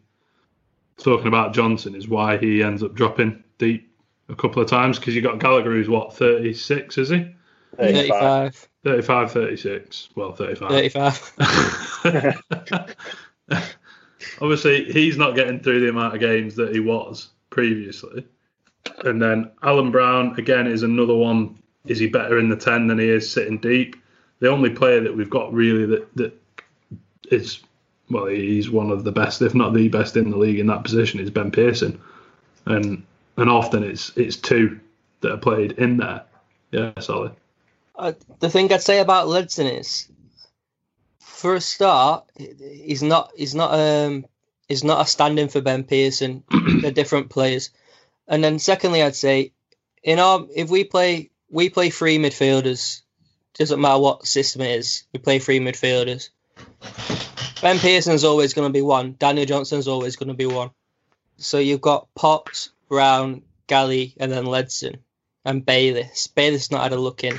[0.98, 3.90] Talking about Johnson is why he ends up dropping deep
[4.28, 7.34] a couple of times because you've got Gallagher who's what 36 is he
[7.76, 11.16] 35, 35 36 well 35
[12.02, 12.96] 35.
[14.42, 18.26] Obviously, he's not getting through the amount of games that he was previously.
[19.04, 21.58] And then Alan Browne, again, is another one.
[21.86, 23.96] Is he better in the 10 than he is sitting deep?
[24.40, 26.40] The only player that we've got really that, that
[27.30, 27.60] is,
[28.10, 30.84] well, he's one of the best, if not the best in the league in that
[30.84, 32.00] position, is Ben Pearson.
[32.66, 33.04] And
[33.36, 34.78] and often it's it's two
[35.22, 36.24] that are played in there.
[36.70, 37.32] Yeah, solid.
[37.96, 40.08] Uh, the thing I'd say about Ledson is,
[41.20, 44.26] for a start, he's not he's not um
[44.68, 46.44] he's not a stand-in for Ben Pearson.
[46.80, 47.70] They're different players.
[48.30, 49.52] And then secondly, I'd say,
[50.02, 53.02] in our if we play we play three midfielders,
[53.54, 56.30] doesn't matter what system it is, we play three midfielders.
[57.60, 59.16] Ben Pearson's always going to be one.
[59.18, 60.70] Daniel Johnson's always going to be one.
[61.36, 65.00] So you've got Potts, Browne, Galley, and then Ledson
[65.44, 66.28] and Bayliss.
[66.28, 67.38] Bayliss not had a look in.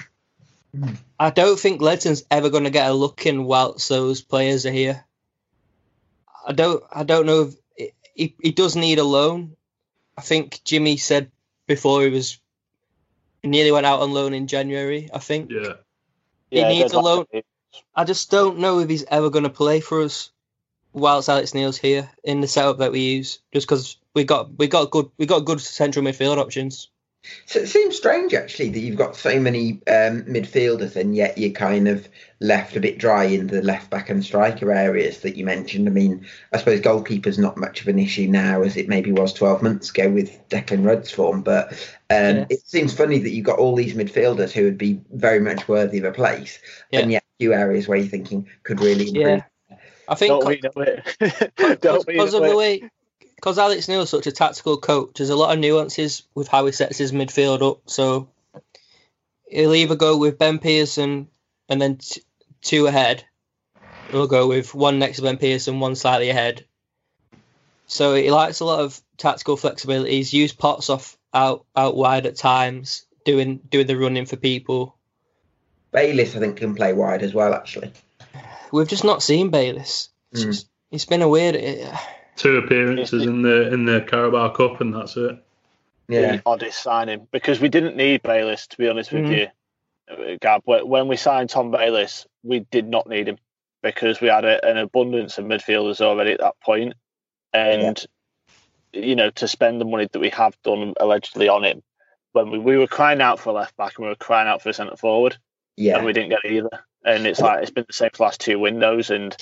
[1.19, 4.71] I don't think Ledson's ever going to get a look in whilst those players are
[4.71, 5.05] here.
[6.45, 6.83] I don't.
[6.91, 9.55] I don't know if he, he does need a loan.
[10.21, 11.31] I think Jimmy said
[11.65, 12.39] before he was
[13.43, 15.09] nearly went out on loan in January.
[15.11, 15.49] I think.
[15.49, 15.73] Yeah.
[16.51, 17.25] He needs a loan.
[17.95, 20.29] I just don't know if he's ever going to play for us
[20.93, 23.39] whilst Alex Neil's here in the setup that we use.
[23.51, 26.91] Just because we got we got good we got good central midfield options.
[27.45, 31.51] So it seems strange actually that you've got so many um, midfielders and yet you're
[31.51, 32.07] kind of
[32.39, 35.87] left a bit dry in the left back and striker areas that you mentioned.
[35.87, 39.33] I mean, I suppose goalkeeper's not much of an issue now as it maybe was
[39.33, 41.73] 12 months ago with Declan Rudd's form, but
[42.09, 42.45] um, Yeah.
[42.49, 45.99] it seems funny that you've got all these midfielders who would be very much worthy
[45.99, 46.57] of a place,
[46.89, 47.01] Yeah.
[47.01, 49.43] and yet a few areas where you're thinking could really improve.
[49.69, 49.77] Yeah,
[50.07, 51.81] I think Don't we know it?
[51.81, 52.91] Don't we because know of the it?
[53.41, 56.71] Because Alex Neil's such a tactical coach, there's a lot of nuances with how he
[56.71, 57.79] sets his midfield up.
[57.87, 58.29] So
[59.49, 61.27] he'll either go with Ben Pearson
[61.67, 62.21] and then t-
[62.61, 63.25] two ahead.
[64.11, 66.65] He'll go with one next to Ben Pearson, one slightly ahead.
[67.87, 70.31] So he likes a lot of tactical flexibilities.
[70.33, 74.95] Use Potts off out out wide at times, doing doing the running for people.
[75.91, 77.55] Bayliss, I think, can play wide as well.
[77.55, 77.91] Actually,
[78.71, 80.09] We've just not seen Bayliss.
[80.31, 80.45] It's, Mm.
[80.45, 81.55] just- it's been a weird.
[81.55, 81.97] uh,
[82.41, 85.37] Two appearances in the in the Carabao Cup, and that's it.
[86.07, 89.37] yeah, the oddest signing because we didn't need Bayliss to be honest with Mhm.
[89.37, 89.47] you,
[90.11, 90.63] uh, Gab.
[90.65, 93.37] When when we signed Tom Bayliss, we did not need him
[93.83, 96.95] because we had a, an abundance of midfielders already at that point,
[97.53, 98.03] and
[98.91, 101.83] you know to spend the money that we have done allegedly on him
[102.31, 104.63] when we, we were crying out for a left back and we were crying out
[104.63, 105.37] for a centre forward
[105.77, 105.97] yeah.
[105.97, 106.69] and we didn't get either.
[107.03, 109.35] And it's like it's been the same for the last two windows, and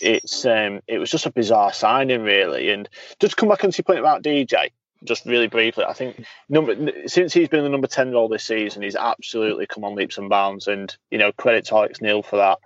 [0.00, 2.70] it's um it was just a bizarre signing really.
[2.70, 2.88] And
[3.20, 4.70] just come back onto your point about DJ,
[5.04, 6.76] just really briefly, I think number
[7.06, 10.28] since he's been the number ten role this season, he's absolutely come on leaps and
[10.28, 10.66] bounds.
[10.66, 12.58] And you know, credit to Alex Neil for that.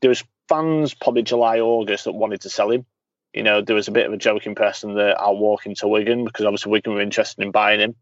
[0.00, 2.86] There was fans probably July August that wanted to sell him.
[3.32, 5.86] You know, there was a bit of a joke in Preston that I'll walk into
[5.86, 7.94] Wigan because obviously Wigan were interested in buying him.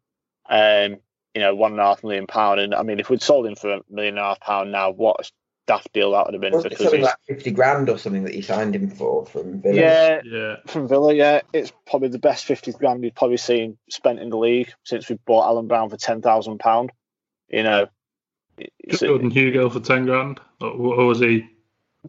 [0.49, 0.97] Um,
[1.35, 2.61] you know, one and a half million pound.
[2.61, 4.91] And I mean, if we'd sold him for a million and a half pound now,
[4.91, 5.31] what
[5.69, 6.53] daft deal that would have been.
[6.53, 9.77] Wasn't because something like fifty grand or something that he signed him for from Villa?
[9.77, 14.19] yeah, Yeah, from Villa, yeah, it's probably the best fifty grand you've probably seen spent
[14.19, 16.91] in the league since we bought Alan Browne for ten thousand pound.
[17.49, 17.87] You know,
[18.81, 21.47] it's Jordan Hugill for ten grand, or, or was he?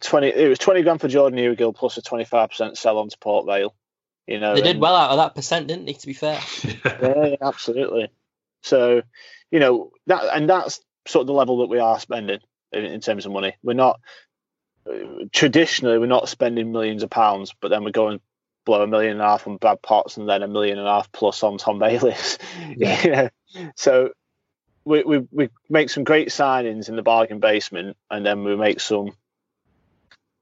[0.02, 0.30] twenty.
[0.30, 3.18] It was twenty grand for Jordan Hugill plus a twenty five percent sell on to
[3.20, 3.76] Port Vale.
[4.26, 5.94] You know, They did and- well out of that percent, didn't they?
[5.94, 6.74] To be fair, Yeah,
[7.28, 8.10] yeah, absolutely.
[8.62, 9.02] So,
[9.52, 12.40] you know that, and that's sort of the level that we are spending
[12.72, 13.56] in, in terms of money.
[13.64, 14.00] We're not
[15.32, 18.20] traditionally we're not spending millions of pounds, but then we go and
[18.66, 20.92] blow a million and a half on Brad Potts and then a million and a
[20.92, 22.38] half plus on Tom Bayliss.
[22.76, 23.30] Yeah.
[23.56, 24.12] Know, so
[24.86, 28.80] we, we we make some great signings in the bargain basement, and then we make
[28.80, 29.16] some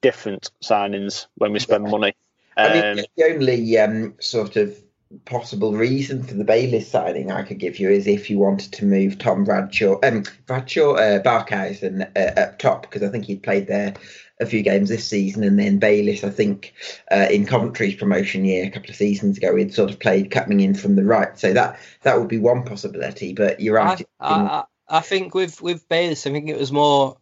[0.01, 2.15] different signings when we spend money.
[2.57, 4.77] I mean, Um, the only um, sort of
[5.25, 8.85] possible reason for the Bayliss signing I could give you is if you wanted to
[8.85, 13.67] move Tom Bradshaw, um, Bradshaw, uh, Barkhuizen uh, up top because I think he'd played
[13.67, 13.95] there
[14.39, 16.73] a few games this season, and then Bayliss, I think,
[17.11, 20.59] uh, in Coventry's promotion year a couple of seasons ago, he'd sort of played coming
[20.59, 23.33] in from the right, so that that would be one possibility.
[23.33, 24.05] But you're right.
[24.19, 27.17] I, I, I think with with Bayliss, I think it was more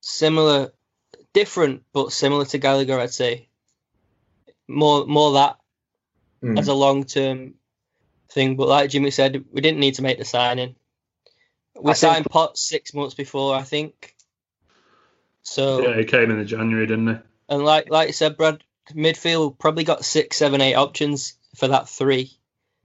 [0.00, 0.72] similar,
[1.32, 2.98] different but similar to Gallagher.
[2.98, 3.48] I'd say
[4.66, 5.57] more more that
[6.42, 6.58] Mm.
[6.58, 7.54] as a long term
[8.30, 8.56] thing.
[8.56, 10.76] But like Jimmy said, we didn't need to make the signing.
[11.80, 14.14] We I think- signed Potts six months before, I think.
[15.42, 17.14] So yeah, he came in the January, didn't he?
[17.48, 18.62] and like like you said, Brad,
[18.92, 22.30] midfield probably got six, seven, eight options for that three.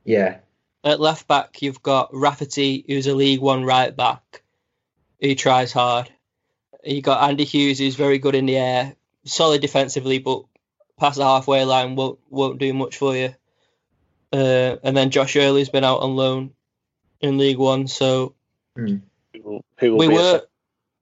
[0.05, 0.38] yeah,
[0.84, 4.43] At left back, you've got Rafferty, who's a League One right back,
[5.19, 6.09] who tries hard.
[6.84, 10.43] You got Andy Hughes, who's very good in the air, solid defensively, but
[10.97, 13.35] past the halfway line won't won't do much for you.
[14.34, 16.51] Uh, and then Josh Earl's been out on loan
[17.22, 18.34] in League One, so
[18.76, 18.99] who
[19.43, 20.41] will, who will we were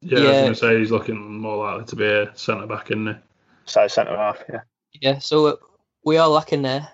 [0.02, 2.92] Yeah, I was going to say he's looking more likely to be a centre back,
[2.92, 3.14] isn't he?
[3.66, 4.44] side centre half.
[4.50, 4.60] Yeah.
[5.00, 5.56] yeah, so uh,
[6.04, 6.90] we are lacking there.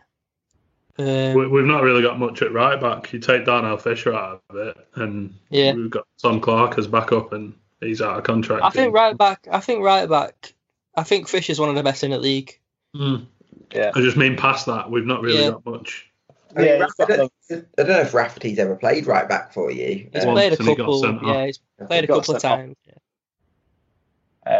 [0.99, 3.11] Um, We, we've not really got much at right back.
[3.14, 5.73] You take Darnell Fisher out of it, and Yeah.
[5.73, 8.64] we've got Tom Clark as backup, and he's out of contract.
[8.64, 9.47] I think right back.
[9.51, 10.53] I think right back.
[10.95, 12.59] I think Fisher's one of the best in the league.
[12.95, 13.26] Mm.
[13.73, 13.91] Yeah.
[13.95, 15.51] I just mean past that, we've not really Yeah.
[15.51, 16.07] got much.
[16.55, 19.53] I, mean, Yeah, Raff- I, don't, I don't know if Rafferty's ever played right back
[19.53, 20.09] for you.
[20.13, 21.01] He's Um, played a and he couple.
[21.25, 22.75] Yeah, he's played a couple of times.
[22.85, 22.93] yeah.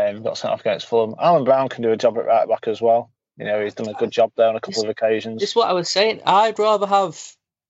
[0.09, 1.15] Um, got sent off against Fulham.
[1.19, 3.09] Alan Browne can do a job at right back as well.
[3.38, 5.39] You know, he's done a good job there on a couple of occasions.
[5.39, 6.22] Just what I was saying.
[6.26, 7.18] I'd rather have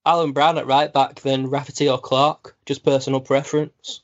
[0.06, 2.56] Alan Browne at right back than Rafferty or Clark.
[2.66, 4.02] Just personal preference.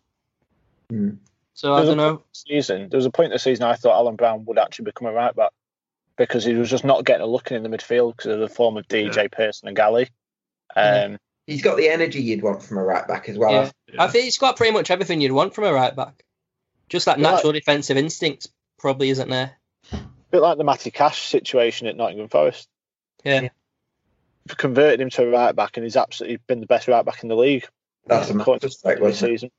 [0.90, 1.12] Hmm.
[1.56, 2.22] So I don't know.
[2.34, 2.90] Season.
[2.90, 5.14] There was a point in the season I thought Alan Browne would actually become a
[5.14, 5.52] right back
[6.18, 8.78] because he was just not getting a look in the midfield because of the form
[8.78, 10.10] of DJ Pearson and Galley.
[10.76, 11.18] Um,
[11.48, 13.52] He's got the energy you'd want from a right back as well.
[13.52, 13.72] Yeah.
[13.94, 14.04] Yeah.
[14.04, 16.24] I think he's got pretty much everything you'd want from a right back.
[16.90, 17.32] Just that Yeah.
[17.32, 18.48] natural defensive instinct
[18.80, 19.58] probably isn't there.
[19.92, 20.00] a
[20.32, 22.68] bit like the Matty Cash situation at Nottingham Forest.
[23.24, 23.50] Yeah.
[24.48, 27.24] We've converted him to a right back and he's absolutely been the best right back
[27.24, 27.68] in the league.
[28.08, 29.52] That's a according to massive strike, this wasn't season.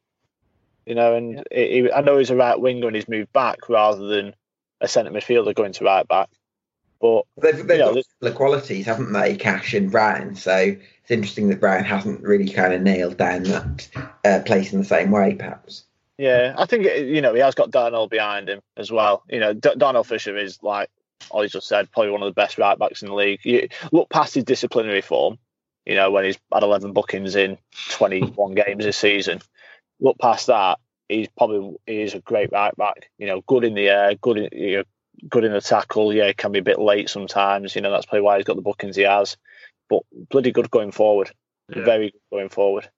[0.87, 3.69] You know, and he, he- I know he's a right winger and he's moved back
[3.69, 4.35] rather than
[4.81, 6.29] a centre midfielder going to right back.
[7.05, 10.37] But They've, they've Yeah, got similar qualities, haven't they, Cash and Browne?
[10.37, 13.89] So it's interesting that Browne hasn't really kind of nailed down that
[14.25, 15.85] uh, place in the same way, perhaps.
[16.17, 19.23] yeah, I think you know he has got Darnell behind him as well.
[19.29, 20.89] You know, D- Darnell Fisher is like
[21.31, 23.41] Ollie just said, probably one of the best right backs in the league.
[23.45, 25.39] You look past his disciplinary form.
[25.85, 27.59] You know, when he's had 11 bookings in
[27.91, 29.43] 21 games this season.
[30.01, 30.79] Look past that,
[31.09, 33.11] he's probably he is a great right back.
[33.19, 34.85] You know, good in the air, good in you know,
[35.29, 36.13] good in the tackle.
[36.13, 37.75] Yeah, he can be a bit late sometimes.
[37.75, 39.37] You know, that's probably why he's got the bookings he has.
[39.89, 41.31] but bloody good going forward.
[41.75, 41.85] Yeah.
[41.85, 42.89] Very good going forward.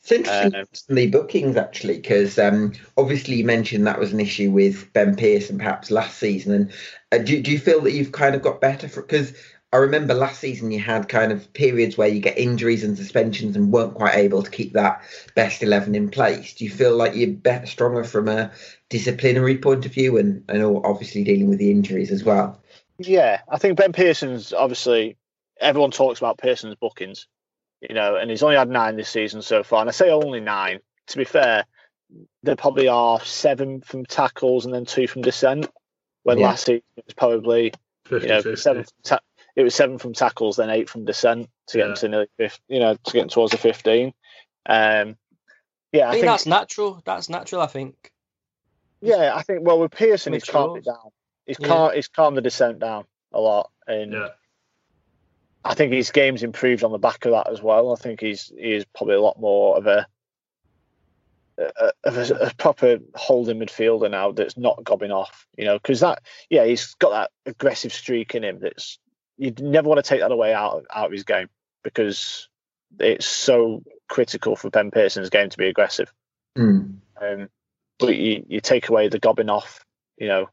[0.00, 4.50] It's interesting Um, the bookings actually, because um, obviously you mentioned that was an issue
[4.52, 6.52] with Ben Pearson perhaps last season.
[6.52, 6.72] And
[7.10, 9.32] uh, do, do you feel that you've kind of got better for Because
[9.72, 13.56] I remember last season you had kind of periods where you get injuries and suspensions
[13.56, 15.02] and weren't quite able to keep that
[15.34, 16.54] best 11 in place.
[16.54, 18.52] Do you feel like you're better, stronger from a
[18.88, 22.60] disciplinary point of view and, and obviously dealing with the injuries as well?
[22.98, 25.16] Yeah, I think Ben Pearson's obviously
[25.60, 27.26] everyone talks about Pearson's bookings,
[27.80, 29.80] you know, and he's only had nine this season so far.
[29.80, 30.80] And I say only nine.
[31.08, 31.64] To be fair,
[32.42, 35.68] there probably are seven from tackles and then two from descent.
[36.22, 36.48] When Yeah.
[36.48, 37.72] last season it was probably
[38.06, 38.56] 50, you know 50.
[38.60, 38.84] seven.
[39.04, 39.20] Ta-
[39.54, 41.90] it was seven from tackles, then eight from descent to get Yeah.
[41.90, 44.12] him to nearly 50, you know to get him towards the fifteen.
[44.68, 45.16] Um,
[45.92, 47.02] yeah, I I think think that's natural.
[47.04, 47.60] That's natural.
[47.62, 48.10] I think.
[49.00, 51.10] Yeah, I think well with Pearson, he's calmed it down.
[51.46, 51.68] He's Yeah.
[51.68, 54.28] calm, he's calmed the descent down a lot, and Yeah.
[55.64, 57.92] I think his game's improved on the back of that as well.
[57.92, 60.06] I think he's he is probably a lot more of a
[61.58, 65.46] a, of a, a proper holding midfielder now that's not gobbing off.
[65.56, 68.98] You know, because that yeah he's got that aggressive streak in him that's
[69.38, 71.48] you never want to take that away out out of his game
[71.82, 72.48] because
[72.98, 76.12] it's so critical for Ben Pearson's game to be aggressive.
[76.56, 76.98] Mm.
[77.20, 77.48] Um,
[77.98, 79.84] but you, you take away the gobbing off,
[80.16, 80.48] you know,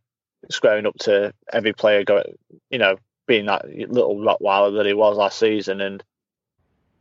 [0.50, 2.24] squaring up to every player, go,
[2.70, 2.98] you know,
[3.28, 6.04] being that little Rottweiler that he was last season, and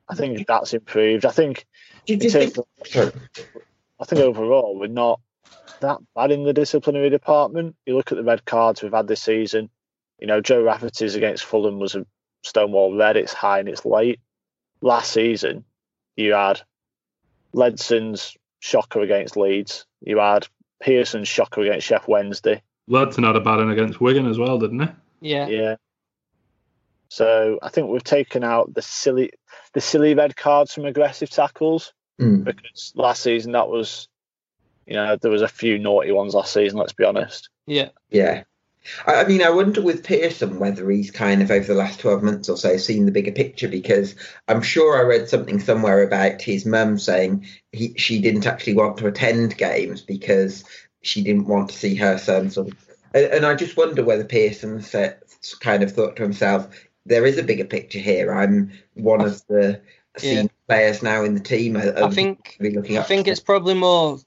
[0.09, 1.24] I think that's improved.
[1.24, 1.66] I think,
[2.06, 3.16] Do, do you terms think.
[4.01, 5.20] I think overall we're not
[5.81, 7.77] that bad in the disciplinary department.
[7.86, 9.70] You look at the red cards we've had this season.
[10.19, 12.06] You know, Joe Rafferty's against Fulham was a
[12.43, 13.16] stonewall red.
[13.16, 14.20] It's high and it's late.
[14.81, 15.64] Last season,
[16.16, 16.60] you had
[17.52, 19.86] Ledson's shocker against Leeds.
[20.01, 20.47] You had
[20.80, 22.62] Pearson's shocker against Sheff Wednesday.
[22.89, 24.89] Ledson had a bad one against Wigan as well, didn't he?
[25.30, 25.47] Yeah.
[25.48, 25.76] Yeah.
[27.09, 29.32] So I think we've taken out the silly,
[29.74, 32.44] the silly red cards from aggressive tackles Mm.
[32.44, 34.06] because last season that was,
[34.86, 36.78] you know, there was a few naughty ones last season.
[36.78, 37.48] Let's be honest.
[37.66, 37.89] Yeah.
[38.10, 38.44] Yeah.
[39.07, 42.49] I mean, I wonder with Pearson whether he's kind of over the last 12 months
[42.49, 44.17] or so seen the bigger picture because
[44.49, 48.99] I'm sure I read something somewhere about his mum saying he, she didn't actually want
[48.99, 50.65] to attend games because
[51.03, 52.51] she didn't want to see her son.
[52.51, 52.75] Sort of,
[53.15, 55.19] and, and I just wonder whether Pearson said,
[55.61, 56.69] kind of thought to himself,
[57.07, 58.33] there is a bigger picture here.
[58.33, 59.81] I'm one of the
[60.17, 61.77] senior players now in the team.
[61.77, 62.57] I think.
[62.61, 64.19] be looking I think it's probably more.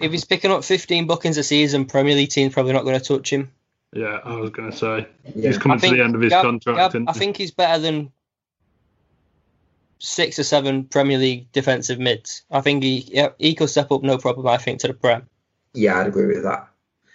[0.00, 3.04] If he's picking up 15 bookings a season, Premier League team's probably not going to
[3.04, 3.50] touch him.
[3.96, 5.06] Yeah, I was going to say.
[5.34, 5.48] Yeah.
[5.48, 6.76] He's coming think to the end of his Gab- contract.
[6.78, 8.12] Gab- isn't I think he's better than
[9.98, 12.42] six or seven Premier League defensive mids.
[12.50, 14.46] I think he yeah, he could step up no problem.
[14.46, 15.26] I think to the Prem.
[15.72, 16.68] Yeah, I'd agree with that.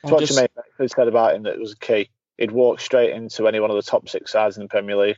[0.03, 2.09] I So what just- Jermaine Beckford said about him that was key.
[2.37, 5.17] He'd walk straight into any one of the top six sides in the Premier League.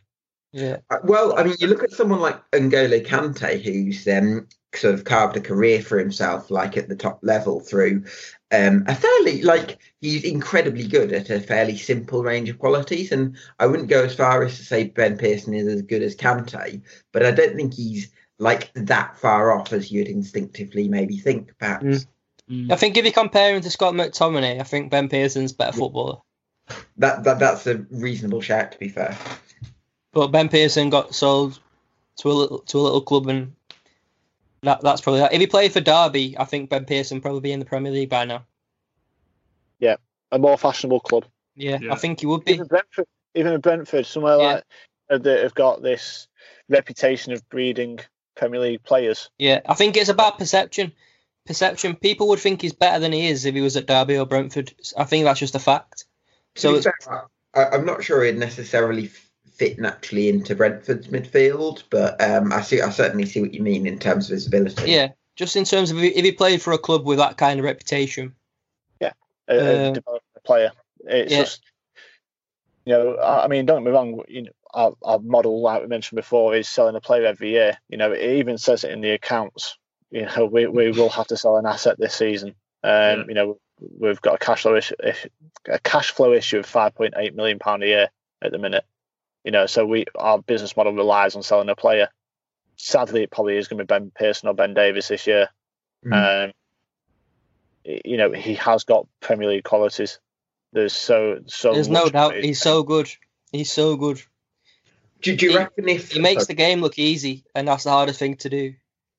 [0.51, 4.45] yeah, Uh, Well, I mean, you look at someone like N'Golo Kante, who's um,
[4.75, 8.03] sort of carved a career for himself, like at the top level through
[8.53, 13.11] um, a fairly, like, he's incredibly good at a fairly simple range of qualities.
[13.11, 16.15] And I wouldn't go as far as to say Ben Pearson is as good as
[16.15, 16.81] Kante,
[17.11, 22.05] but I don't think he's like that far off as you'd instinctively maybe think, perhaps.
[22.49, 22.71] Mm.
[22.71, 26.19] I think if you're comparing to Scott McTominay, I think Ben Pearson's better footballer.
[26.97, 29.17] That, that That's a reasonable shout, to be fair.
[30.11, 31.59] But Ben Pearson got sold
[32.17, 33.55] to a little to a little club, and
[34.63, 35.33] that that's probably that.
[35.33, 38.09] If he played for Derby, I think Ben Pearson probably be in the Premier League
[38.09, 38.45] by now.
[39.79, 39.97] Yeah,
[40.31, 41.25] a more fashionable club.
[41.55, 41.93] Yeah, Yeah.
[41.93, 42.53] I think he would be.
[42.53, 44.53] Even Brentford, even Brentford, somewhere Yeah.
[44.53, 44.63] like
[45.09, 46.27] uh, that have got this
[46.69, 47.99] reputation of breeding
[48.35, 49.29] Premier League players.
[49.37, 50.93] Yeah, I think it's about perception.
[51.45, 51.95] Perception.
[51.95, 54.73] People would think he's better than he is if he was at Derby or Brentford.
[54.97, 56.05] I think that's just a fact.
[56.55, 61.07] So to be fair, I, I'm not sure he'd necessarily f- fit naturally into Brentford's
[61.07, 62.81] midfield, but um, I see.
[62.81, 64.89] I certainly see what you mean in terms of his ability.
[64.91, 67.59] yeah, just in terms of if he, if played for a club with that kind
[67.59, 68.33] of reputation.
[68.99, 69.13] Yeah,
[69.47, 70.71] a Uh, development player.
[71.05, 71.39] It's yeah.
[71.41, 71.61] just,
[72.85, 74.23] you know, I I mean, don't get me wrong.
[74.27, 77.77] You know, our, our model, like we mentioned before, is selling a player every year.
[77.89, 79.77] You know, it even says it in the accounts.
[80.11, 82.49] You know, we, we will have to sell an asset this season.
[82.83, 83.23] Um, Yeah.
[83.27, 83.57] You know,
[83.99, 84.95] we've got a cash flow issue,
[85.67, 88.09] a cash flow issue of five point eight million pound a year
[88.41, 88.85] at the minute.
[89.43, 92.07] You know, so we our business model relies on selling a player.
[92.75, 95.49] Sadly, it probably is going to be Ben Pearson or Ben Davies this year.
[96.05, 96.45] Mm.
[96.47, 96.51] Um,
[97.83, 100.19] you know, he has got Premier League qualities.
[100.71, 101.73] There's so so.
[101.73, 102.35] There's no doubt.
[102.35, 103.09] He's so good.
[103.51, 104.21] He's so good.
[105.21, 107.91] Do, do you He- reckon if He makes the game look easy, and that's the
[107.91, 108.73] hardest thing to do.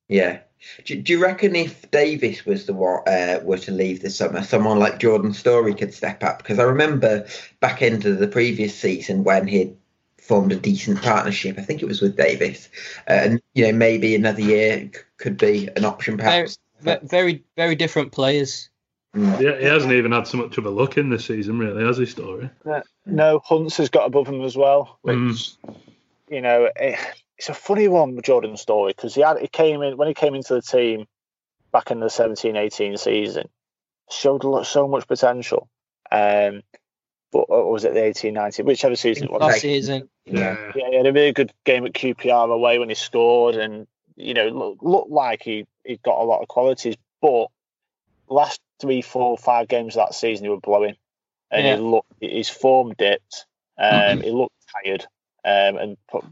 [0.09, 0.41] yeah?
[0.87, 4.43] Do, do you reckon if Davies was the one uh, were to leave this summer,
[4.43, 6.39] someone like Jordan Storey could step up?
[6.39, 7.27] Because I remember
[7.61, 9.77] back into the previous season when he'd
[10.25, 11.59] formed a decent partnership.
[11.59, 12.71] I think it was with Davies,
[13.09, 16.59] uh, and you know maybe another year c- could be an option perhaps.
[16.81, 18.71] Ve- Very, very different players.
[19.15, 19.41] Mm.
[19.41, 21.99] Yeah, he hasn't even had so much of a look in this season, really, has
[21.99, 22.51] he, Storey?
[23.07, 25.57] No, Hunts has got above him as well, which Mm.
[26.31, 26.99] you know it,
[27.39, 30.15] it's a funny one with Jordan's story because he had he came in when he
[30.15, 31.07] came into the team
[31.71, 33.49] back in the 17-18 season,
[34.11, 35.69] showed a lot, so much potential.
[36.11, 36.63] Um,
[37.35, 39.41] but or was it the 18-19, whichever season it was?
[39.41, 40.57] Last season, Yeah.
[40.75, 44.35] Yeah, he had a really good game at QPR away when he scored, and you
[44.35, 46.95] know look, looked like he he got a lot of qualities.
[47.21, 47.49] But
[48.29, 50.95] last three, four, five games of that season, he was blowing,
[51.51, 51.75] and Yeah.
[51.75, 53.47] he looked his form dipped.
[53.77, 54.55] Um, he looked
[54.85, 55.05] tired,
[55.45, 56.25] um, and put,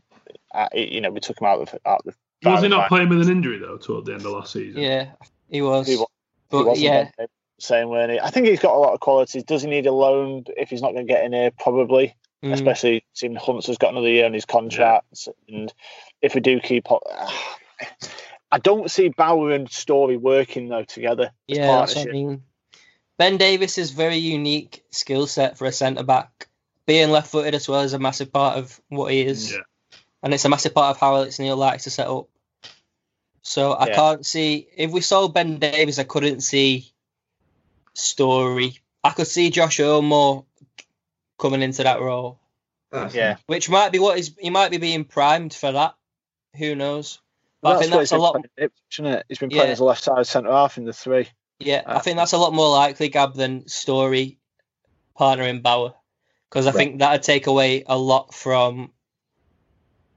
[0.55, 2.49] uh, you know we took him out of out of the.
[2.49, 4.81] Was he not firing playing with an injury, though, toward the end of last season?
[4.81, 5.13] yeah,
[5.51, 5.89] he was.
[5.89, 6.07] He wa-
[6.51, 7.29] he but wasn't yeah, on the
[7.63, 8.03] same way.
[8.03, 9.45] and he- I think he's got a lot of qualities.
[9.45, 11.51] Does he need a loan if he's not going to get in here?
[11.51, 12.15] Probably.
[12.43, 15.29] mm, especially seeing Hunts has got another year on his contract.
[15.49, 15.73] And
[16.21, 17.01] if we do keep on,
[18.51, 21.31] I don't see Bauer and Storey working though together.
[21.47, 22.43] yeah, that's what I mean.
[23.19, 26.49] Ben Davies is very unique skill set for a centre back.
[26.87, 29.53] Being left footed as well is a massive part of what he is.
[29.53, 29.61] Yeah.
[30.25, 32.27] and it's a massive part of how Alex Neil likes to set up.
[33.43, 33.95] So I Yeah.
[33.95, 36.92] can't see if we saw Ben Davies, I couldn't see
[37.95, 38.79] Storey.
[39.05, 40.45] I could see Josh Omo
[41.39, 42.39] coming into that role,
[42.91, 45.95] That's- Yeah, which might be what he's he might be being primed for that.
[46.57, 47.21] Who knows?
[47.63, 48.33] But I that's think that's he's a lot.
[48.33, 49.25] playing isn't it?
[49.29, 49.73] He's been playing Yeah.
[49.73, 51.29] as a left side centre half in the three.
[51.59, 54.39] Yeah, I Uh, think that's a lot more likely, Gab, than Storey
[55.19, 55.95] partnering Bauer,
[56.51, 56.77] because I Right.
[56.77, 58.93] think that'd take away a lot from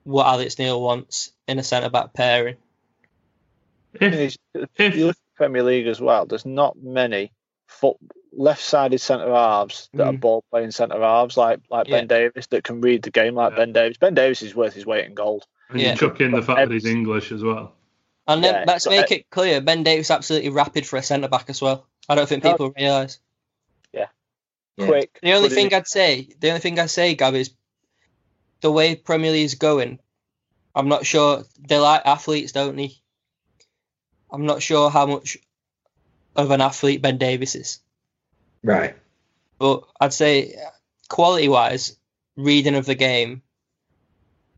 [0.03, 2.57] what Alex Neil wants in a centre back pairing.
[3.93, 4.37] If, He's-
[4.75, 6.25] if you look at the Premier League as well.
[6.25, 7.31] There's not many
[7.67, 7.97] foot
[8.37, 10.19] left-sided centre halves that are Mm.
[10.19, 11.97] ball playing centre halves like like Yeah.
[11.99, 13.57] Ben Davies that can read the game like Yeah.
[13.57, 13.97] Ben Davies.
[13.97, 15.45] Ben Davies is worth his weight in gold.
[15.69, 15.91] and Yeah.
[15.93, 17.73] you chuck in the fact that he's English as well.
[18.27, 21.49] And then Yeah, let's make it clear, Ben Davies absolutely rapid for a centre back
[21.49, 21.87] as well.
[22.07, 23.19] I don't think people realise.
[23.91, 24.07] Yeah.
[24.77, 25.17] Quick.
[25.23, 27.49] The only thing in- I'd say, the only thing I'd say, Gab, is
[28.61, 29.99] the way Premier League is going.
[30.75, 32.91] I'm not sure they like athletes, don't they?
[34.31, 35.37] I'm not sure how much
[36.35, 37.79] of an athlete Ben Davies is,
[38.63, 38.95] Right.
[39.59, 40.55] but I'd say
[41.09, 41.97] quality-wise,
[42.35, 43.41] reading of the game,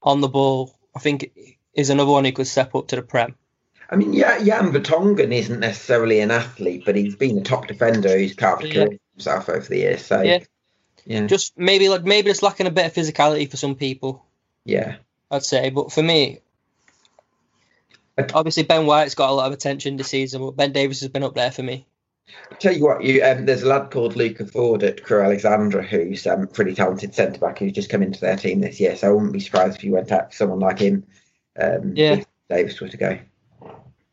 [0.02, 1.32] on the ball, I think
[1.74, 3.36] is another one who could step up to the prem.
[3.90, 8.18] I mean, yeah, Jan Vertonghen isn't necessarily an athlete, but he's been a top defender
[8.18, 8.74] who's carved a Yeah.
[8.86, 10.06] career himself over the years.
[10.06, 10.40] So, Yeah.
[11.06, 14.26] yeah, Just maybe like maybe it's lacking a bit of physicality for some people.
[14.66, 14.98] yeah.
[15.30, 15.70] I'd say.
[15.70, 16.40] But for me,
[18.34, 21.24] obviously Ben White's got a lot of attention this season, but Ben Davies has been
[21.24, 21.86] up there for me.
[22.52, 25.82] I'll Tell you what, you um, there's a lad called Luke Offord at Crewe Alexandra
[25.84, 28.96] who's um, pretty talented centre back who's just come into their team this year.
[28.96, 31.06] So I wouldn't be surprised if you went out to someone like him.
[31.60, 32.14] Um, Yeah.
[32.16, 33.20] if Davies were to go.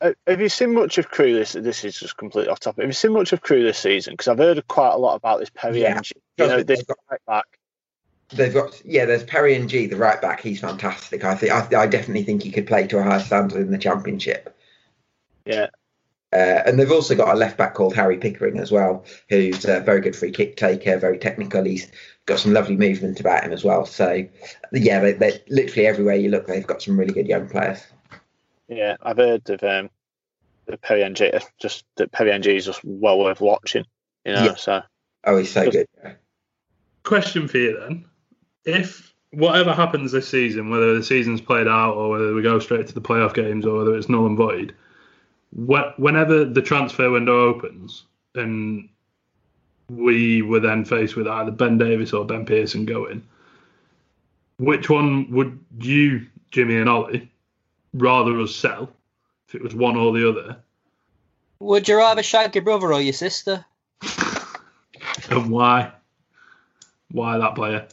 [0.01, 1.53] Uh, Have you seen much of Crewe this?
[1.53, 2.83] This is just completely off topic.
[2.83, 4.13] Have you seen much of Crewe this season?
[4.15, 5.97] Because I've heard quite a lot about this Perry Yeah.
[5.97, 6.05] Ng.
[6.39, 7.47] You know, this right back.
[8.31, 9.05] They've got yeah.
[9.05, 10.41] There's Perry Ng, the right back.
[10.41, 11.25] He's fantastic.
[11.25, 13.79] I think I, I definitely think he could play to a higher standard in the
[13.79, 14.57] championship.
[15.47, 15.67] Yeah,
[16.33, 19.81] Uh, and they've also got a left back called Harry Pickering as well, who's a
[19.81, 21.63] very good free kick taker, very technical.
[21.65, 21.87] He's
[22.27, 23.85] got some lovely movement about him as well.
[23.87, 24.27] So,
[24.73, 27.85] yeah, they, they literally everywhere you look, they've got some really good young players.
[28.69, 28.97] yeah.
[29.03, 29.91] I've heard of um,
[30.67, 31.15] the Perry Ng.
[31.61, 33.85] Just that Perry Ng is just well worth watching.
[34.25, 34.55] You know, Yeah.
[34.55, 34.81] so
[35.25, 35.87] Oh, he's so good.
[37.03, 38.07] Question for you then:
[38.65, 42.87] If whatever happens this season, whether the season's played out or whether we go straight
[42.87, 44.75] to the playoff games or whether it's null and void,
[45.55, 48.05] wh- whenever the transfer window opens
[48.35, 48.89] and
[49.91, 53.23] we were then faced with either Ben Davies or Ben Pearson going,
[54.59, 57.31] which one would you, Jimmy and Ollie,
[57.93, 58.91] rather us sell
[59.49, 60.57] if it was one or the other?
[61.59, 63.65] Would you rather shag your brother or your sister?
[65.31, 65.93] And why?
[67.11, 67.89] Why that player?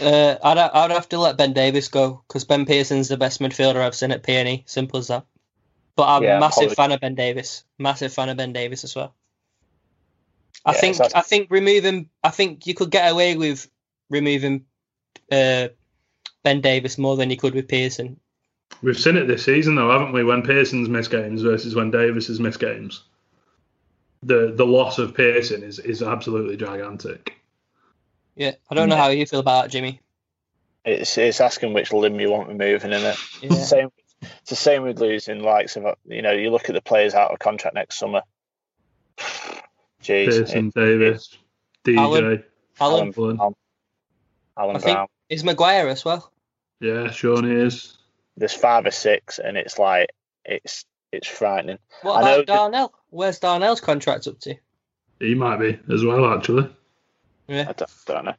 [0.00, 3.76] Uh, I'd I'd have to let Ben Davies go because Ben Pearson's the best midfielder
[3.76, 4.68] I've seen at PNE.
[4.68, 5.24] Simple as that.
[5.96, 6.74] But I'm Yeah, a massive probably.
[6.74, 7.64] fan of Ben Davies.
[7.78, 9.14] Massive fan of Ben Davies as well.
[10.64, 13.68] I Yeah, think so- I think removing I think you could get away with
[14.10, 14.64] removing
[15.30, 15.68] uh,
[16.42, 18.18] Ben Davies more than you could with Pearson.
[18.82, 20.24] We've seen it this season, though, haven't we?
[20.24, 23.02] When Pearson's missed games versus when Davies has missed games,
[24.22, 27.36] the the loss of Pearson is is absolutely gigantic.
[28.36, 30.00] Yeah, I don't know how you feel about that, Jimmy.
[30.84, 33.18] it's it's asking which limb you want removing, isn't it?
[33.42, 33.62] Yeah.
[33.62, 33.88] Same.
[34.22, 37.30] It's the same with losing likes of you know you look at the players out
[37.30, 38.22] of contract next summer.
[40.02, 41.38] Jeez, Pearson, it- Davies,
[41.84, 42.44] DJ, Alan-
[42.80, 43.54] Alan, Alan.
[44.56, 45.06] Alan I think Browne.
[45.28, 46.30] is Maguire as well.
[46.80, 47.96] Yeah, Sean is.
[48.36, 50.08] There's five or six, and it's like
[50.44, 51.78] it's it's frightening.
[52.02, 52.94] What I know about Darnell?
[53.10, 54.56] Where's Darnell's contract up to?
[55.20, 56.68] He might be as well, actually.
[57.48, 57.66] Yeah.
[57.68, 58.34] I don't, don't know.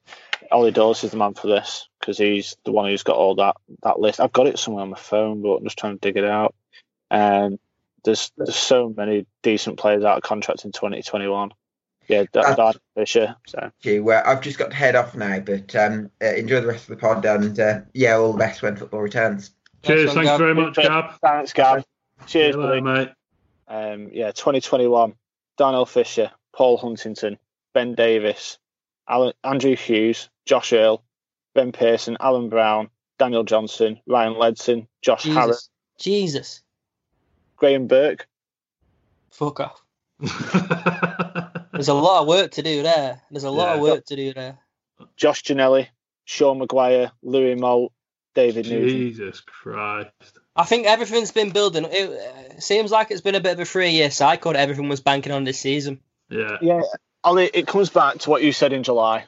[0.52, 3.56] Ollie Dawes is the man for this because he's the one who's got all that
[3.84, 4.20] that list.
[4.20, 6.56] I've got it somewhere on my phone, but I'm just trying to dig it out.
[7.12, 7.60] And
[8.04, 11.52] there's there's so many decent players out of contract in 2021.
[12.08, 13.36] Yeah, Uh, Dan Dan Fisher.
[13.48, 14.10] So you.
[14.12, 16.90] Uh, I've just got to head off now, but um, uh, enjoy the rest of
[16.90, 19.52] the pod and uh, yeah, all the best when football returns.
[19.84, 20.40] Cheers, one, thanks Gab.
[20.40, 21.20] very much, Gab.
[21.22, 21.84] thanks, Gab.
[22.28, 22.82] Cheers, Hello, buddy.
[22.82, 23.10] mate.
[23.68, 25.14] Um, yeah, 2021.
[25.58, 27.38] Darnell Fisher, Paul Huntington,
[27.74, 28.58] Ben Davies,
[29.08, 31.04] Alan, Andrew Hughes, Josh Earl,
[31.54, 35.70] Ben Pearson, Alan Browne, Daniel Johnson, Ryan Ledson, Josh Harrop, Jesus.
[36.00, 36.62] Jesus.
[37.58, 38.28] Graham Burke.
[39.32, 39.82] Fuck off.
[41.72, 43.22] There's a lot of work to do there.
[43.32, 43.74] There's a lot Yeah.
[43.76, 44.60] of work to do there.
[45.18, 45.88] Josh Ginnelly,
[46.26, 47.92] Sean Maguire, Louis Moult,
[48.34, 48.92] David Nugent.
[48.92, 50.40] Jesus Christ.
[50.56, 51.86] I think everything's been building.
[51.90, 54.54] It uh, seems like it's been a bit of a three-year cycle.
[54.54, 56.00] that Everyone was banking on this season.
[56.30, 56.58] Yeah.
[56.62, 56.82] Yeah,
[57.26, 59.26] Ollie, it comes back to what you said in July.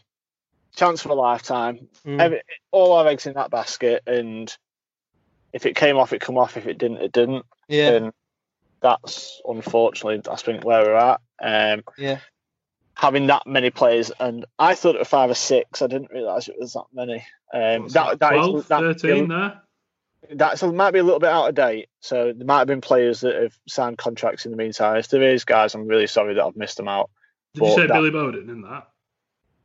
[0.75, 1.87] Chance for a lifetime.
[2.05, 2.21] Mm.
[2.21, 2.41] Every,
[2.71, 4.55] all our eggs in that basket, and
[5.51, 6.57] if it came off, it come off.
[6.57, 7.45] If it didn't, it didn't.
[7.67, 8.13] Yeah, And
[8.81, 11.21] that's unfortunately, I think where we're at.
[11.41, 12.19] Um, yeah.
[12.93, 15.81] having that many players, and I thought it was five or six.
[15.81, 17.25] I didn't realise it was that many.
[17.51, 19.61] Um, What's that, that is- 12, that- 13 there?
[20.33, 21.89] that's it might be a little bit out of date.
[22.01, 24.97] So there might have been players that have signed contracts in the meantime.
[24.97, 27.09] If there is, guys, I'm really sorry that I've missed them out.
[27.57, 28.87] Did you But say that- Billy Bodin in that?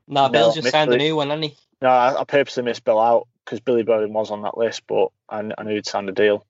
[0.08, 1.56] Nah, No, Bill's just signed a new one, hasn't he?
[1.80, 5.08] No, I, I purposely missed Bill out because Billy Bodin was on that list, but
[5.28, 6.46] I, I knew he'd signed a deal.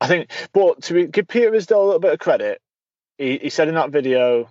[0.00, 2.60] I think, but to give Peter Ridsdale a little bit of credit,
[3.18, 4.50] he, he said in that video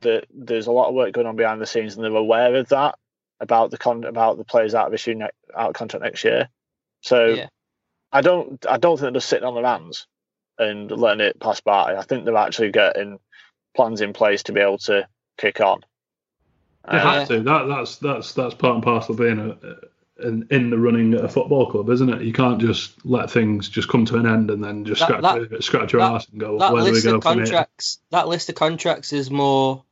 [0.00, 2.68] that there's a lot of work going on behind the scenes, and they're aware of
[2.68, 2.96] that
[3.40, 6.48] about the con about the players out of issue ne- out of contract next year.
[7.02, 7.48] So Yeah.
[8.12, 10.06] I don't I don't think they're just sitting on their hands
[10.58, 11.96] and letting it pass by.
[11.96, 13.18] I think they're actually getting
[13.76, 15.06] plans in place to be able to
[15.38, 15.84] kick on.
[16.90, 17.40] They Um, have to.
[17.42, 21.24] That, that's that's that's part and parcel of being a, in, in the running at
[21.24, 22.22] a football club, isn't it?
[22.22, 25.48] You can't just let things just come to an end and then just That- scratch,
[25.50, 27.34] that- scratch your that- ass and go, that where do we list go of from
[27.36, 27.44] here?
[27.44, 27.98] contracts.
[28.10, 29.84] That list of contracts is more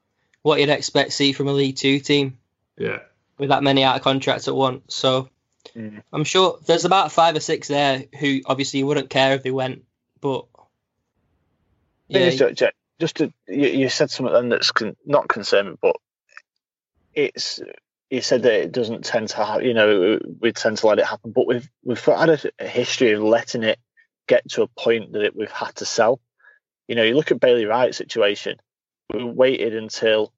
[0.42, 2.38] what you'd expect to see from a League Two team
[2.78, 3.00] Yeah.
[3.38, 4.94] with that many out of contracts at once.
[4.94, 5.28] So
[5.74, 6.00] Mm.
[6.12, 9.84] I'm sure there's about five or six there who obviously wouldn't care if they went,
[10.20, 10.46] but
[12.08, 15.78] yeah, is, Jack- Jack, just to you, you said something then that's con- not concerning,
[15.80, 15.96] but
[17.14, 17.60] it's
[18.10, 21.06] you said that it doesn't tend to have, you know, we tend to let it
[21.06, 23.78] happen, but we've we've had a, a history of letting it
[24.28, 26.20] get to a point that it, we've had to sell.
[26.88, 28.58] You know, you look at Bailey Wright's situation.
[29.12, 30.32] We waited until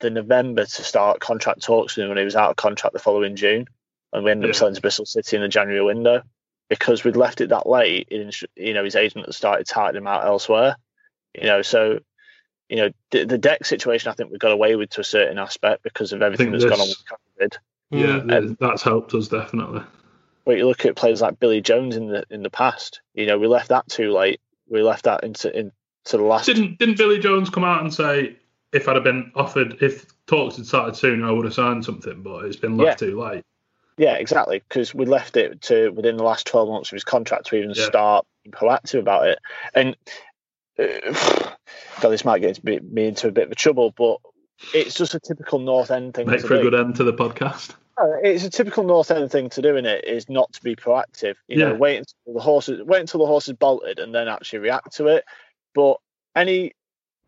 [0.00, 2.98] the November to start contract talks with him when he was out of contract the
[2.98, 3.66] following June,
[4.12, 6.22] and we ended up selling to Bristol City in the January window
[6.68, 8.08] because we'd left it that late.
[8.10, 10.76] You know, his agent had started tightening him out elsewhere.
[11.34, 11.98] You know, so
[12.68, 14.10] you know the, the deck situation.
[14.10, 16.70] I think we got away with to a certain aspect because of everything think that's
[16.70, 17.56] gone on with COVID.
[17.90, 18.56] Yeah, Mm.
[18.58, 19.82] that's helped us definitely.
[20.44, 23.00] But you look at players like Billy Jones in the in the past.
[23.14, 24.40] You know, we left that too late.
[24.68, 25.72] We left that into into
[26.16, 26.46] the last.
[26.46, 28.36] Didn't didn't Billy Jones come out and say
[28.72, 32.22] if I'd have been offered if talks had started sooner I would have signed something,
[32.22, 33.44] but it's been left too late.
[33.98, 34.62] Yeah, exactly.
[34.66, 37.72] Because we left it to within the last twelve months of his contract to even
[37.76, 37.84] Yeah.
[37.84, 39.38] start being proactive about it.
[39.74, 39.94] And
[40.78, 44.18] God, this might get me into a bit of a trouble, but
[44.74, 46.70] it's just a typical North End thing Make to for a do.
[46.70, 47.70] good end to the podcast.
[48.00, 50.74] Uh, It's a typical North End thing to do in it is not to be
[50.74, 51.34] proactive.
[51.46, 54.60] You know, wait until the horses wait until the horse is bolted and then actually
[54.60, 55.24] react to it.
[55.74, 55.98] But
[56.34, 56.72] any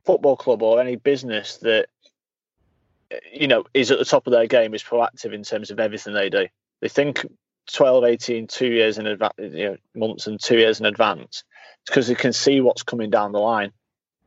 [0.05, 1.87] football club or any business that
[3.13, 5.79] uh, you know is at the top of their game is proactive in terms of
[5.81, 6.47] everything they do.
[6.81, 7.27] They think
[7.73, 11.45] 12, 18, two years in advance, you know, months and two years in advance
[11.87, 13.73] because they can see what's coming down the line.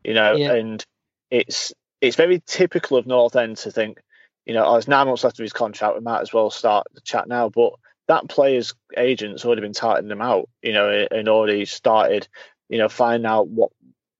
[0.04, 0.54] You know, Yeah.
[0.54, 0.86] and
[1.30, 4.00] it's it's very typical of North End to think
[4.48, 5.96] you know, oh, there's nine months left of his contract.
[5.96, 7.50] We might as well start the chat now.
[7.50, 7.74] But
[8.08, 12.30] that player's agent's already been tightening them out, you know, and already started,
[12.70, 13.72] you know, finding out what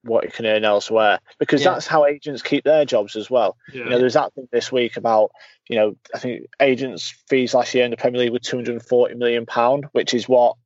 [0.08, 1.72] what you can earn elsewhere because Yeah.
[1.74, 3.56] that's how agents keep their jobs as well.
[3.72, 3.84] Yeah.
[3.84, 5.30] You know, there's that thing this week about,
[5.68, 9.46] you know, I think agents' fees last year in the Premier League were 240 million
[9.46, 10.56] pound, which is what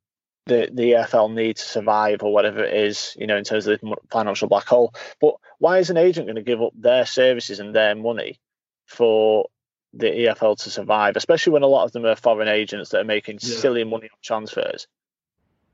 [0.45, 3.79] the the EFL need to survive or whatever it is, you know, in terms of
[3.79, 4.93] the financial black hole.
[5.21, 8.39] But why is an agent going to give up their services and their money
[8.87, 9.47] for
[9.93, 13.05] the EFL to survive, especially when a lot of them are foreign agents that are
[13.05, 13.55] making Yeah.
[13.57, 14.87] silly money on transfers?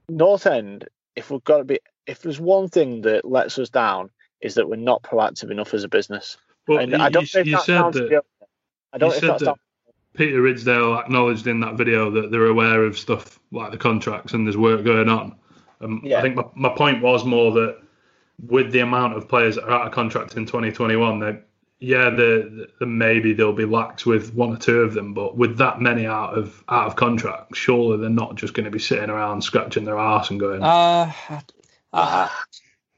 [0.07, 4.10] North End, if we've got to be, if there's one thing that lets us down,
[4.41, 6.38] is that we're not proactive enough as a business.
[6.65, 8.23] But and you, I don't you- you said that
[8.94, 9.56] I don't you said that's that-
[10.15, 14.45] Peter Ridsdale acknowledged in that video that they're aware of stuff like the contracts and
[14.45, 15.36] there's work going on.
[15.81, 16.19] Um, Yeah.
[16.19, 17.80] I think my, my point was more that
[18.48, 21.45] with the amount of players that are out of contract in 2021, that
[21.80, 25.57] yeah, the, the maybe there'll be lax with one or two of them, but with
[25.60, 29.10] that many out of out of contract, surely they're not just going to be sitting
[29.10, 31.11] around scratching their arse and going, Uh,
[31.93, 32.30] uh,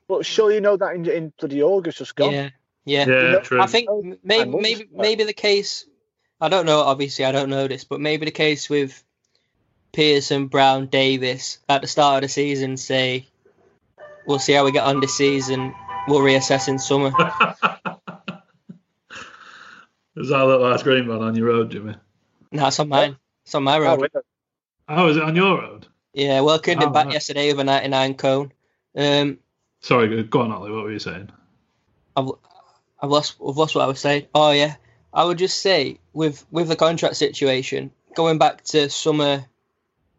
[0.08, 2.34] But sure, you know that in, in bloody August just gone.
[2.34, 2.50] yeah,
[2.86, 3.06] yeah.
[3.06, 3.62] yeah, know, true.
[3.62, 5.86] I think Oh, maybe maybe maybe the case.
[6.40, 6.80] I don't know.
[6.80, 9.04] Obviously, I don't know this, but maybe the case with
[9.94, 12.78] Pearson, Browne, Davies at the start of the season.
[12.78, 13.28] Say,
[14.26, 15.74] we'll see how we get on this season.
[16.08, 17.12] We'll reassess in summer.
[20.18, 21.96] Is that a little ice cream man on your road, Jimmy?
[22.52, 23.18] no, it's on mine.
[23.46, 24.02] It's on my Oh, road.
[24.02, 24.12] wait,
[24.90, 25.88] Oh, is it on your road?
[26.14, 27.14] Yeah, well, Kid Oh, back right.
[27.14, 28.52] yesterday with a 99 cone.
[28.96, 29.38] Um,
[29.80, 30.72] Sorry, go- go on, Ollie.
[30.72, 31.30] What were you saying?
[32.18, 32.30] I've,
[33.02, 34.28] I've lost I've lost what I was saying.
[34.36, 34.76] Oh yeah,
[35.14, 39.46] I would just say with with the contract situation going back to summer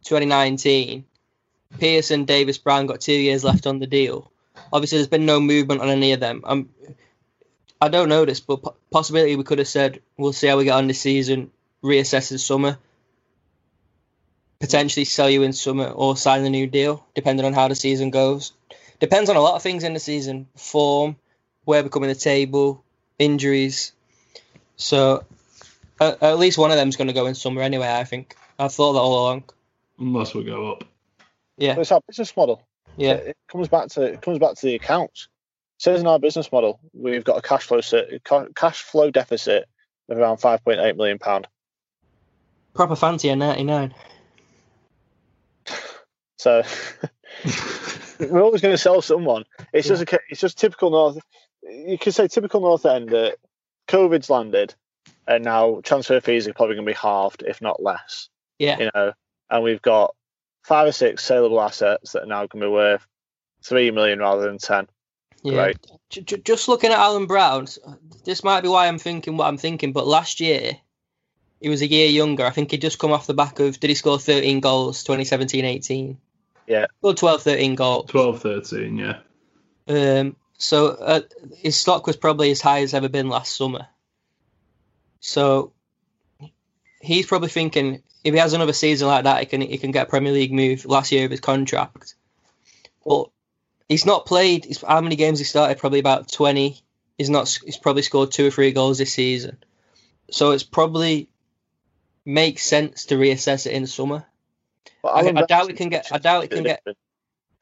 [0.04, 1.04] 2019,
[1.78, 4.32] Pearson, Davies, Browne got two years left on the deal.
[4.72, 6.40] Obviously, there's been no movement on any of them.
[6.44, 6.70] I'm,
[7.82, 10.64] I don't know this, but po- possibility we could have said we'll see how we
[10.64, 11.50] get on this season,
[11.82, 12.78] reassess in summer,
[14.60, 18.10] potentially sell you in summer or sign a new deal, depending on how the season
[18.10, 18.52] goes.
[19.00, 21.16] Depends on a lot of things in the season, form,
[21.64, 22.84] where we come in the table,
[23.18, 23.92] injuries.
[24.76, 25.24] So
[26.00, 27.88] uh, at least one of them's going to go in summer anyway.
[27.92, 29.44] I think I've thought that all along.
[29.98, 30.84] Unless we go up.
[31.58, 32.62] Yeah, It's our business model.
[32.96, 35.28] yeah, It comes back to it comes back to the accounts.
[35.82, 37.80] Says in our business model we've got a cash flow
[38.54, 39.64] cash flow deficit
[40.08, 41.48] of around five point eight million pound.
[42.72, 43.92] proper fancy ninety nine.
[46.38, 46.62] So
[48.20, 49.42] we're always going to sell someone.
[49.72, 51.18] It's just a, it's just typical North.
[51.64, 53.38] You could say typical North End that
[53.88, 54.76] COVID's landed,
[55.26, 58.28] and now transfer fees are probably going to be halved, if not less.
[58.60, 59.14] Yeah, You know,
[59.50, 60.14] and we've got
[60.62, 63.04] five or six saleable assets that are now going to be worth
[63.64, 64.86] three million rather than ten.
[65.42, 65.58] Yeah.
[65.58, 65.76] Right.
[66.10, 67.66] J- j- just looking at Alan Browne,
[68.24, 69.92] this might be why I'm thinking what I'm thinking.
[69.92, 70.78] But last year,
[71.60, 72.44] he was a year younger.
[72.44, 76.16] I think he'd just come off the back of did he score 13 goals 2017-18?
[76.66, 76.86] Yeah.
[77.00, 78.10] Well, 12, 13 goals.
[78.10, 79.18] 12, 13, yeah.
[79.88, 81.20] Um, so uh,
[81.56, 83.88] his stock was probably as high as ever been last summer.
[85.18, 85.72] So
[87.00, 90.06] he's probably thinking if he has another season like that, he can he can get
[90.06, 92.14] a Premier League move last year of his contract.
[93.04, 93.30] But
[93.92, 94.64] he's not played.
[94.64, 95.78] He's, how many games he started?
[95.78, 96.82] Probably about twenty.
[97.16, 97.48] He's not.
[97.64, 99.58] He's probably scored two or three goals this season.
[100.30, 101.28] So it's probably
[102.24, 104.24] makes sense to reassess it in the summer.
[105.02, 106.08] But I, I doubt Browne's we can get.
[106.10, 106.82] I doubt we can get.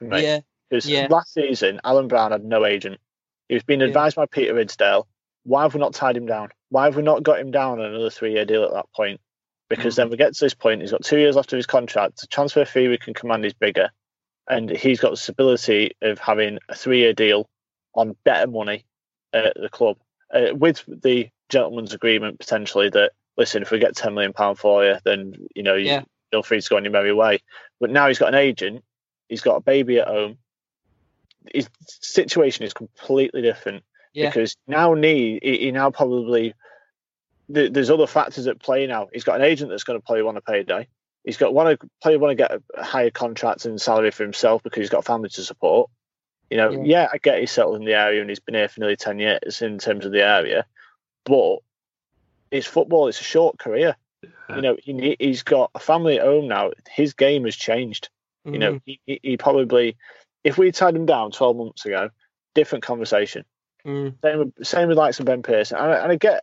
[0.01, 0.23] Right.
[0.23, 1.09] Yeah, Because Yeah.
[1.11, 2.98] last season, Alan Browne had no agent.
[3.48, 3.86] He was being Yeah.
[3.86, 5.07] advised by Peter Ridsdale.
[5.44, 6.51] Why have we not tied him down?
[6.69, 9.20] Why have we not got him down on another three year deal at that point?
[9.69, 10.02] Because hmm.
[10.02, 12.20] then we get to this point, he's got two years left of his contract.
[12.20, 13.90] The transfer fee we can command is bigger.
[14.51, 17.48] And he's got the stability of having a three year deal
[17.94, 18.85] on better money
[19.32, 19.97] at the club
[20.35, 24.97] uh, with the gentleman's agreement potentially that, listen, if we get £10 million for you,
[25.05, 26.02] then, you know, you, Yeah.
[26.31, 27.40] feel free to go on your merry way.
[27.81, 28.85] But now he's got an agent,
[29.28, 30.39] he's got a baby at home.
[31.55, 33.82] His situation is completely different
[34.12, 34.28] Yeah.
[34.28, 36.55] because now need he, now probably
[37.48, 39.09] there's other factors at play now.
[39.12, 40.86] He's got an agent that's going to probably want to payday.
[41.24, 44.22] He's got want to probably want to get a, a higher contract and salary for
[44.22, 45.90] himself because he's got family to support.
[46.48, 46.82] You know, Yeah.
[46.84, 47.09] yeah.
[47.12, 49.62] I get he's settled in the area and he's been here for nearly ten years
[49.62, 50.64] in terms of the area,
[51.24, 51.59] but
[52.51, 53.09] it's football.
[53.09, 53.97] It's a short career.
[54.56, 56.72] You know, he, he's got a family at home now.
[56.90, 58.09] His game has changed.
[58.44, 59.97] You know, Mm, he, he- he probably,
[60.42, 62.10] if we tied him down 12 months ago,
[62.55, 63.44] different conversation.
[63.86, 65.78] mm, Same with, same with likes of Ben Pearson.
[65.78, 66.42] And, I- and I get,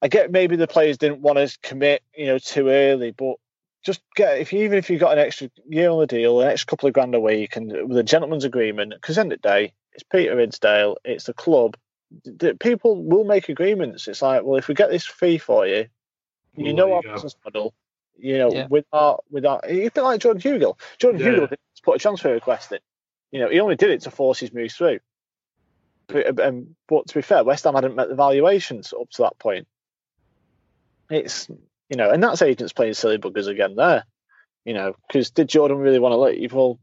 [0.00, 3.36] I get maybe the players didn't want to commit, you know, too early, but
[3.84, 6.48] just get if you, even if you got an extra year on the deal, an
[6.48, 9.48] extra couple of grand a week, and with a gentleman's agreement, because end of the
[9.48, 11.76] day, it's Peter Ridsdale, it's the club.
[12.24, 14.08] The, people will make agreements.
[14.08, 15.86] It's like, well, if we get this fee for you,
[16.56, 17.74] you Well, know our you business model.
[18.16, 18.66] You know, Yeah.
[18.68, 20.78] with our with our, it's a bit like Jordan Hugill.
[20.98, 21.26] Jordan Yeah.
[21.28, 22.78] Hugill didn't put a transfer request in.
[23.30, 25.00] You know, he only did it to force his moves through.
[26.06, 29.38] But, um, but to be fair, West Ham hadn't met the valuations up to that
[29.38, 29.68] point.
[31.10, 31.48] It's
[31.88, 34.04] you know, and that's agents playing silly buggers again there.
[34.64, 36.52] You know, because did Jordan really want to leave?
[36.52, 36.78] Well,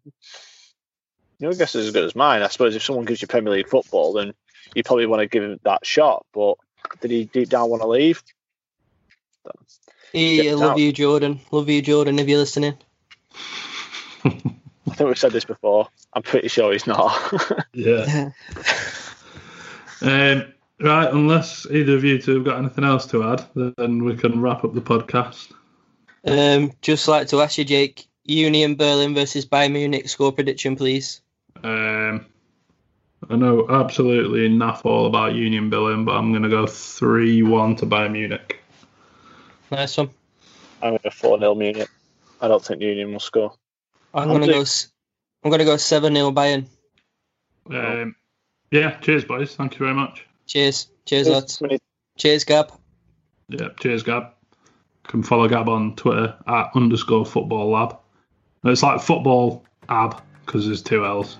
[1.39, 2.41] your guess is as good as mine.
[2.41, 4.33] I suppose if someone gives you Premier League football, then
[4.73, 6.25] you probably want to give him that shot.
[6.33, 6.55] But
[7.01, 8.23] did he deep down want to leave?
[10.13, 10.77] Yeah, Get love out.
[10.79, 11.41] you, Jordan.
[11.51, 12.17] Love you, Jordan.
[12.19, 12.77] If you're listening.
[14.23, 14.29] I
[14.93, 15.89] think we've said this before.
[16.13, 17.65] I'm pretty sure he's not.
[17.73, 18.29] Yeah.
[20.01, 24.17] Um, Right, unless either of you two have got anything else to add, then we
[24.17, 25.53] can wrap up the podcast.
[26.25, 31.21] Um, just like to ask you, Jake, Union Berlin versus Bayern Munich score prediction, please.
[31.63, 32.25] Um,
[33.29, 37.75] I know absolutely naff all about Union Berlin, but I'm going to go 3 1
[37.77, 38.61] to Bayern Munich.
[39.71, 40.09] Nice one.
[40.81, 41.89] I'm going to 4 0 Munich.
[42.41, 43.53] I don't think Union will score.
[44.13, 44.61] I'm I'll gonna go.
[44.61, 44.89] s-
[45.43, 46.65] I'm gonna go seven 0 Bayern.
[47.69, 48.15] Um,
[48.71, 49.55] yeah, cheers, boys.
[49.55, 50.25] Thank you very much.
[50.47, 50.87] Cheers.
[51.05, 51.61] Cheers, lads.
[52.17, 52.71] Cheers, Gab.
[53.49, 54.31] Yeah, cheers, Gab.
[55.03, 57.97] Can follow Gab on Twitter at underscore football lab.
[58.63, 61.37] It's like football ab because there's two L's.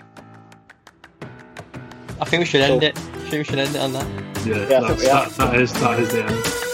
[2.22, 2.98] I think we should end it.
[2.98, 4.08] I think we should end it on that.
[4.46, 6.65] Yeah, Yeah, that's, that, that is that is the end.